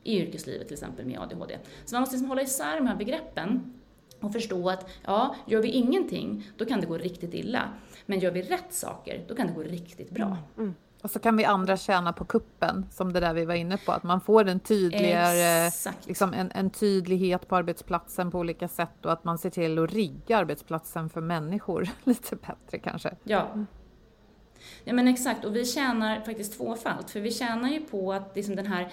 i 0.03 0.21
yrkeslivet 0.21 0.67
till 0.67 0.75
exempel 0.75 1.07
med 1.07 1.19
ADHD. 1.19 1.59
Så 1.85 1.95
man 1.95 2.01
måste 2.01 2.15
liksom 2.15 2.29
hålla 2.29 2.43
isär 2.43 2.77
de 2.77 2.87
här 2.87 2.97
begreppen 2.97 3.75
och 4.21 4.33
förstå 4.33 4.71
att 4.71 4.91
ja, 5.05 5.37
gör 5.47 5.63
vi 5.63 5.69
ingenting, 5.69 6.51
då 6.57 6.65
kan 6.65 6.81
det 6.81 6.87
gå 6.87 6.99
riktigt 6.99 7.35
illa. 7.35 7.69
Men 8.07 8.21
gör 8.21 8.31
vi 8.31 8.43
rätt 8.43 8.73
saker, 8.73 9.25
då 9.29 9.35
kan 9.35 9.47
det 9.47 9.53
gå 9.53 9.63
riktigt 9.63 10.11
bra. 10.11 10.27
Mm. 10.27 10.39
mm. 10.57 10.75
Och 11.05 11.11
så 11.11 11.19
kan 11.19 11.37
vi 11.37 11.45
andra 11.45 11.77
tjäna 11.77 12.13
på 12.13 12.25
kuppen, 12.25 12.87
som 12.91 13.13
det 13.13 13.21
där 13.21 13.35
vi 13.35 13.45
var 13.45 13.55
inne 13.55 13.77
på, 13.77 13.93
att 13.93 14.03
man 14.03 14.21
får 14.21 14.49
en 14.49 14.61
tydligare, 14.61 15.71
liksom 16.07 16.35
en, 16.35 16.51
en, 16.55 16.71
tydlighet 16.71 17.49
på 17.49 17.57
arbetsplatsen 17.57 18.31
på 18.31 18.39
olika 18.39 18.69
sätt 18.69 19.07
och 19.07 19.13
att 19.13 19.25
man 19.25 19.39
ser 19.39 19.51
till 19.51 19.79
att 19.79 19.93
rigga 19.93 20.37
arbetsplatsen 20.37 21.11
för 21.11 21.21
människor 21.21 21.89
lite 22.05 22.37
bättre 22.37 22.79
kanske. 22.79 23.15
Ja. 23.25 23.49
Ja 24.85 24.93
men 24.93 25.09
exakt, 25.09 25.45
och 25.45 25.57
vi 25.57 25.65
tjänar 25.65 26.21
faktiskt 26.21 26.57
tvåfalt, 26.57 27.11
för 27.11 27.21
vi 27.21 27.31
tjänar 27.31 27.69
ju 27.69 27.81
på 27.81 28.13
att 28.13 28.37
liksom 28.37 28.57
den 28.57 28.67
här 28.67 28.89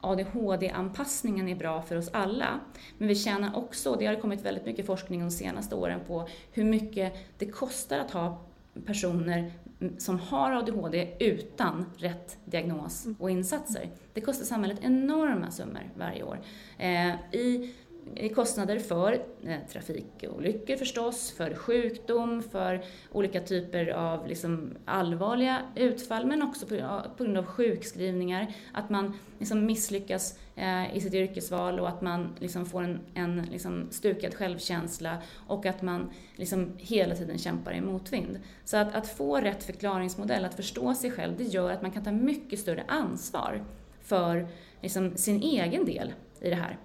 ADHD-anpassningen 0.00 1.48
är 1.48 1.56
bra 1.56 1.82
för 1.82 1.96
oss 1.96 2.10
alla. 2.12 2.60
Men 2.98 3.08
vi 3.08 3.14
tjänar 3.14 3.56
också, 3.56 3.96
det 3.98 4.06
har 4.06 4.14
kommit 4.14 4.42
väldigt 4.42 4.66
mycket 4.66 4.86
forskning 4.86 5.20
de 5.20 5.30
senaste 5.30 5.74
åren 5.74 6.00
på 6.06 6.28
hur 6.52 6.64
mycket 6.64 7.12
det 7.38 7.46
kostar 7.46 7.98
att 7.98 8.10
ha 8.10 8.40
personer 8.86 9.52
som 9.98 10.18
har 10.18 10.52
ADHD 10.52 11.08
utan 11.20 11.86
rätt 11.96 12.38
diagnos 12.44 13.06
och 13.18 13.30
insatser. 13.30 13.90
Det 14.12 14.20
kostar 14.20 14.44
samhället 14.44 14.78
enorma 14.82 15.50
summor 15.50 15.90
varje 15.94 16.22
år. 16.22 16.38
Eh, 16.78 17.14
I 17.32 18.28
kostnader 18.34 18.78
för 18.78 19.12
eh, 19.42 19.56
trafikolyckor 19.72 20.76
förstås, 20.76 21.34
för 21.36 21.54
sjukdom, 21.54 22.42
för 22.42 22.84
olika 23.12 23.40
typer 23.40 23.86
av 23.86 24.26
liksom 24.28 24.70
allvarliga 24.84 25.62
utfall 25.74 26.26
men 26.26 26.42
också 26.42 26.66
på, 26.66 27.02
på 27.16 27.24
grund 27.24 27.38
av 27.38 27.46
sjukskrivningar, 27.46 28.54
att 28.72 28.90
man 28.90 29.14
liksom 29.38 29.66
misslyckas 29.66 30.38
eh, 30.56 30.96
i 30.96 31.00
sitt 31.00 31.14
yrkesval 31.14 31.80
och 31.80 31.88
att 31.88 32.02
man 32.02 32.34
liksom 32.38 32.66
får 32.66 32.82
en, 32.82 33.00
en 33.14 33.42
liksom 33.42 33.88
stukad 33.90 34.34
självkänsla 34.34 35.18
och 35.46 35.66
att 35.66 35.82
man 35.82 36.10
liksom 36.36 36.72
hela 36.78 37.14
tiden 37.14 37.38
kämpar 37.38 37.72
i 37.72 37.80
motvind. 37.80 38.40
Så 38.64 38.76
att, 38.76 38.94
att 38.94 39.08
få 39.08 39.36
rätt 39.36 39.64
förklaringsmodell, 39.64 40.44
att 40.44 40.54
förstå 40.54 40.94
sig 40.94 41.10
själv, 41.10 41.36
det 41.36 41.44
gör 41.44 41.70
att 41.70 41.82
man 41.82 41.90
kan 41.90 42.04
ta 42.04 42.12
mycket 42.12 42.58
större 42.58 42.84
ansvar 42.88 43.64
för 44.02 44.46
liksom 44.80 45.16
sin 45.16 45.42
egen 45.42 45.84
del 45.84 46.12
i 46.40 46.50
det 46.50 46.56
här. 46.56 46.78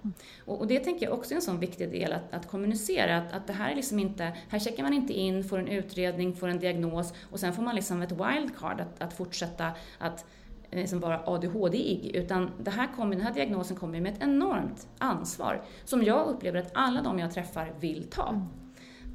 Och, 0.45 0.59
och, 0.59 0.67
det 0.67 0.79
tänker 0.79 1.05
jag 1.05 1.13
också 1.13 1.33
är 1.33 1.35
en 1.35 1.41
sån 1.41 1.59
viktig 1.59 1.91
del 1.91 2.13
att, 2.13 2.33
att 2.33 2.47
kommunicera, 2.47 3.17
att, 3.17 3.33
att 3.33 3.47
det 3.47 3.53
här 3.53 3.71
är 3.71 3.75
liksom 3.75 3.99
inte, 3.99 4.31
här 4.49 4.59
checkar 4.59 4.83
man 4.83 4.93
inte 4.93 5.13
in, 5.13 5.43
får 5.43 5.59
en 5.59 5.67
utredning, 5.67 6.35
får 6.35 6.47
en 6.47 6.59
diagnos 6.59 7.13
och 7.31 7.39
sen 7.39 7.53
får 7.53 7.63
man 7.63 7.75
liksom 7.75 8.01
ett 8.01 8.11
wildcard 8.11 8.81
att, 8.81 9.01
att 9.01 9.13
fortsätta 9.13 9.71
att 9.97 10.25
liksom 10.71 10.99
vara 10.99 11.21
ADHD-ig, 11.25 12.11
utan 12.15 12.51
det 12.59 12.71
här 12.71 12.87
kommer, 12.95 13.15
den 13.15 13.25
här 13.25 13.33
diagnosen 13.33 13.77
kommer 13.77 14.01
med 14.01 14.13
ett 14.13 14.23
enormt 14.23 14.87
ansvar 14.97 15.61
som 15.85 16.03
jag 16.03 16.27
upplever 16.27 16.59
att 16.59 16.71
alla 16.73 17.01
de 17.01 17.19
jag 17.19 17.31
träffar 17.31 17.73
vill 17.79 18.03
ta. 18.03 18.47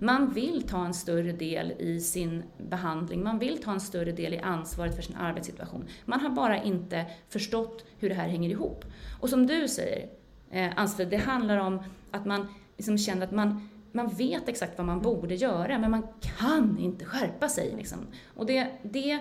Man 0.01 0.33
vill 0.33 0.63
ta 0.63 0.85
en 0.85 0.95
större 0.95 1.33
del 1.33 1.73
i 1.79 2.01
sin 2.01 2.43
behandling, 2.59 3.23
man 3.23 3.39
vill 3.39 3.63
ta 3.63 3.73
en 3.73 3.81
större 3.81 4.13
del 4.13 4.35
i 4.35 4.39
ansvaret 4.39 4.97
för 4.97 5.03
sin 5.03 5.17
arbetssituation. 5.17 5.85
Man 6.05 6.21
har 6.21 6.31
bara 6.31 6.63
inte 6.63 7.07
förstått 7.29 7.85
hur 7.99 8.09
det 8.09 8.15
här 8.15 8.29
hänger 8.29 8.51
ihop. 8.51 8.85
Och 9.21 9.31
som 9.31 9.47
du 9.47 9.69
säger, 9.69 10.09
eh, 10.51 10.71
Ann 10.77 10.89
det 11.11 11.17
handlar 11.17 11.59
om 11.59 11.83
att 12.11 12.27
man 12.27 12.49
liksom 12.77 12.99
känner 12.99 13.27
att 13.27 13.33
man, 13.33 13.69
man 13.93 14.09
vet 14.09 14.49
exakt 14.49 14.79
vad 14.79 14.87
man 14.87 15.01
borde 15.01 15.35
göra, 15.35 15.79
men 15.79 15.91
man 15.91 16.07
kan 16.39 16.79
inte 16.79 17.05
skärpa 17.05 17.49
sig. 17.49 17.75
Liksom. 17.77 17.99
Och 18.35 18.47
det, 18.47 18.69
det 18.83 19.19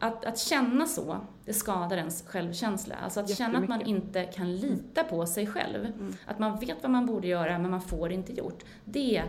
att, 0.00 0.24
att 0.24 0.38
känna 0.38 0.86
så, 0.86 1.16
det 1.44 1.52
skadar 1.52 1.96
ens 1.96 2.24
självkänsla. 2.26 2.94
Alltså 2.94 3.20
att 3.20 3.36
känna 3.36 3.58
att 3.58 3.68
man 3.68 3.82
inte 3.82 4.24
kan 4.24 4.56
lita 4.56 5.04
på 5.04 5.26
sig 5.26 5.46
själv. 5.46 5.84
Mm. 5.84 6.12
Att 6.26 6.38
man 6.38 6.58
vet 6.60 6.82
vad 6.82 6.90
man 6.90 7.06
borde 7.06 7.28
göra, 7.28 7.58
men 7.58 7.70
man 7.70 7.80
får 7.80 8.12
inte 8.12 8.32
gjort. 8.32 8.64
Det 8.84 9.22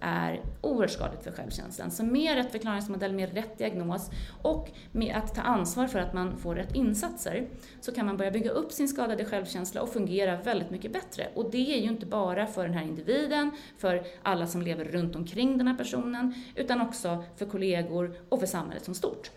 är 0.00 0.42
oerhört 0.60 0.90
skadligt 0.90 1.24
för 1.24 1.32
självkänslan. 1.32 1.90
Så 1.90 2.04
med 2.04 2.34
rätt 2.34 2.52
förklaringsmodell, 2.52 3.12
med 3.12 3.34
rätt 3.34 3.58
diagnos 3.58 4.10
och 4.42 4.70
med 4.92 5.16
att 5.16 5.34
ta 5.34 5.42
ansvar 5.42 5.86
för 5.86 5.98
att 5.98 6.12
man 6.12 6.36
får 6.36 6.54
rätt 6.54 6.74
insatser 6.74 7.48
så 7.80 7.92
kan 7.92 8.06
man 8.06 8.16
börja 8.16 8.30
bygga 8.30 8.50
upp 8.50 8.72
sin 8.72 8.88
skadade 8.88 9.24
självkänsla 9.24 9.82
och 9.82 9.88
fungera 9.88 10.36
väldigt 10.36 10.70
mycket 10.70 10.92
bättre. 10.92 11.28
Och 11.34 11.50
det 11.50 11.76
är 11.76 11.80
ju 11.80 11.88
inte 11.88 12.06
bara 12.06 12.46
för 12.46 12.64
den 12.64 12.74
här 12.74 12.84
individen, 12.84 13.50
för 13.78 14.02
alla 14.22 14.46
som 14.46 14.62
lever 14.62 14.84
runt 14.84 15.16
omkring 15.16 15.58
den 15.58 15.68
här 15.68 15.76
personen, 15.76 16.34
utan 16.54 16.80
också 16.80 17.24
för 17.36 17.46
kollegor 17.46 18.14
och 18.28 18.40
för 18.40 18.46
samhället 18.46 18.84
som 18.84 18.94
stort. 18.94 19.30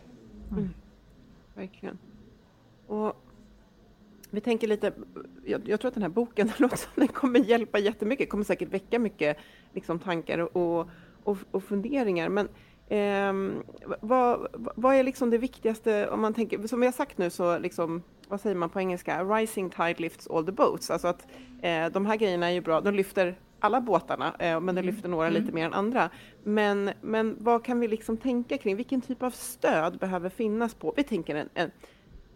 Mm. 0.52 0.70
Verkligen. 1.56 1.98
Och 2.88 3.26
vi 4.30 4.42
tänker 4.42 4.68
lite, 4.68 4.94
jag, 5.46 5.70
jag, 5.70 5.80
tror 5.80 5.88
att 5.88 5.94
den 5.94 6.04
här 6.04 6.10
boken 6.10 6.52
den 6.96 7.08
kommer 7.08 7.40
hjälpa 7.40 7.80
jättemycket, 7.80 8.30
kommer 8.30 8.44
säkert 8.44 8.70
väcka 8.70 9.00
mycket 9.00 9.38
liksom, 9.74 10.00
tankar 10.00 10.58
och, 10.58 10.90
och, 11.24 11.38
och 11.52 11.64
funderingar. 11.64 12.30
Men 12.30 12.48
eh, 12.88 13.62
vad, 14.02 14.48
vad 14.76 14.96
är 14.96 15.04
liksom 15.04 15.30
det 15.30 15.38
viktigaste, 15.38 16.10
om 16.10 16.22
man 16.22 16.34
tänker, 16.34 16.68
som 16.68 16.80
vi 16.80 16.88
har 16.88 16.94
sagt 16.94 17.18
nu 17.18 17.30
så 17.30 17.60
liksom, 17.60 18.04
vad 18.28 18.42
säger 18.42 18.56
man 18.56 18.70
på 18.70 18.80
engelska, 18.80 19.24
rising 19.24 19.70
tide 19.70 19.96
lifts 19.98 20.28
all 20.28 20.46
the 20.46 20.52
boats. 20.52 20.92
Alltså 20.92 21.08
att 21.08 21.28
eh, 21.62 21.86
de 21.88 22.06
här 22.06 22.16
grejerna 22.16 22.48
är 22.48 22.54
ju 22.54 22.62
bra, 22.62 22.82
de 22.82 22.94
lyfter 22.94 23.36
alla 23.60 23.82
båtarna, 23.82 24.36
eh, 24.40 24.60
men 24.60 24.76
det 24.76 24.82
lyfter 24.82 25.10
några 25.10 25.28
mm. 25.28 25.42
lite 25.42 25.56
mer 25.56 25.66
än 25.66 25.74
andra. 25.74 26.10
Men, 26.44 26.92
men 27.02 27.38
vad 27.40 27.66
kan 27.66 27.80
vi 27.80 27.88
liksom 27.88 28.18
tänka 28.18 28.58
kring, 28.58 28.76
vilken 28.76 29.02
typ 29.02 29.24
av 29.24 29.32
stöd 29.32 29.98
behöver 29.98 30.30
finnas 30.30 30.74
på, 30.74 30.94
vi 30.98 31.04
tänker 31.04 31.36
en, 31.36 31.50
en 31.54 31.72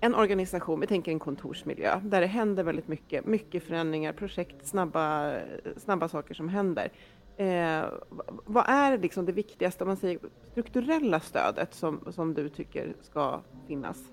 en 0.04 0.16
organisation, 0.16 0.80
vi 0.80 0.88
tänker 0.88 1.12
en 1.12 1.20
kontorsmiljö, 1.20 2.00
där 2.04 2.22
det 2.22 2.28
händer 2.28 2.64
väldigt 2.64 2.88
mycket, 2.88 3.26
mycket 3.26 3.64
förändringar, 3.64 4.14
projekt, 4.14 4.68
snabba, 4.68 5.36
snabba 5.78 6.08
saker 6.08 6.34
som 6.34 6.50
händer. 6.50 6.92
Eh, 7.38 7.84
vad 8.46 8.66
är 8.68 8.98
liksom 8.98 9.26
det 9.26 9.32
viktigaste, 9.32 9.84
om 9.84 9.88
man 9.88 9.98
säger 9.98 10.20
strukturella 10.52 11.20
stödet 11.20 11.74
som, 11.74 12.00
som 12.12 12.34
du 12.34 12.50
tycker 12.50 12.94
ska 13.02 13.42
finnas? 13.68 14.12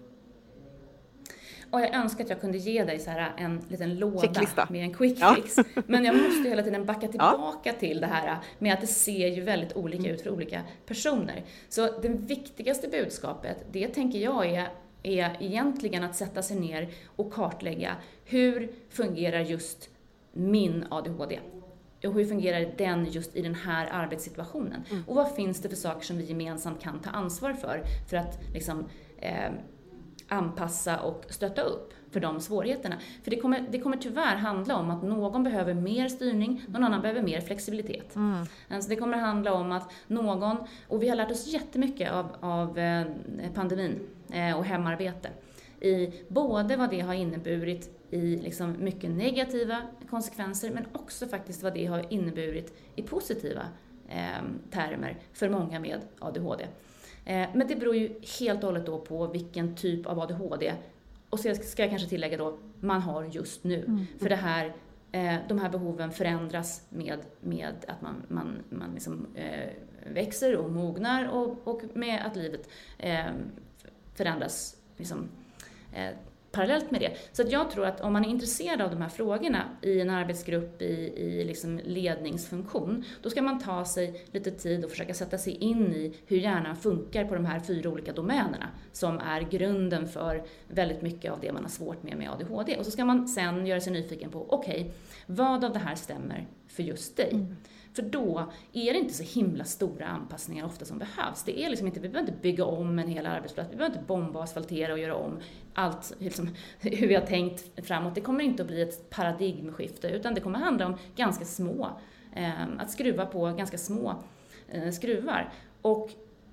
Och 1.70 1.80
jag 1.80 1.94
önskar 1.94 2.24
att 2.24 2.30
jag 2.30 2.40
kunde 2.40 2.58
ge 2.58 2.84
dig 2.84 2.98
så 2.98 3.10
här 3.10 3.32
en 3.36 3.60
liten 3.68 3.98
låda 3.98 4.20
Checklista. 4.20 4.66
med 4.70 4.84
en 4.84 4.94
quick 4.94 5.18
fix. 5.36 5.54
Ja. 5.56 5.82
Men 5.86 6.04
jag 6.04 6.16
måste 6.16 6.48
hela 6.48 6.62
tiden 6.62 6.86
backa 6.86 7.08
tillbaka 7.08 7.70
ja. 7.70 7.72
till 7.72 8.00
det 8.00 8.06
här 8.06 8.38
med 8.58 8.74
att 8.74 8.80
det 8.80 8.86
ser 8.86 9.28
ju 9.28 9.42
väldigt 9.42 9.76
olika 9.76 10.10
ut 10.10 10.22
för 10.22 10.30
olika 10.30 10.62
personer. 10.86 11.44
Så 11.68 12.00
det 12.00 12.08
viktigaste 12.08 12.88
budskapet, 12.88 13.64
det 13.72 13.88
tänker 13.88 14.18
jag 14.18 14.46
är 14.46 14.68
är 15.02 15.36
egentligen 15.40 16.04
att 16.04 16.16
sätta 16.16 16.42
sig 16.42 16.60
ner 16.60 16.88
och 17.16 17.32
kartlägga 17.32 17.96
hur 18.24 18.72
fungerar 18.88 19.40
just 19.40 19.90
min 20.32 20.84
ADHD? 20.90 21.38
Och 22.04 22.14
hur 22.14 22.24
fungerar 22.24 22.74
den 22.78 23.06
just 23.10 23.36
i 23.36 23.42
den 23.42 23.54
här 23.54 23.88
arbetssituationen? 23.92 24.84
Mm. 24.90 25.02
Och 25.06 25.16
vad 25.16 25.34
finns 25.34 25.62
det 25.62 25.68
för 25.68 25.76
saker 25.76 26.06
som 26.06 26.18
vi 26.18 26.24
gemensamt 26.24 26.82
kan 26.82 27.00
ta 27.00 27.10
ansvar 27.10 27.52
för, 27.52 27.82
för 28.08 28.16
att 28.16 28.38
liksom, 28.54 28.84
eh, 29.18 29.50
anpassa 30.30 31.00
och 31.00 31.24
stötta 31.28 31.62
upp 31.62 31.92
för 32.10 32.20
de 32.20 32.40
svårigheterna. 32.40 32.96
För 33.22 33.30
det 33.30 33.36
kommer, 33.36 33.66
det 33.70 33.80
kommer 33.80 33.96
tyvärr 33.96 34.36
handla 34.36 34.76
om 34.76 34.90
att 34.90 35.02
någon 35.02 35.44
behöver 35.44 35.74
mer 35.74 36.08
styrning, 36.08 36.64
någon 36.68 36.84
annan 36.84 37.02
behöver 37.02 37.22
mer 37.22 37.40
flexibilitet. 37.40 38.16
Mm. 38.16 38.46
Alltså 38.68 38.90
det 38.90 38.96
kommer 38.96 39.18
handla 39.18 39.52
om 39.52 39.72
att 39.72 39.92
någon, 40.06 40.56
och 40.88 41.02
vi 41.02 41.08
har 41.08 41.16
lärt 41.16 41.30
oss 41.30 41.46
jättemycket 41.46 42.12
av, 42.12 42.26
av 42.40 42.78
eh, 42.78 43.06
pandemin 43.54 44.00
eh, 44.32 44.58
och 44.58 44.64
hemarbete, 44.64 45.28
i 45.80 46.12
både 46.28 46.76
vad 46.76 46.90
det 46.90 47.00
har 47.00 47.14
inneburit 47.14 48.00
i 48.10 48.36
liksom 48.36 48.76
mycket 48.78 49.10
negativa 49.10 49.76
konsekvenser, 50.10 50.70
men 50.70 50.86
också 50.92 51.26
faktiskt 51.26 51.62
vad 51.62 51.74
det 51.74 51.86
har 51.86 52.12
inneburit 52.12 52.74
i 52.96 53.02
positiva 53.02 53.62
eh, 54.08 54.42
termer 54.70 55.18
för 55.32 55.48
många 55.48 55.80
med 55.80 56.00
ADHD. 56.18 56.66
Eh, 57.30 57.48
men 57.54 57.68
det 57.68 57.76
beror 57.76 57.96
ju 57.96 58.14
helt 58.38 58.62
och 58.62 58.66
hållet 58.66 58.86
då 58.86 58.98
på 58.98 59.26
vilken 59.26 59.74
typ 59.74 60.06
av 60.06 60.20
ADHD, 60.20 60.74
och 61.30 61.40
så 61.40 61.54
ska 61.54 61.82
jag 61.82 61.90
kanske 61.90 62.08
tillägga 62.08 62.36
då, 62.36 62.58
man 62.80 63.00
har 63.00 63.24
just 63.24 63.64
nu. 63.64 63.84
Mm. 63.84 64.06
För 64.18 64.28
det 64.28 64.36
här, 64.36 64.66
eh, 65.12 65.34
de 65.48 65.58
här 65.58 65.70
behoven 65.70 66.10
förändras 66.10 66.86
med, 66.88 67.18
med 67.40 67.84
att 67.88 68.02
man, 68.02 68.22
man, 68.28 68.58
man 68.68 68.94
liksom, 68.94 69.26
eh, 69.34 69.70
växer 70.12 70.56
och 70.56 70.70
mognar 70.70 71.28
och, 71.28 71.68
och 71.68 71.82
med 71.94 72.26
att 72.26 72.36
livet 72.36 72.68
förändras 74.14 74.76
liksom, 74.96 75.28
parallellt 76.53 76.90
med 76.90 77.01
det. 77.01 77.16
Så 77.32 77.42
att 77.42 77.53
jag 77.53 77.70
tror 77.70 77.86
att 77.86 78.01
om 78.01 78.12
man 78.12 78.24
är 78.24 78.28
intresserad 78.28 78.80
av 78.80 78.90
de 78.90 79.03
här 79.03 79.09
frågorna 79.09 79.64
i 79.82 80.01
en 80.01 80.11
arbetsgrupp, 80.11 80.82
i, 80.82 81.12
i 81.16 81.44
liksom 81.44 81.80
ledningsfunktion, 81.84 83.05
då 83.22 83.30
ska 83.30 83.42
man 83.42 83.59
ta 83.59 83.84
sig 83.84 84.24
lite 84.32 84.51
tid 84.51 84.84
och 84.84 84.90
försöka 84.90 85.14
sätta 85.14 85.38
sig 85.38 85.53
in 85.53 85.92
i 85.92 86.16
hur 86.26 86.36
hjärnan 86.36 86.76
funkar 86.76 87.24
på 87.24 87.34
de 87.34 87.44
här 87.44 87.61
fyra 87.61 87.90
olika 87.90 88.12
domänerna 88.12 88.68
som 88.92 89.18
är 89.18 89.40
grunden 89.40 90.09
för 90.09 90.42
väldigt 90.68 91.03
mycket 91.03 91.32
av 91.32 91.40
det 91.40 91.53
man 91.53 91.62
har 91.62 91.70
svårt 91.70 92.03
med 92.03 92.16
med 92.16 92.30
ADHD. 92.30 92.76
Och 92.76 92.84
så 92.84 92.90
ska 92.90 93.05
man 93.05 93.28
sen 93.28 93.66
göra 93.66 93.80
sig 93.80 93.92
nyfiken 93.92 94.30
på, 94.30 94.46
okej, 94.48 94.80
okay, 94.80 94.92
vad 95.26 95.64
av 95.64 95.72
det 95.72 95.78
här 95.78 95.94
stämmer 95.94 96.46
för 96.68 96.82
just 96.82 97.16
dig? 97.16 97.30
Mm. 97.32 97.57
För 97.93 98.03
då 98.03 98.51
är 98.72 98.93
det 98.93 98.99
inte 98.99 99.14
så 99.14 99.41
himla 99.41 99.64
stora 99.64 100.07
anpassningar 100.07 100.64
ofta 100.64 100.84
som 100.84 100.99
behövs. 100.99 101.43
Det 101.45 101.64
är 101.64 101.70
liksom 101.70 101.86
inte, 101.86 102.01
vi 102.01 102.09
behöver 102.09 102.30
inte 102.30 102.43
bygga 102.43 102.64
om 102.64 102.99
en 102.99 103.09
hel 103.09 103.26
arbetsplats, 103.26 103.72
vi 103.72 103.76
behöver 103.76 103.97
inte 103.97 104.07
bomba, 104.07 104.43
asfaltera 104.43 104.93
och 104.93 104.99
göra 104.99 105.14
om 105.14 105.38
allt 105.74 106.12
liksom, 106.18 106.49
hur 106.80 107.09
vi 107.09 107.14
har 107.14 107.26
tänkt 107.26 107.86
framåt. 107.86 108.14
Det 108.14 108.20
kommer 108.20 108.45
inte 108.45 108.62
att 108.62 108.68
bli 108.68 108.82
ett 108.82 109.11
paradigmskifte 109.11 110.09
utan 110.09 110.34
det 110.34 110.41
kommer 110.41 110.59
handla 110.59 110.86
om 110.86 110.97
ganska 111.16 111.45
små, 111.45 111.91
eh, 112.36 112.62
att 112.78 112.91
skruva 112.91 113.26
på 113.26 113.53
ganska 113.53 113.78
små 113.78 114.14
eh, 114.68 114.91
skruvar. 114.91 115.53
Och 115.82 116.11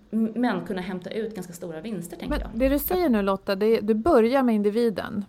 men 0.09 0.65
kunna 0.65 0.81
hämta 0.81 1.09
ut 1.09 1.35
ganska 1.35 1.53
stora 1.53 1.81
vinster, 1.81 2.17
tänker 2.17 2.39
men 2.39 2.49
jag. 2.51 2.59
Det 2.59 2.69
du 2.69 2.79
säger 2.79 3.09
nu 3.09 3.21
Lotta, 3.21 3.55
det, 3.55 3.79
du 3.79 3.93
börjar 3.93 4.43
med 4.43 4.55
individen. 4.55 5.25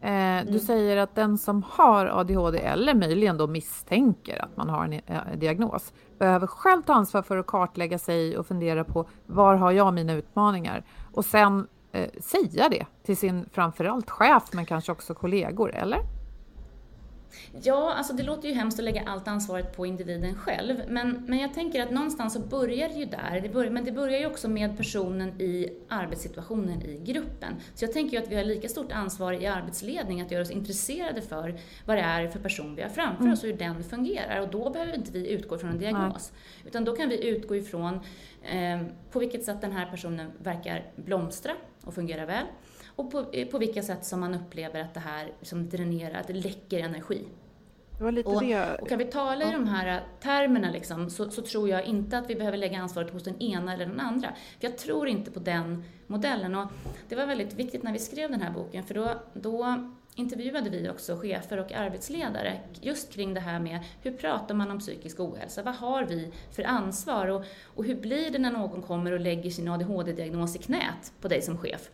Eh, 0.00 0.10
mm. 0.10 0.52
Du 0.52 0.58
säger 0.58 0.96
att 0.96 1.14
den 1.14 1.38
som 1.38 1.62
har 1.68 2.06
ADHD 2.06 2.58
eller 2.58 2.94
möjligen 2.94 3.36
då 3.36 3.46
misstänker 3.46 4.44
att 4.44 4.56
man 4.56 4.68
har 4.68 4.84
en 4.84 4.92
eh, 4.92 5.36
diagnos 5.36 5.92
behöver 6.18 6.46
själv 6.46 6.82
ta 6.82 6.94
ansvar 6.94 7.22
för 7.22 7.36
att 7.36 7.46
kartlägga 7.46 7.98
sig 7.98 8.38
och 8.38 8.46
fundera 8.46 8.84
på 8.84 9.08
var 9.26 9.54
har 9.54 9.72
jag 9.72 9.94
mina 9.94 10.12
utmaningar 10.12 10.84
och 11.12 11.24
sen 11.24 11.66
eh, 11.92 12.10
säga 12.20 12.68
det 12.68 12.86
till 13.02 13.16
sin 13.16 13.48
framförallt 13.52 14.10
chef 14.10 14.42
men 14.52 14.66
kanske 14.66 14.92
också 14.92 15.14
kollegor, 15.14 15.74
eller? 15.74 16.17
Ja, 17.62 17.94
alltså 17.94 18.12
det 18.12 18.22
låter 18.22 18.48
ju 18.48 18.54
hemskt 18.54 18.78
att 18.78 18.84
lägga 18.84 19.02
allt 19.06 19.28
ansvaret 19.28 19.76
på 19.76 19.86
individen 19.86 20.34
själv, 20.34 20.82
men, 20.88 21.24
men 21.28 21.38
jag 21.38 21.54
tänker 21.54 21.82
att 21.82 21.90
någonstans 21.90 22.32
så 22.32 22.40
börjar 22.40 22.88
det 22.88 22.94
ju 22.94 23.04
där. 23.04 23.40
Det 23.42 23.48
börjar, 23.48 23.70
men 23.70 23.84
det 23.84 23.92
börjar 23.92 24.18
ju 24.18 24.26
också 24.26 24.48
med 24.48 24.76
personen 24.76 25.40
i 25.40 25.72
arbetssituationen 25.88 26.82
i 26.82 26.98
gruppen. 27.12 27.54
Så 27.74 27.84
jag 27.84 27.92
tänker 27.92 28.16
ju 28.16 28.22
att 28.22 28.30
vi 28.30 28.36
har 28.36 28.44
lika 28.44 28.68
stort 28.68 28.92
ansvar 28.92 29.32
i 29.32 29.46
arbetsledning 29.46 30.20
att 30.20 30.30
göra 30.30 30.42
oss 30.42 30.50
intresserade 30.50 31.22
för 31.22 31.60
vad 31.84 31.96
det 31.96 32.02
är 32.02 32.28
för 32.28 32.38
person 32.38 32.74
vi 32.74 32.82
har 32.82 32.88
framför 32.88 33.22
mm. 33.22 33.32
oss 33.32 33.42
och 33.42 33.48
hur 33.48 33.56
den 33.56 33.84
fungerar. 33.84 34.40
Och 34.40 34.48
då 34.48 34.70
behöver 34.70 34.94
inte 34.94 35.12
vi 35.12 35.30
utgå 35.30 35.58
från 35.58 35.70
en 35.70 35.78
diagnos, 35.78 36.32
Nej. 36.32 36.68
utan 36.68 36.84
då 36.84 36.96
kan 36.96 37.08
vi 37.08 37.28
utgå 37.28 37.56
ifrån 37.56 38.00
eh, 38.42 38.82
på 39.10 39.18
vilket 39.18 39.44
sätt 39.44 39.60
den 39.60 39.72
här 39.72 39.90
personen 39.90 40.30
verkar 40.38 40.86
blomstra 40.96 41.52
och 41.84 41.94
fungera 41.94 42.26
väl 42.26 42.46
och 42.98 43.10
på, 43.10 43.24
eh, 43.32 43.48
på 43.48 43.58
vilka 43.58 43.82
sätt 43.82 44.04
som 44.04 44.20
man 44.20 44.34
upplever 44.34 44.80
att 44.80 44.94
det 44.94 45.00
här 45.00 45.32
som 45.42 45.68
dränerar, 45.68 46.20
att 46.20 46.26
det 46.26 46.32
läcker 46.32 46.78
energi. 46.78 47.24
Det 47.98 48.04
var 48.04 48.34
och, 48.34 48.42
det. 48.42 48.78
och 48.80 48.88
kan 48.88 48.98
vi 48.98 49.04
tala 49.04 49.48
i 49.48 49.52
de 49.52 49.68
här 49.68 50.02
termerna 50.20 50.70
liksom, 50.70 51.10
så, 51.10 51.30
så, 51.30 51.42
tror 51.42 51.68
jag 51.68 51.84
inte 51.84 52.18
att 52.18 52.30
vi 52.30 52.34
behöver 52.34 52.58
lägga 52.58 52.78
ansvaret 52.78 53.12
hos 53.12 53.24
den 53.24 53.42
ena 53.42 53.74
eller 53.74 53.86
den 53.86 54.00
andra. 54.00 54.28
För 54.28 54.68
jag 54.68 54.78
tror 54.78 55.08
inte 55.08 55.30
på 55.30 55.40
den 55.40 55.84
modellen. 56.06 56.54
Och 56.54 56.68
det 57.08 57.16
var 57.16 57.26
väldigt 57.26 57.54
viktigt 57.54 57.82
när 57.82 57.92
vi 57.92 57.98
skrev 57.98 58.30
den 58.30 58.40
här 58.40 58.50
boken, 58.50 58.84
för 58.84 58.94
då, 58.94 59.10
då 59.32 59.90
intervjuade 60.14 60.70
vi 60.70 60.88
också 60.88 61.16
chefer 61.16 61.58
och 61.58 61.72
arbetsledare 61.72 62.60
just 62.80 63.12
kring 63.12 63.34
det 63.34 63.40
här 63.40 63.60
med 63.60 63.80
hur 64.02 64.12
pratar 64.12 64.54
man 64.54 64.70
om 64.70 64.78
psykisk 64.78 65.20
ohälsa? 65.20 65.62
Vad 65.62 65.74
har 65.74 66.04
vi 66.04 66.32
för 66.52 66.62
ansvar? 66.62 67.26
Och, 67.26 67.44
och 67.64 67.84
hur 67.84 67.96
blir 67.96 68.30
det 68.30 68.38
när 68.38 68.52
någon 68.52 68.82
kommer 68.82 69.12
och 69.12 69.20
lägger 69.20 69.50
sin 69.50 69.68
ADHD-diagnos 69.68 70.56
i 70.56 70.58
knät 70.58 71.12
på 71.20 71.28
dig 71.28 71.42
som 71.42 71.58
chef? 71.58 71.90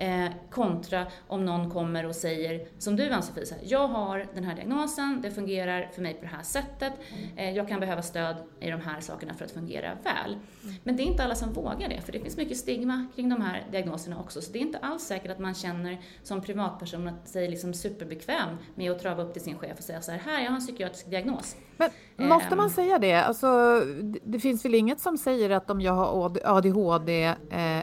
Eh, 0.00 0.28
kontra 0.50 1.06
om 1.26 1.44
någon 1.44 1.70
kommer 1.70 2.06
och 2.06 2.14
säger, 2.14 2.66
som 2.78 2.96
du 2.96 3.10
Ann-Sofie, 3.10 3.44
jag 3.62 3.88
har 3.88 4.26
den 4.34 4.44
här 4.44 4.54
diagnosen, 4.54 5.20
det 5.22 5.30
fungerar 5.30 5.90
för 5.94 6.02
mig 6.02 6.14
på 6.14 6.20
det 6.20 6.30
här 6.36 6.42
sättet, 6.42 6.92
eh, 7.36 7.50
jag 7.50 7.68
kan 7.68 7.80
behöva 7.80 8.02
stöd 8.02 8.36
i 8.60 8.70
de 8.70 8.80
här 8.80 9.00
sakerna 9.00 9.34
för 9.34 9.44
att 9.44 9.50
fungera 9.50 9.98
väl. 10.04 10.38
Men 10.84 10.96
det 10.96 11.02
är 11.02 11.04
inte 11.04 11.24
alla 11.24 11.34
som 11.34 11.52
vågar 11.52 11.88
det, 11.88 12.00
för 12.00 12.12
det 12.12 12.20
finns 12.20 12.36
mycket 12.36 12.56
stigma 12.56 13.06
kring 13.14 13.28
de 13.28 13.40
här 13.40 13.66
diagnoserna 13.70 14.20
också, 14.20 14.42
så 14.42 14.52
det 14.52 14.58
är 14.58 14.62
inte 14.62 14.78
alls 14.78 15.02
säkert 15.02 15.30
att 15.30 15.38
man 15.38 15.54
känner 15.54 16.00
som 16.22 16.42
privatperson 16.42 17.08
att 17.08 17.28
sig 17.28 17.48
liksom 17.48 17.74
superbekväm 17.74 18.56
med 18.74 18.92
att 18.92 18.98
trava 18.98 19.22
upp 19.22 19.32
till 19.32 19.42
sin 19.42 19.58
chef 19.58 19.78
och 19.78 19.84
säga 19.84 20.02
så 20.02 20.10
här, 20.10 20.18
här 20.18 20.42
jag 20.42 20.50
har 20.50 20.56
en 20.56 20.66
psykiatrisk 20.66 21.10
diagnos. 21.10 21.56
Men 21.78 22.28
måste 22.28 22.56
man 22.56 22.66
ehm. 22.66 22.70
säga 22.70 22.98
det? 22.98 23.14
Alltså, 23.14 23.80
det 24.24 24.38
finns 24.38 24.64
väl 24.64 24.74
inget 24.74 25.00
som 25.00 25.18
säger 25.18 25.50
att 25.50 25.70
om 25.70 25.80
jag 25.80 25.92
har 25.92 26.30
ADHD, 26.44 27.24
eh, 27.24 27.36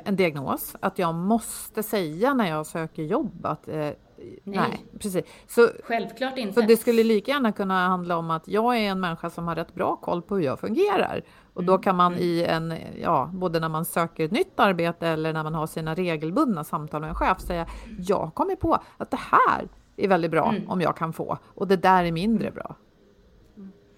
en 0.07 0.15
diagnos, 0.15 0.75
att 0.79 0.99
jag 0.99 1.15
måste 1.15 1.83
säga 1.83 2.33
när 2.33 2.49
jag 2.49 2.65
söker 2.65 3.03
jobb 3.03 3.45
att 3.45 3.67
eh, 3.67 3.75
nej. 3.75 3.97
nej. 4.43 4.85
precis. 4.99 5.25
Så, 5.47 5.69
Självklart 5.83 6.37
inte. 6.37 6.61
Så 6.61 6.67
det 6.67 6.77
skulle 6.77 7.03
lika 7.03 7.31
gärna 7.31 7.51
kunna 7.51 7.87
handla 7.87 8.17
om 8.17 8.31
att 8.31 8.47
jag 8.47 8.77
är 8.77 8.81
en 8.81 8.99
människa 8.99 9.29
som 9.29 9.47
har 9.47 9.55
rätt 9.55 9.73
bra 9.73 9.95
koll 9.95 10.21
på 10.21 10.35
hur 10.35 10.43
jag 10.43 10.59
fungerar. 10.59 11.21
Och 11.53 11.63
då 11.63 11.73
mm. 11.73 11.83
kan 11.83 11.95
man 11.95 12.15
i 12.17 12.45
en, 12.49 12.73
ja, 13.01 13.29
både 13.33 13.59
när 13.59 13.69
man 13.69 13.85
söker 13.85 14.25
ett 14.25 14.31
nytt 14.31 14.59
arbete 14.59 15.07
eller 15.07 15.33
när 15.33 15.43
man 15.43 15.53
har 15.53 15.67
sina 15.67 15.95
regelbundna 15.95 16.63
samtal 16.63 17.01
med 17.01 17.09
en 17.09 17.15
chef 17.15 17.39
säga, 17.39 17.67
jag 17.99 18.31
kommer 18.33 18.55
på 18.55 18.79
att 18.97 19.11
det 19.11 19.19
här 19.31 19.67
är 19.97 20.07
väldigt 20.07 20.31
bra 20.31 20.49
mm. 20.49 20.69
om 20.69 20.81
jag 20.81 20.97
kan 20.97 21.13
få 21.13 21.37
och 21.45 21.67
det 21.67 21.77
där 21.77 22.03
är 22.03 22.11
mindre 22.11 22.51
bra. 22.51 22.75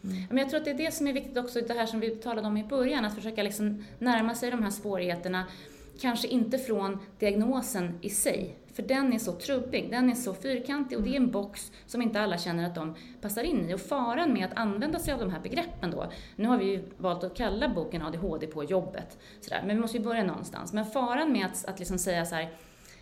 Mm. 0.08 0.24
Men 0.30 0.38
jag 0.38 0.50
tror 0.50 0.60
att 0.60 0.66
det 0.66 0.72
är 0.72 0.78
det 0.78 0.94
som 0.94 1.08
är 1.08 1.14
viktigt 1.14 1.38
också, 1.38 1.62
det 1.62 1.74
här 1.74 1.86
som 1.86 2.00
vi 2.00 2.10
talade 2.10 2.48
om 2.48 2.58
i 2.58 2.64
början, 2.64 3.06
att 3.06 3.16
försöka 3.16 3.44
liksom 3.44 3.86
närma 4.00 4.36
sig 4.36 4.52
de 4.52 4.64
här 4.64 4.70
svårigheterna, 4.70 5.44
kanske 6.02 6.28
inte 6.28 6.58
från 6.58 7.00
diagnosen 7.20 8.00
i 8.02 8.10
sig, 8.10 8.56
för 8.74 8.84
den 8.84 9.14
är 9.14 9.20
så 9.20 9.32
trubbig, 9.32 9.92
den 9.92 10.10
är 10.10 10.16
så 10.16 10.34
fyrkantig 10.34 10.98
och 10.98 11.04
det 11.04 11.10
är 11.10 11.16
en 11.16 11.32
box 11.32 11.72
som 11.86 12.02
inte 12.02 12.22
alla 12.22 12.38
känner 12.38 12.66
att 12.66 12.76
de 12.76 12.96
passar 13.22 13.44
in 13.44 13.70
i. 13.70 13.74
Och 13.74 13.80
faran 13.80 14.34
med 14.34 14.46
att 14.46 14.58
använda 14.58 15.00
sig 15.00 15.14
av 15.14 15.20
de 15.20 15.32
här 15.32 15.40
begreppen 15.40 15.92
då, 15.92 16.12
nu 16.36 16.48
har 16.48 16.58
vi 16.58 16.66
ju 16.66 16.84
valt 16.98 17.24
att 17.24 17.38
kalla 17.38 17.70
boken 17.70 18.02
ADHD 18.02 18.48
på 18.48 18.64
jobbet, 18.64 19.18
sådär, 19.42 19.64
men 19.66 19.76
vi 19.76 19.82
måste 19.82 19.98
ju 19.98 20.04
börja 20.04 20.24
någonstans. 20.24 20.74
Men 20.74 20.86
faran 20.86 21.32
med 21.32 21.46
att, 21.46 21.66
att 21.66 21.80
liksom 21.80 21.98
säga 21.98 22.26
så 22.26 22.36
här, 22.36 22.50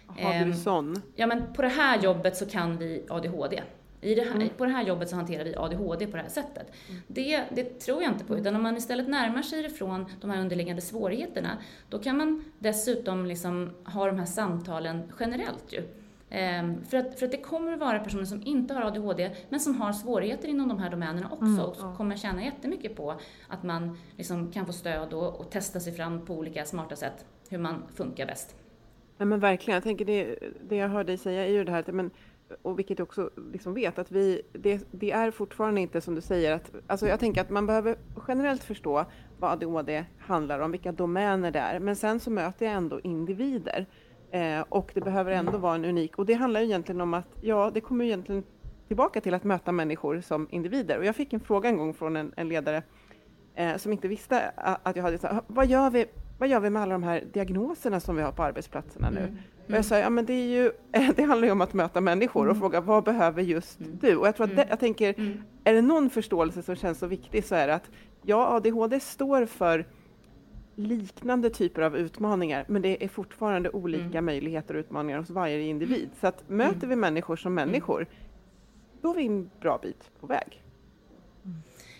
har 0.07 0.45
du 0.45 0.51
eh, 0.51 0.55
sån? 0.55 1.01
Ja 1.15 1.27
men 1.27 1.53
på 1.53 1.61
det 1.61 1.67
här 1.67 2.01
jobbet 2.01 2.37
så 2.37 2.45
kan 2.45 2.77
vi 2.77 3.05
ADHD. 3.09 3.61
I 4.05 4.15
det 4.15 4.21
här, 4.21 4.35
mm. 4.35 4.49
På 4.57 4.65
det 4.65 4.71
här 4.71 4.83
jobbet 4.83 5.09
så 5.09 5.15
hanterar 5.15 5.43
vi 5.43 5.55
ADHD 5.55 6.07
på 6.07 6.17
det 6.17 6.23
här 6.23 6.29
sättet. 6.29 6.71
Mm. 6.89 7.01
Det, 7.07 7.43
det 7.51 7.79
tror 7.79 8.03
jag 8.03 8.11
inte 8.11 8.25
på, 8.25 8.37
utan 8.37 8.55
om 8.55 8.63
man 8.63 8.77
istället 8.77 9.07
närmar 9.07 9.41
sig 9.41 9.63
det 9.63 9.69
från 9.69 10.05
de 10.21 10.29
här 10.29 10.41
underliggande 10.41 10.81
svårigheterna, 10.81 11.57
då 11.89 11.99
kan 11.99 12.17
man 12.17 12.43
dessutom 12.59 13.25
liksom 13.25 13.71
ha 13.85 14.07
de 14.07 14.19
här 14.19 14.25
samtalen 14.25 15.11
generellt 15.19 15.73
ju. 15.73 15.83
Ehm, 16.29 16.85
för, 16.85 16.97
att, 16.97 17.19
för 17.19 17.25
att 17.25 17.31
det 17.31 17.37
kommer 17.37 17.73
att 17.73 17.79
vara 17.79 17.99
personer 17.99 18.25
som 18.25 18.41
inte 18.45 18.73
har 18.73 18.81
ADHD, 18.81 19.31
men 19.49 19.59
som 19.59 19.81
har 19.81 19.93
svårigheter 19.93 20.47
inom 20.47 20.67
de 20.67 20.79
här 20.79 20.89
domänerna 20.89 21.29
också, 21.31 21.45
mm, 21.45 21.59
och 21.59 21.75
som 21.75 21.95
kommer 21.95 22.15
tjäna 22.15 22.43
jättemycket 22.43 22.95
på 22.95 23.19
att 23.47 23.63
man 23.63 23.97
liksom 24.17 24.51
kan 24.51 24.65
få 24.65 24.73
stöd 24.73 25.13
och, 25.13 25.39
och 25.39 25.51
testa 25.51 25.79
sig 25.79 25.93
fram 25.93 26.25
på 26.25 26.33
olika 26.33 26.65
smarta 26.65 26.95
sätt, 26.95 27.25
hur 27.49 27.57
man 27.57 27.83
funkar 27.95 28.25
bäst. 28.25 28.55
Ja, 29.17 29.25
men 29.25 29.39
verkligen, 29.39 29.75
jag 29.75 29.83
tänker 29.83 30.05
det, 30.05 30.39
det 30.69 30.75
jag 30.75 30.89
hör 30.89 31.03
dig 31.03 31.17
säga 31.17 31.45
är 31.45 31.51
ju 31.51 31.63
det 31.63 31.71
här 31.71 31.79
att 31.79 31.87
men, 31.87 32.11
och 32.61 32.79
vilket 32.79 32.99
jag 32.99 33.05
också 33.05 33.29
liksom 33.51 33.73
vet, 33.73 33.99
att 33.99 34.11
vi, 34.11 34.41
det, 34.53 34.87
det, 34.91 35.11
är 35.11 35.31
fortfarande 35.31 35.81
inte 35.81 36.01
som 36.01 36.15
du 36.15 36.21
säger, 36.21 36.51
att, 36.51 36.71
alltså 36.87 37.07
jag 37.07 37.19
tänker 37.19 37.41
att 37.41 37.49
man 37.49 37.65
behöver 37.65 37.97
generellt 38.27 38.63
förstå 38.63 39.05
vad 39.39 39.51
ADHD 39.51 40.05
handlar 40.19 40.59
om, 40.59 40.71
vilka 40.71 40.91
domäner 40.91 41.51
det 41.51 41.59
är, 41.59 41.79
men 41.79 41.95
sen 41.95 42.19
så 42.19 42.31
möter 42.31 42.65
jag 42.65 42.75
ändå 42.75 42.99
individer 42.99 43.85
eh, 44.31 44.61
och 44.69 44.91
det 44.93 45.01
behöver 45.01 45.31
ändå 45.31 45.57
vara 45.57 45.75
en 45.75 45.85
unik, 45.85 46.17
och 46.17 46.25
det 46.25 46.33
handlar 46.33 46.61
egentligen 46.61 47.01
om 47.01 47.13
att, 47.13 47.27
ja, 47.41 47.71
det 47.73 47.81
kommer 47.81 48.05
egentligen 48.05 48.43
tillbaka 48.87 49.21
till 49.21 49.33
att 49.33 49.43
möta 49.43 49.71
människor 49.71 50.21
som 50.21 50.47
individer. 50.51 50.97
Och 50.97 51.05
jag 51.05 51.15
fick 51.15 51.33
en 51.33 51.39
fråga 51.39 51.69
en 51.69 51.77
gång 51.77 51.93
från 51.93 52.15
en, 52.15 52.33
en 52.37 52.49
ledare 52.49 52.83
eh, 53.55 53.77
som 53.77 53.91
inte 53.91 54.07
visste 54.07 54.51
att 54.55 54.95
jag 54.95 55.03
hade, 55.03 55.17
så, 55.17 55.27
vad 55.47 55.67
gör 55.67 55.89
vi 55.89 56.05
vad 56.37 56.49
gör 56.49 56.59
vi 56.59 56.69
med 56.69 56.81
alla 56.81 56.93
de 56.93 57.03
här 57.03 57.23
diagnoserna 57.33 57.99
som 57.99 58.15
vi 58.15 58.21
har 58.21 58.31
på 58.31 58.43
arbetsplatserna 58.43 59.09
nu? 59.09 59.19
Mm. 59.19 59.37
Och 59.65 59.71
jag 59.71 59.85
sa, 59.85 59.97
ja 59.97 60.09
men 60.09 60.25
det, 60.25 60.33
är 60.33 60.47
ju, 60.47 60.71
det 61.15 61.23
handlar 61.23 61.47
ju 61.47 61.51
om 61.51 61.61
att 61.61 61.73
möta 61.73 62.01
människor 62.01 62.45
och 62.47 62.51
mm. 62.51 62.61
fråga 62.61 62.81
vad 62.81 63.03
behöver 63.03 63.41
just 63.41 63.79
mm. 63.79 63.97
du? 64.01 64.15
Och 64.15 64.27
jag 64.27 64.35
tror 64.35 64.47
att 64.47 64.55
det, 64.55 64.67
jag 64.69 64.79
tänker, 64.79 65.13
mm. 65.17 65.43
är 65.63 65.73
det 65.73 65.81
någon 65.81 66.09
förståelse 66.09 66.61
som 66.61 66.75
känns 66.75 66.99
så 66.99 67.07
viktig 67.07 67.45
så 67.45 67.55
är 67.55 67.67
det 67.67 67.73
att 67.73 67.89
ja, 68.21 68.55
ADHD 68.55 68.99
står 68.99 69.45
för 69.45 69.85
liknande 70.75 71.49
typer 71.49 71.81
av 71.81 71.97
utmaningar, 71.97 72.65
men 72.67 72.81
det 72.81 73.03
är 73.03 73.07
fortfarande 73.07 73.69
olika 73.69 74.03
mm. 74.17 74.25
möjligheter 74.25 74.73
och 74.73 74.79
utmaningar 74.79 75.19
hos 75.19 75.29
varje 75.29 75.61
individ. 75.61 76.09
Så 76.19 76.27
att 76.27 76.49
möter 76.49 76.87
vi 76.87 76.95
människor 76.95 77.35
som 77.35 77.53
människor, 77.53 78.07
då 79.01 79.11
är 79.11 79.15
vi 79.15 79.25
en 79.25 79.49
bra 79.59 79.79
bit 79.81 80.11
på 80.19 80.27
väg. 80.27 80.64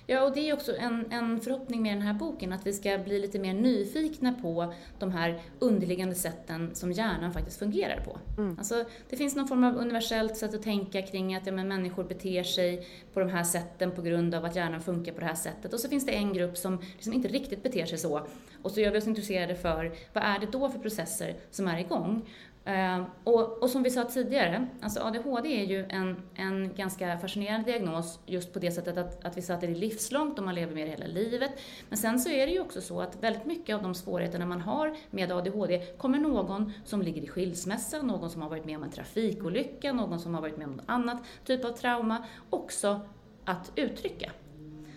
Ja, 0.08 0.24
och 0.24 0.34
det 0.34 0.50
är 0.50 0.54
också 0.54 0.76
en, 0.78 1.12
en 1.12 1.42
förhoppning 1.42 1.82
med 1.82 1.94
den 1.94 2.02
här 2.02 2.14
boken, 2.14 2.54
att 2.54 2.68
vi 2.68 2.74
ska 2.74 2.98
bli 2.98 3.20
lite 3.20 3.40
mer 3.40 3.54
nyfikna 3.54 4.34
på 4.42 4.74
de 5.00 5.12
här 5.12 5.42
underliggande 5.60 6.16
sätten 6.16 6.76
som 6.76 6.92
hjärnan 6.92 7.34
faktiskt 7.34 7.60
fungerar 7.60 8.02
på. 8.06 8.18
Mm. 8.38 8.58
Alltså, 8.58 8.86
det 9.10 9.18
finns 9.18 9.36
någon 9.36 9.48
form 9.48 9.64
av 9.64 9.76
universellt 9.78 10.38
sätt 10.38 10.56
att 10.56 10.64
tänka 10.64 11.02
kring 11.02 11.36
att 11.36 11.46
ja, 11.46 11.52
men 11.52 11.68
människor 11.68 12.04
beter 12.04 12.44
sig 12.44 12.88
på 13.14 13.20
de 13.20 13.30
här 13.30 13.44
sätten 13.44 13.92
på 13.92 14.02
grund 14.02 14.36
av 14.36 14.46
att 14.46 14.56
hjärnan 14.56 14.82
funkar 14.82 15.14
på 15.14 15.20
det 15.20 15.26
här 15.26 15.36
sättet. 15.36 15.74
Och 15.74 15.80
så 15.80 15.90
finns 15.90 16.06
det 16.06 16.12
en 16.12 16.34
grupp 16.34 16.58
som 16.58 16.82
liksom 16.94 17.14
inte 17.14 17.28
riktigt 17.28 17.64
beter 17.64 17.86
sig 17.86 17.98
så. 17.98 18.28
Och 18.62 18.72
så 18.72 18.80
gör 18.80 18.92
vi 18.92 18.98
oss 18.98 19.08
intresserade 19.08 19.56
för 19.56 19.92
vad 20.14 20.24
är 20.24 20.40
det 20.40 20.48
då 20.52 20.70
för 20.70 20.80
processer 20.80 21.36
som 21.52 21.68
är 21.68 21.80
igång? 21.80 22.26
Eh, 22.66 23.04
och, 23.24 23.64
och, 23.64 23.70
som 23.70 23.84
vi 23.84 23.90
sa 23.90 24.04
tidigare, 24.04 24.68
alltså 24.82 25.00
ADHD 25.00 25.62
är 25.62 25.66
ju 25.66 25.86
en, 25.90 26.22
en 26.36 26.74
ganska 26.76 27.18
fascinerande 27.18 27.72
diagnos 27.72 28.20
just 28.26 28.54
på 28.54 28.60
det 28.60 28.72
sättet 28.72 28.98
att, 28.98 29.26
att 29.26 29.38
vi 29.38 29.42
sa 29.42 29.54
att 29.54 29.62
det 29.62 29.68
är 29.68 29.76
livslångt 29.76 30.40
och 30.40 30.46
man 30.46 30.56
lever 30.56 30.74
med 30.74 30.88
det 30.88 30.92
hela 30.92 31.08
livet. 31.08 31.52
Men 31.90 31.98
sen 31.98 32.20
så 32.20 32.30
är 32.30 32.46
det 32.46 32.52
ju 32.54 32.60
också 32.60 32.82
så 32.82 33.02
att 33.02 33.24
väldigt 33.24 33.46
mycket 33.46 33.76
av 33.76 33.84
de 33.84 33.96
svårigheterna 33.96 34.46
man 34.46 34.62
har 34.62 34.96
med 35.12 35.32
ADHD 35.32 35.86
kommer 35.98 36.20
någon 36.20 36.74
som 36.86 37.02
ligger 37.02 37.22
i 37.22 37.28
skilsmässa, 37.28 38.02
någon 38.02 38.30
som 38.30 38.42
har 38.42 38.50
varit 38.50 38.66
med 38.66 38.78
om 38.78 38.84
en 38.84 38.92
trafikolycka, 38.92 39.94
någon 39.94 40.20
som 40.20 40.34
har 40.34 40.42
varit 40.42 40.58
med 40.58 40.68
om 40.68 40.74
något 40.74 40.86
annat 40.86 41.18
typ 41.46 41.66
av 41.66 41.72
trauma 41.72 42.26
också 42.50 43.00
att 43.46 43.72
uttrycka. 43.76 44.32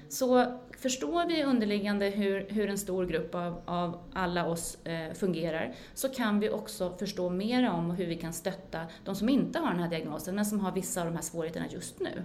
Så 0.09 0.59
förstår 0.79 1.27
vi 1.27 1.45
underliggande 1.45 2.07
hur, 2.07 2.47
hur 2.49 2.71
en 2.71 2.79
stor 2.79 3.07
grupp 3.07 3.35
av, 3.35 3.61
av 3.65 3.99
alla 4.13 4.47
oss 4.47 4.79
eh, 4.85 5.15
fungerar 5.15 5.75
så 5.95 6.09
kan 6.09 6.41
vi 6.41 6.51
också 6.51 6.97
förstå 6.99 7.31
mer 7.31 7.71
om 7.71 7.91
hur 7.91 8.07
vi 8.07 8.17
kan 8.17 8.33
stötta 8.33 8.81
de 9.05 9.15
som 9.15 9.29
inte 9.29 9.59
har 9.59 9.71
den 9.71 9.81
här 9.81 9.91
diagnosen 9.91 10.35
men 10.35 10.47
som 10.47 10.61
har 10.61 10.73
vissa 10.73 11.01
av 11.01 11.07
de 11.07 11.15
här 11.15 11.23
svårigheterna 11.23 11.67
just 11.71 12.01
nu. 12.01 12.23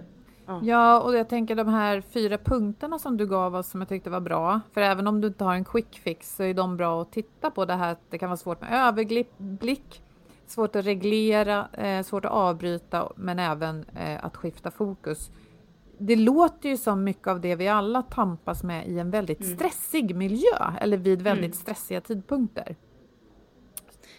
Ja, 0.62 1.00
och 1.00 1.14
jag 1.16 1.28
tänker 1.28 1.54
de 1.54 1.68
här 1.68 2.00
fyra 2.00 2.38
punkterna 2.38 2.98
som 2.98 3.16
du 3.16 3.26
gav 3.26 3.54
oss 3.54 3.70
som 3.70 3.80
jag 3.80 3.88
tyckte 3.88 4.10
var 4.10 4.20
bra. 4.20 4.60
För 4.72 4.80
även 4.80 5.06
om 5.06 5.20
du 5.20 5.28
inte 5.28 5.44
har 5.44 5.54
en 5.54 5.64
quick 5.64 5.98
fix 5.98 6.36
så 6.36 6.42
är 6.42 6.54
de 6.54 6.76
bra 6.76 7.02
att 7.02 7.12
titta 7.12 7.50
på. 7.50 7.64
Det 7.64 7.74
här 7.74 7.92
att 7.92 8.00
det 8.10 8.18
kan 8.18 8.28
vara 8.28 8.36
svårt 8.36 8.60
med 8.60 8.72
överblick, 8.72 10.02
svårt 10.46 10.76
att 10.76 10.86
reglera, 10.86 11.68
eh, 11.72 12.02
svårt 12.02 12.24
att 12.24 12.32
avbryta 12.32 13.12
men 13.16 13.38
även 13.38 13.84
eh, 13.96 14.24
att 14.24 14.36
skifta 14.36 14.70
fokus 14.70 15.30
det 15.98 16.16
låter 16.16 16.68
ju 16.68 16.76
som 16.76 17.04
mycket 17.04 17.28
av 17.28 17.40
det 17.40 17.56
vi 17.56 17.68
alla 17.68 18.02
tampas 18.02 18.62
med 18.62 18.88
i 18.88 18.98
en 18.98 19.10
väldigt 19.10 19.40
mm. 19.40 19.56
stressig 19.56 20.16
miljö 20.16 20.72
eller 20.80 20.96
vid 20.96 21.22
väldigt 21.22 21.44
mm. 21.44 21.52
stressiga 21.52 22.00
tidpunkter. 22.00 22.76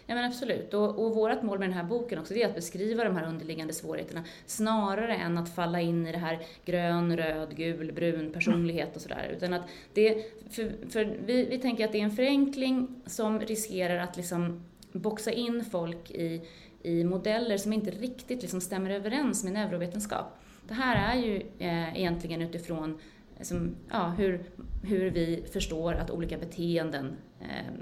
Ja 0.07 0.15
men 0.15 0.25
absolut, 0.25 0.73
och, 0.73 1.05
och 1.05 1.15
vårt 1.15 1.41
mål 1.41 1.59
med 1.59 1.69
den 1.69 1.77
här 1.77 1.83
boken 1.83 2.19
också 2.19 2.33
det 2.33 2.43
är 2.43 2.47
att 2.47 2.55
beskriva 2.55 3.03
de 3.03 3.15
här 3.15 3.27
underliggande 3.27 3.73
svårigheterna 3.73 4.23
snarare 4.45 5.15
än 5.15 5.37
att 5.37 5.55
falla 5.55 5.81
in 5.81 6.07
i 6.07 6.11
det 6.11 6.17
här 6.17 6.39
grön, 6.65 7.17
röd, 7.17 7.55
gul, 7.55 7.91
brun 7.91 8.31
personlighet 8.31 8.95
och 8.95 9.01
sådär. 9.01 9.29
Utan 9.37 9.53
att 9.53 9.61
det, 9.93 10.25
för, 10.49 10.89
för 10.89 11.17
vi, 11.25 11.45
vi 11.45 11.57
tänker 11.57 11.85
att 11.85 11.91
det 11.91 11.99
är 11.99 12.03
en 12.03 12.15
förenkling 12.15 12.95
som 13.05 13.39
riskerar 13.39 13.97
att 13.97 14.17
liksom 14.17 14.63
boxa 14.91 15.31
in 15.31 15.65
folk 15.71 16.11
i, 16.11 16.41
i 16.83 17.03
modeller 17.03 17.57
som 17.57 17.73
inte 17.73 17.91
riktigt 17.91 18.41
liksom 18.41 18.61
stämmer 18.61 18.89
överens 18.89 19.43
med 19.43 19.53
neurovetenskap. 19.53 20.37
Det 20.67 20.73
här 20.73 21.15
är 21.15 21.21
ju 21.21 21.35
eh, 21.59 21.97
egentligen 21.97 22.41
utifrån 22.41 22.99
eh, 23.37 23.43
som, 23.43 23.75
ja, 23.91 24.13
hur, 24.17 24.43
hur 24.83 25.11
vi 25.11 25.45
förstår 25.53 25.93
att 25.93 26.11
olika 26.11 26.37
beteenden 26.37 27.17
eh, 27.41 27.73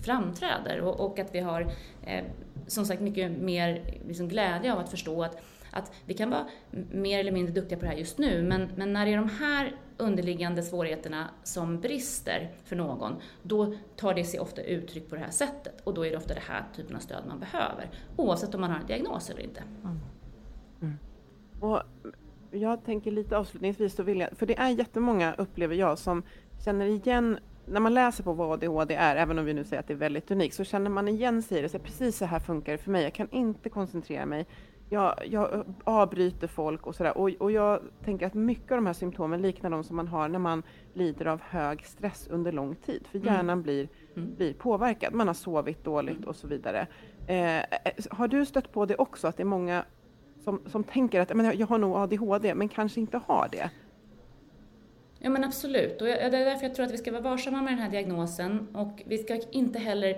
framträder 0.00 0.80
och, 0.80 1.00
och, 1.00 1.18
att 1.18 1.34
vi 1.34 1.40
har 1.40 1.72
eh, 2.06 2.24
som 2.66 2.84
sagt 2.84 3.00
mycket 3.00 3.32
mer 3.32 3.84
liksom, 4.06 4.28
glädje 4.28 4.72
av 4.72 4.78
att 4.78 4.90
förstå 4.90 5.22
att, 5.22 5.42
att 5.70 5.92
vi 6.04 6.14
kan 6.14 6.30
vara 6.30 6.46
mer 6.90 7.18
eller 7.18 7.32
mindre 7.32 7.54
duktiga 7.54 7.78
på 7.78 7.84
det 7.84 7.90
här 7.90 7.98
just 7.98 8.18
nu 8.18 8.42
men, 8.42 8.68
men 8.76 8.92
när 8.92 9.06
det 9.06 9.12
är 9.12 9.16
de 9.16 9.28
här 9.28 9.76
underliggande 9.96 10.62
svårigheterna 10.62 11.28
som 11.42 11.80
brister 11.80 12.50
för 12.64 12.76
någon, 12.76 13.16
då 13.42 13.74
tar 13.96 14.14
det 14.14 14.24
sig 14.24 14.40
ofta 14.40 14.62
uttryck 14.62 15.08
på 15.08 15.14
det 15.14 15.20
här 15.20 15.30
sättet 15.30 15.80
och 15.84 15.94
då 15.94 16.06
är 16.06 16.10
det 16.10 16.16
ofta 16.16 16.34
den 16.34 16.42
här 16.48 16.64
typen 16.76 16.96
av 16.96 17.00
stöd 17.00 17.22
man 17.28 17.40
behöver 17.40 17.90
oavsett 18.16 18.54
om 18.54 18.60
man 18.60 18.70
har 18.70 18.78
en 18.78 18.86
diagnos 18.86 19.30
eller 19.30 19.42
inte. 19.42 19.60
Mm. 19.60 19.80
Mm. 19.84 20.00
Och 21.62 21.82
jag 22.50 22.84
tänker 22.84 23.10
lite 23.10 23.38
avslutningsvis, 23.38 23.94
så 23.94 24.02
vill 24.02 24.20
jag, 24.20 24.30
för 24.32 24.46
det 24.46 24.58
är 24.58 24.68
jättemånga, 24.68 25.34
upplever 25.38 25.74
jag, 25.74 25.98
som 25.98 26.22
känner 26.64 26.86
igen 26.86 27.38
när 27.66 27.80
man 27.80 27.94
läser 27.94 28.24
på 28.24 28.32
vad 28.32 28.52
ADHD 28.52 28.94
är, 28.94 29.16
även 29.16 29.38
om 29.38 29.44
vi 29.44 29.54
nu 29.54 29.64
säger 29.64 29.80
att 29.80 29.86
det 29.86 29.92
är 29.92 29.98
väldigt 29.98 30.30
unikt, 30.30 30.54
så 30.54 30.64
känner 30.64 30.90
man 30.90 31.08
igen 31.08 31.42
sig 31.42 31.58
i 31.58 31.62
det. 31.62 31.68
Så 31.68 31.78
precis 31.78 32.16
så 32.16 32.24
här 32.24 32.38
funkar 32.38 32.72
det 32.72 32.78
för 32.78 32.90
mig. 32.90 33.02
Jag 33.02 33.14
kan 33.14 33.30
inte 33.30 33.68
koncentrera 33.68 34.26
mig. 34.26 34.46
Jag, 34.88 35.14
jag 35.26 35.64
avbryter 35.84 36.46
folk 36.46 36.86
och 36.86 36.94
sådär. 36.94 37.18
Och, 37.18 37.30
och 37.38 37.52
jag 37.52 37.80
tänker 38.04 38.26
att 38.26 38.34
mycket 38.34 38.72
av 38.72 38.76
de 38.76 38.86
här 38.86 38.92
symptomen 38.92 39.42
liknar 39.42 39.70
de 39.70 39.84
som 39.84 39.96
man 39.96 40.08
har 40.08 40.28
när 40.28 40.38
man 40.38 40.62
lider 40.94 41.26
av 41.26 41.40
hög 41.42 41.86
stress 41.86 42.28
under 42.30 42.52
lång 42.52 42.74
tid. 42.74 43.06
För 43.10 43.18
mm. 43.18 43.26
hjärnan 43.26 43.50
mm. 43.50 43.62
blir, 43.62 43.88
blir 44.14 44.54
påverkad. 44.54 45.14
Man 45.14 45.26
har 45.26 45.34
sovit 45.34 45.84
dåligt 45.84 46.16
mm. 46.16 46.28
och 46.28 46.36
så 46.36 46.46
vidare. 46.46 46.86
Eh, 47.26 47.62
har 48.10 48.28
du 48.28 48.46
stött 48.46 48.72
på 48.72 48.86
det 48.86 48.96
också, 48.96 49.28
att 49.28 49.36
det 49.36 49.42
är 49.42 49.44
många 49.44 49.84
som, 50.44 50.60
som 50.66 50.84
tänker 50.84 51.20
att 51.20 51.36
men 51.36 51.58
jag 51.58 51.66
har 51.66 51.78
nog 51.78 51.96
ADHD, 51.96 52.54
men 52.54 52.68
kanske 52.68 53.00
inte 53.00 53.20
har 53.26 53.48
det? 53.52 53.70
Ja 55.18 55.30
men 55.30 55.44
absolut, 55.44 56.00
och 56.00 56.06
det 56.06 56.18
är 56.18 56.30
därför 56.30 56.66
jag 56.66 56.74
tror 56.74 56.86
att 56.86 56.92
vi 56.92 56.98
ska 56.98 57.12
vara 57.12 57.22
varsamma 57.22 57.62
med 57.62 57.72
den 57.72 57.78
här 57.78 57.90
diagnosen 57.90 58.68
och 58.74 59.02
vi 59.06 59.18
ska 59.18 59.40
inte 59.50 59.78
heller 59.78 60.16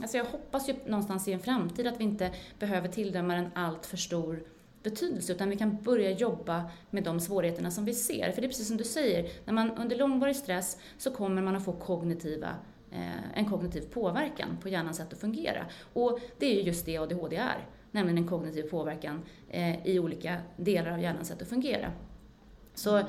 Alltså 0.00 0.16
jag 0.16 0.24
hoppas 0.24 0.68
ju 0.68 0.74
någonstans 0.86 1.28
i 1.28 1.32
en 1.32 1.40
framtid 1.40 1.86
att 1.86 2.00
vi 2.00 2.04
inte 2.04 2.30
behöver 2.58 2.88
tilldöma 2.88 3.34
den 3.34 3.50
allt 3.54 3.86
för 3.86 3.96
stor 3.96 4.42
betydelse, 4.82 5.32
utan 5.32 5.50
vi 5.50 5.56
kan 5.56 5.82
börja 5.82 6.10
jobba 6.10 6.70
med 6.90 7.04
de 7.04 7.20
svårigheterna 7.20 7.70
som 7.70 7.84
vi 7.84 7.94
ser. 7.94 8.32
För 8.32 8.40
det 8.40 8.46
är 8.46 8.48
precis 8.48 8.68
som 8.68 8.76
du 8.76 8.84
säger, 8.84 9.30
när 9.44 9.52
man 9.52 9.70
under 9.70 9.96
långvarig 9.96 10.36
stress 10.36 10.78
så 10.98 11.10
kommer 11.10 11.42
man 11.42 11.56
att 11.56 11.64
få 11.64 11.72
kognitiva 11.72 12.48
eh, 12.90 13.38
en 13.38 13.50
kognitiv 13.50 13.80
påverkan 13.80 14.58
på 14.62 14.68
hjärnans 14.68 14.96
sätt 14.96 15.12
att 15.12 15.20
fungera. 15.20 15.66
Och 15.92 16.18
det 16.38 16.46
är 16.46 16.54
ju 16.54 16.62
just 16.62 16.86
det 16.86 16.98
ADHD 16.98 17.36
är, 17.36 17.66
nämligen 17.92 18.18
en 18.18 18.28
kognitiv 18.28 18.62
påverkan 18.62 19.22
eh, 19.50 19.86
i 19.86 19.98
olika 19.98 20.36
delar 20.56 20.90
av 20.92 21.00
hjärnans 21.00 21.28
sätt 21.28 21.42
att 21.42 21.48
fungera. 21.48 21.92
Så 22.74 23.02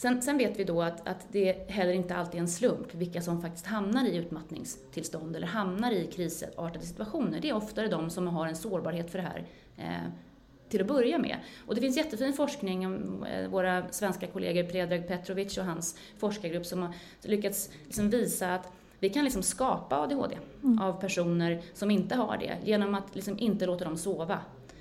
Sen, 0.00 0.22
sen, 0.22 0.38
vet 0.38 0.58
vi 0.58 0.64
då 0.64 0.82
att, 0.82 1.08
att 1.08 1.26
det 1.32 1.70
heller 1.70 1.92
inte 1.92 2.16
alltid 2.16 2.34
är 2.34 2.42
en 2.42 2.48
slump 2.48 2.94
vilka 2.94 3.22
som 3.22 3.42
faktiskt 3.42 3.66
hamnar 3.66 4.04
i 4.04 4.16
utmattningstillstånd 4.16 5.36
eller 5.36 5.46
hamnar 5.46 5.92
i 5.92 6.06
krisartade 6.06 6.86
situationer. 6.86 7.40
Det 7.40 7.48
är 7.48 7.56
oftare 7.56 7.88
de 7.88 8.10
som 8.10 8.26
har 8.26 8.46
en 8.46 8.56
sårbarhet 8.56 9.10
för 9.10 9.18
det 9.18 9.24
här 9.24 9.44
eh, 9.76 10.12
till 10.68 10.80
att 10.80 10.86
börja 10.86 11.18
med. 11.18 11.36
Och 11.66 11.74
det 11.74 11.80
finns 11.80 11.96
jättefin 11.96 12.32
forskning 12.32 12.86
om 12.86 13.24
eh, 13.24 13.48
våra 13.48 13.88
svenska 13.88 14.26
kollegor 14.26 14.62
Predrag 14.62 15.08
Petrovic 15.08 15.58
och 15.58 15.64
hans 15.64 15.98
forskargrupp 16.18 16.66
som 16.66 16.82
har 16.82 16.94
lyckats 17.22 17.70
liksom 17.84 18.10
visa 18.10 18.54
att 18.54 18.72
vi 19.00 19.10
kan 19.10 19.24
liksom 19.24 19.42
skapa 19.42 19.96
ADHD 19.96 20.38
mm. 20.62 20.78
av 20.78 21.00
personer 21.00 21.62
som 21.74 21.90
inte 21.90 22.14
har 22.14 22.36
det 22.36 22.58
genom 22.64 22.94
att 22.94 23.14
liksom 23.14 23.38
inte 23.38 23.66
låta 23.66 23.84
dem 23.84 23.96
sova. 23.96 24.38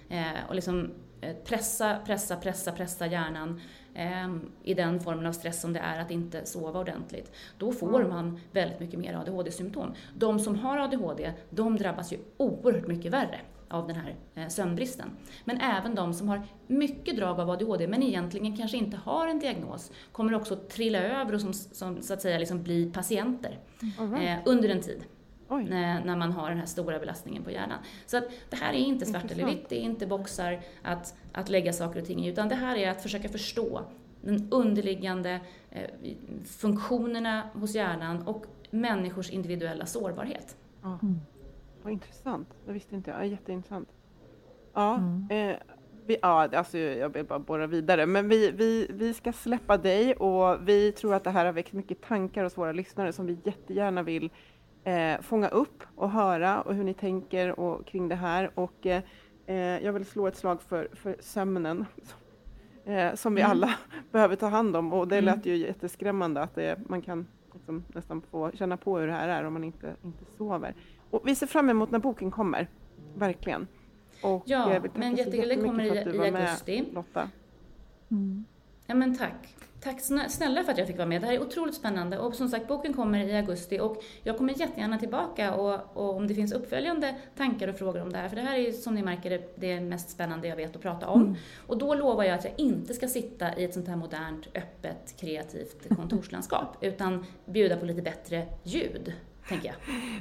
Eh, 0.10 0.48
och 0.48 0.56
liksom 0.56 0.92
eh, 1.22 1.36
pressa, 1.46 1.98
pressa, 2.06 2.36
pressa, 2.36 2.72
pressa 2.72 3.08
hjärnan 3.08 3.60
Ehm, 4.00 4.52
i 4.64 4.74
den 4.74 5.00
formen 5.00 5.26
av 5.26 5.32
stress 5.32 5.62
som 5.62 5.74
det 5.74 5.80
är 5.80 6.02
att 6.02 6.12
inte 6.12 6.46
sova 6.46 6.80
ordentligt, 6.80 7.32
då 7.58 7.72
får 7.72 8.00
mm. 8.00 8.10
man 8.10 8.40
väldigt 8.52 8.80
mycket 8.80 9.00
mer 9.00 9.14
ADHD-symptom. 9.14 9.94
De 10.16 10.40
som 10.40 10.56
har 10.56 10.78
ADHD, 10.78 11.34
de 11.50 11.78
drabbas 11.78 12.14
ju 12.14 12.18
oerhört 12.38 12.88
mycket 12.88 13.14
värre 13.14 13.40
av 13.70 13.88
den 13.88 13.96
här 13.96 14.16
eh, 14.36 14.48
sömnbristen. 14.48 15.10
Men 15.46 15.62
även 15.62 15.96
de 15.96 16.14
som 16.14 16.30
har 16.30 16.42
mycket 16.68 17.18
drag 17.18 17.40
av 17.40 17.50
ADHD 17.50 17.88
men 17.88 18.04
egentligen 18.04 18.58
kanske 18.58 18.78
inte 18.78 18.98
har 18.98 19.28
en 19.28 19.40
diagnos 19.40 19.92
kommer 20.12 20.36
också 20.36 20.56
trilla 20.56 21.00
över 21.00 21.34
och 21.34 21.42
som, 21.42 21.54
som 21.54 22.02
så 22.02 22.14
att 22.14 22.22
säga 22.22 22.38
liksom 22.38 22.64
bli 22.64 22.92
patienter 22.92 23.60
mm. 24.00 24.14
eh, 24.14 24.40
under 24.46 24.70
en 24.70 24.82
tid. 24.82 25.04
När, 25.52 26.06
när, 26.06 26.16
man 26.16 26.32
har 26.32 26.50
den 26.50 26.58
här 26.58 26.66
stora 26.66 27.00
belastningen 27.00 27.44
på 27.44 27.52
hjärnan. 27.52 27.78
Så 28.06 28.18
att 28.18 28.24
det 28.50 28.56
här 28.56 28.74
är 28.74 28.78
inte 28.78 29.06
svart 29.06 29.32
eller 29.32 29.46
vitt, 29.46 29.70
det 29.70 29.76
är 29.76 29.82
inte 29.82 30.08
boxar 30.08 30.62
att, 30.84 31.16
att 31.32 31.50
lägga 31.50 31.74
saker 31.74 32.02
och 32.02 32.08
ting 32.08 32.26
i, 32.26 32.30
utan 32.30 32.50
det 32.50 32.56
här 32.56 32.76
är 32.76 32.90
att 32.90 33.02
försöka 33.02 33.30
förstå 33.30 33.82
den 34.22 34.48
underliggande 34.52 35.40
eh, 35.70 35.90
funktionerna 36.46 37.50
hos 37.54 37.76
hjärnan 37.76 38.28
och 38.28 38.46
människors 38.72 39.30
individuella 39.30 39.86
sårbarhet. 39.86 40.56
Mm. 40.84 41.20
Vad 41.84 41.94
intressant, 41.94 42.48
det 42.66 42.72
visste 42.72 42.96
inte 42.96 43.12
jag. 43.12 43.28
Jätteintressant. 43.28 43.90
Ja, 44.74 44.96
mm. 44.96 45.28
eh, 45.30 45.58
vi, 46.06 46.18
ja, 46.22 46.50
alltså 46.58 46.78
jag 46.78 47.10
vill 47.10 47.26
bara 47.26 47.40
borra 47.40 47.68
vidare, 47.68 48.06
men 48.06 48.30
vi, 48.30 48.52
vi, 48.52 48.88
vi 48.90 49.14
ska 49.14 49.34
släppa 49.34 49.78
dig 49.78 50.14
och 50.14 50.70
vi 50.70 50.92
tror 50.92 51.14
att 51.16 51.24
det 51.24 51.30
här 51.30 51.46
har 51.46 51.54
väckt 51.54 51.74
mycket 51.74 52.02
tankar 52.02 52.44
hos 52.44 52.58
våra 52.58 52.72
lyssnare 52.72 53.14
som 53.14 53.26
vi 53.26 53.38
jättegärna 53.44 54.04
vill 54.04 54.30
eh, 54.84 55.22
fånga 55.22 55.48
upp 55.48 55.84
och 55.96 56.10
höra 56.10 56.62
och 56.62 56.76
hur 56.76 56.84
ni 56.84 56.94
tänker 56.94 57.60
och 57.60 57.86
kring 57.86 58.10
det 58.10 58.16
här. 58.16 58.52
Och 58.56 58.86
eh, 58.86 59.02
eh 59.46 59.56
jag 59.56 59.94
vill 59.94 60.06
slå 60.06 60.28
ett 60.28 60.38
slag 60.38 60.62
för, 60.62 60.90
för 60.94 61.16
sömnen 61.20 61.86
eh, 62.86 63.14
som 63.16 63.36
vi 63.36 63.42
mm. 63.42 63.52
alla 63.52 63.74
behöver 64.12 64.36
ta 64.36 64.48
hand 64.48 64.76
om. 64.76 64.94
Och 64.94 65.08
det 65.08 65.18
mm. 65.18 65.26
lät 65.26 65.46
ju 65.46 65.56
jätteskrämmande 65.56 66.42
att 66.42 66.56
det, 66.56 66.80
man 66.88 67.02
kan 67.02 67.28
liksom 67.54 67.84
nästan 67.88 68.22
få 68.22 68.52
känna 68.52 68.78
på 68.78 68.98
hur 68.98 69.08
det 69.08 69.14
här 69.14 69.30
är 69.30 69.44
om 69.44 69.54
man 69.54 69.64
inte, 69.64 69.96
inte 70.04 70.26
sover. 70.38 70.74
Och 71.10 71.22
vi 71.28 71.36
ser 71.36 71.48
fram 71.48 71.70
emot 71.70 71.92
när 71.92 72.00
boken 72.00 72.32
kommer, 72.32 72.68
verkligen. 73.16 73.68
Och 74.22 74.44
ja, 74.46 74.82
men 74.94 75.16
jättekul, 75.16 75.50
det 75.50 75.56
kommer 75.56 75.84
i, 75.84 75.88
i 75.88 76.20
augusti. 76.20 76.82
Med, 76.82 76.94
Lotta. 76.94 77.30
Mm. 78.12 78.46
Ja 78.86 78.96
men 78.96 79.18
tack. 79.18 79.56
Tack 79.82 80.02
snälla 80.30 80.64
för 80.64 80.72
att 80.72 80.78
jag 80.78 80.88
fick 80.88 80.98
vara 80.98 81.08
med. 81.08 81.22
Det 81.22 81.28
här 81.28 81.34
är 81.34 81.42
otroligt 81.42 81.76
spännande 81.76 82.20
och 82.20 82.36
som 82.36 82.50
sagt 82.50 82.68
boken 82.68 82.94
kommer 82.94 83.20
i 83.20 83.38
augusti 83.38 83.80
och 83.80 84.04
jag 84.24 84.38
kommer 84.38 84.60
jättegärna 84.60 84.98
tillbaka 84.98 85.54
och, 85.54 85.80
och 85.94 86.16
om 86.16 86.28
det 86.28 86.36
finns 86.36 86.52
uppföljande 86.52 87.16
tankar 87.38 87.68
och 87.68 87.76
frågor 87.76 88.02
om 88.02 88.12
det 88.12 88.18
här, 88.18 88.30
för 88.30 88.36
det 88.36 88.42
här 88.42 88.58
är 88.58 88.72
som 88.72 88.96
ni 88.96 89.04
märker 89.04 89.30
det, 89.30 89.54
det 89.56 89.80
mest 89.80 90.10
spännande 90.10 90.48
jag 90.48 90.56
vet 90.56 90.76
att 90.76 90.82
prata 90.82 91.08
om. 91.08 91.22
Mm. 91.22 91.36
Och 91.68 91.78
då 91.78 91.94
lovar 91.94 92.24
jag 92.24 92.36
att 92.36 92.44
jag 92.44 92.54
inte 92.58 92.94
ska 92.94 93.08
sitta 93.08 93.58
i 93.58 93.64
ett 93.64 93.74
sånt 93.74 93.88
här 93.88 93.96
modernt, 93.96 94.48
öppet, 94.56 95.16
kreativt 95.20 95.96
kontorslandskap 95.96 96.78
utan 96.82 97.26
bjuda 97.46 97.78
på 97.78 97.86
lite 97.86 98.02
bättre 98.02 98.48
ljud 98.64 99.14
tänker 99.50 99.68
jag. 99.68 99.76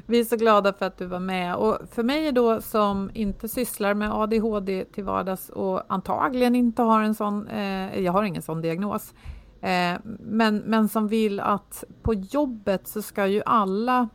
Vi 0.07 0.21
är 0.21 0.25
så 0.25 0.37
glada 0.37 0.73
för 0.73 0.87
att 0.87 0.99
du 0.99 1.07
var 1.07 1.21
med. 1.21 1.55
Och 1.55 1.79
för 1.91 2.03
mig 2.03 2.33
då 2.33 2.61
som 2.61 3.11
inte 3.15 3.49
sysslar 3.49 3.95
med 3.95 4.13
ADHD 4.13 4.85
till 4.85 5.05
vardags 5.05 5.49
och 5.49 5.83
antagligen 5.89 6.55
inte 6.55 6.83
har 6.83 7.03
en 7.03 7.15
sån, 7.15 7.49
eh, 7.49 8.01
jag 8.01 8.13
har 8.13 8.23
ingen 8.23 8.43
sån 8.43 8.61
diagnos, 8.61 9.15
eh, 9.61 9.95
men, 10.21 10.57
men 10.57 10.89
som 10.89 11.09
vill 11.09 11.41
att 11.41 11.85
på 12.03 12.15
jobbet 12.15 12.89
så 12.89 13.03
ska 13.03 13.27
ju 13.27 13.43
alla 13.47 14.09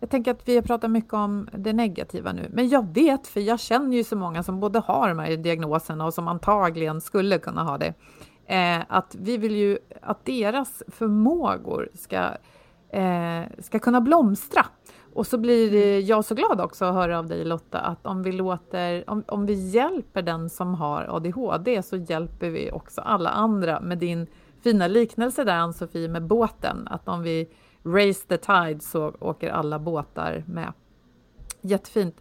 jag 0.00 0.10
tänker 0.10 0.30
att 0.30 0.48
vi 0.48 0.54
har 0.54 0.62
pratat 0.62 0.90
mycket 0.90 1.12
om 1.12 1.48
det 1.52 1.72
negativa 1.72 2.32
nu, 2.32 2.50
men 2.52 2.68
jag 2.68 2.94
vet, 2.94 3.26
för 3.26 3.40
jag 3.40 3.60
känner 3.60 3.96
ju 3.96 4.04
så 4.04 4.16
många 4.16 4.42
som 4.42 4.60
både 4.60 4.78
har 4.78 5.08
de 5.08 5.18
här 5.18 5.36
diagnoserna 5.36 6.06
och 6.06 6.14
som 6.14 6.28
antagligen 6.28 7.00
skulle 7.00 7.38
kunna 7.38 7.62
ha 7.62 7.78
det, 7.78 7.94
eh, 8.46 8.84
att 8.88 9.16
vi 9.18 9.36
vill 9.36 9.56
ju 9.56 9.78
att 10.02 10.24
deras 10.24 10.82
förmågor 10.88 11.88
ska 11.94 12.16
eh, 12.16 12.32
ska 13.58 13.78
kunna 13.78 14.00
blomstra. 14.00 14.66
Och 15.14 15.26
så 15.26 15.38
blir 15.38 15.74
mm. 15.74 16.06
jag 16.06 16.24
så 16.24 16.34
glad 16.34 16.60
också 16.60 16.84
att 16.84 16.94
höra 16.94 17.18
av 17.18 17.26
dig 17.26 17.44
Lotta 17.44 17.78
att 17.78 18.06
om 18.06 18.22
vi, 18.22 18.32
låter, 18.32 19.10
om, 19.10 19.24
om 19.28 19.46
vi 19.46 19.70
hjälper 19.70 20.22
den 20.22 20.50
som 20.50 20.74
har 20.74 21.16
ADHD 21.16 21.82
så 21.82 21.96
hjälper 21.96 22.50
vi 22.50 22.70
också 22.72 23.00
alla 23.00 23.30
andra 23.30 23.80
med 23.80 23.98
din 23.98 24.26
fina 24.62 24.86
liknelse 24.86 25.44
där 25.44 25.54
Ann-Sofie 25.54 26.08
med 26.08 26.26
båten, 26.26 26.88
att 26.90 27.08
om 27.08 27.22
vi 27.22 27.48
raise 27.84 28.26
the 28.26 28.36
tide 28.36 28.80
så 28.80 29.14
åker 29.20 29.50
alla 29.50 29.78
båtar 29.78 30.44
med. 30.46 30.72
Jättefint. 31.60 32.20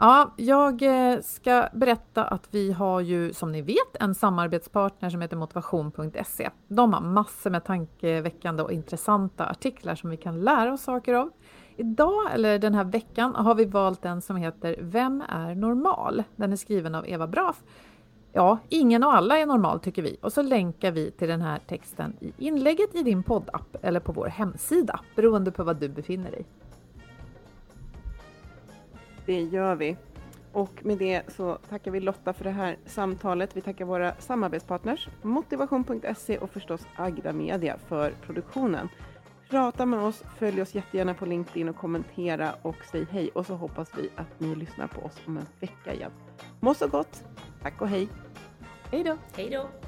Ja, 0.00 0.34
jag 0.36 0.82
eh, 0.82 1.20
ska 1.20 1.68
berätta 1.72 2.24
att 2.24 2.48
vi 2.50 2.72
har 2.72 3.00
ju 3.00 3.32
som 3.32 3.52
ni 3.52 3.62
vet 3.62 3.96
en 4.00 4.14
samarbetspartner 4.14 5.10
som 5.10 5.20
heter 5.20 5.36
motivation.se. 5.36 6.50
De 6.68 6.92
har 6.92 7.00
massor 7.00 7.50
med 7.50 7.64
tankeväckande 7.64 8.62
och 8.62 8.72
intressanta 8.72 9.46
artiklar 9.46 9.94
som 9.94 10.10
vi 10.10 10.16
kan 10.16 10.40
lära 10.40 10.72
oss 10.72 10.82
saker 10.82 11.14
av. 11.14 11.30
Idag, 11.76 12.34
eller 12.34 12.58
den 12.58 12.74
här 12.74 12.84
veckan, 12.84 13.34
har 13.34 13.54
vi 13.54 13.64
valt 13.64 14.04
en 14.04 14.22
som 14.22 14.36
heter 14.36 14.76
Vem 14.80 15.22
är 15.28 15.54
normal? 15.54 16.22
Den 16.36 16.52
är 16.52 16.56
skriven 16.56 16.94
av 16.94 17.08
Eva 17.08 17.26
Braf. 17.26 17.62
Ja, 18.32 18.58
ingen 18.68 19.04
och 19.04 19.14
alla 19.14 19.38
är 19.38 19.46
normal 19.46 19.80
tycker 19.80 20.02
vi 20.02 20.16
och 20.20 20.32
så 20.32 20.42
länkar 20.42 20.90
vi 20.90 21.10
till 21.10 21.28
den 21.28 21.40
här 21.40 21.58
texten 21.66 22.16
i 22.20 22.32
inlägget 22.38 22.94
i 22.94 23.02
din 23.02 23.22
poddapp 23.22 23.76
eller 23.82 24.00
på 24.00 24.12
vår 24.12 24.26
hemsida 24.26 25.00
beroende 25.16 25.50
på 25.50 25.64
var 25.64 25.74
du 25.74 25.88
befinner 25.88 26.30
dig. 26.30 26.44
Det 29.28 29.40
gör 29.40 29.74
vi. 29.74 29.96
Och 30.52 30.84
med 30.84 30.98
det 30.98 31.22
så 31.28 31.58
tackar 31.68 31.90
vi 31.90 32.00
Lotta 32.00 32.32
för 32.32 32.44
det 32.44 32.50
här 32.50 32.76
samtalet. 32.86 33.56
Vi 33.56 33.60
tackar 33.60 33.84
våra 33.84 34.14
samarbetspartners 34.18 35.08
Motivation.se 35.22 36.38
och 36.38 36.50
förstås 36.50 36.86
Agda 36.96 37.32
Media 37.32 37.78
för 37.88 38.10
produktionen. 38.10 38.88
Prata 39.50 39.86
med 39.86 40.00
oss, 40.00 40.22
följ 40.38 40.62
oss 40.62 40.74
jättegärna 40.74 41.14
på 41.14 41.26
LinkedIn 41.26 41.68
och 41.68 41.76
kommentera 41.76 42.54
och 42.62 42.76
säg 42.90 43.06
hej 43.10 43.30
och 43.34 43.46
så 43.46 43.54
hoppas 43.54 43.90
vi 43.98 44.10
att 44.16 44.40
ni 44.40 44.54
lyssnar 44.54 44.86
på 44.86 45.00
oss 45.00 45.20
om 45.26 45.36
en 45.36 45.46
vecka 45.60 45.94
igen. 45.94 46.12
Må 46.60 46.74
så 46.74 46.88
gott! 46.88 47.24
Tack 47.62 47.82
och 47.82 47.88
hej! 47.88 48.08
Hej 48.90 49.04
då! 49.04 49.16
Hej 49.36 49.50
då! 49.50 49.87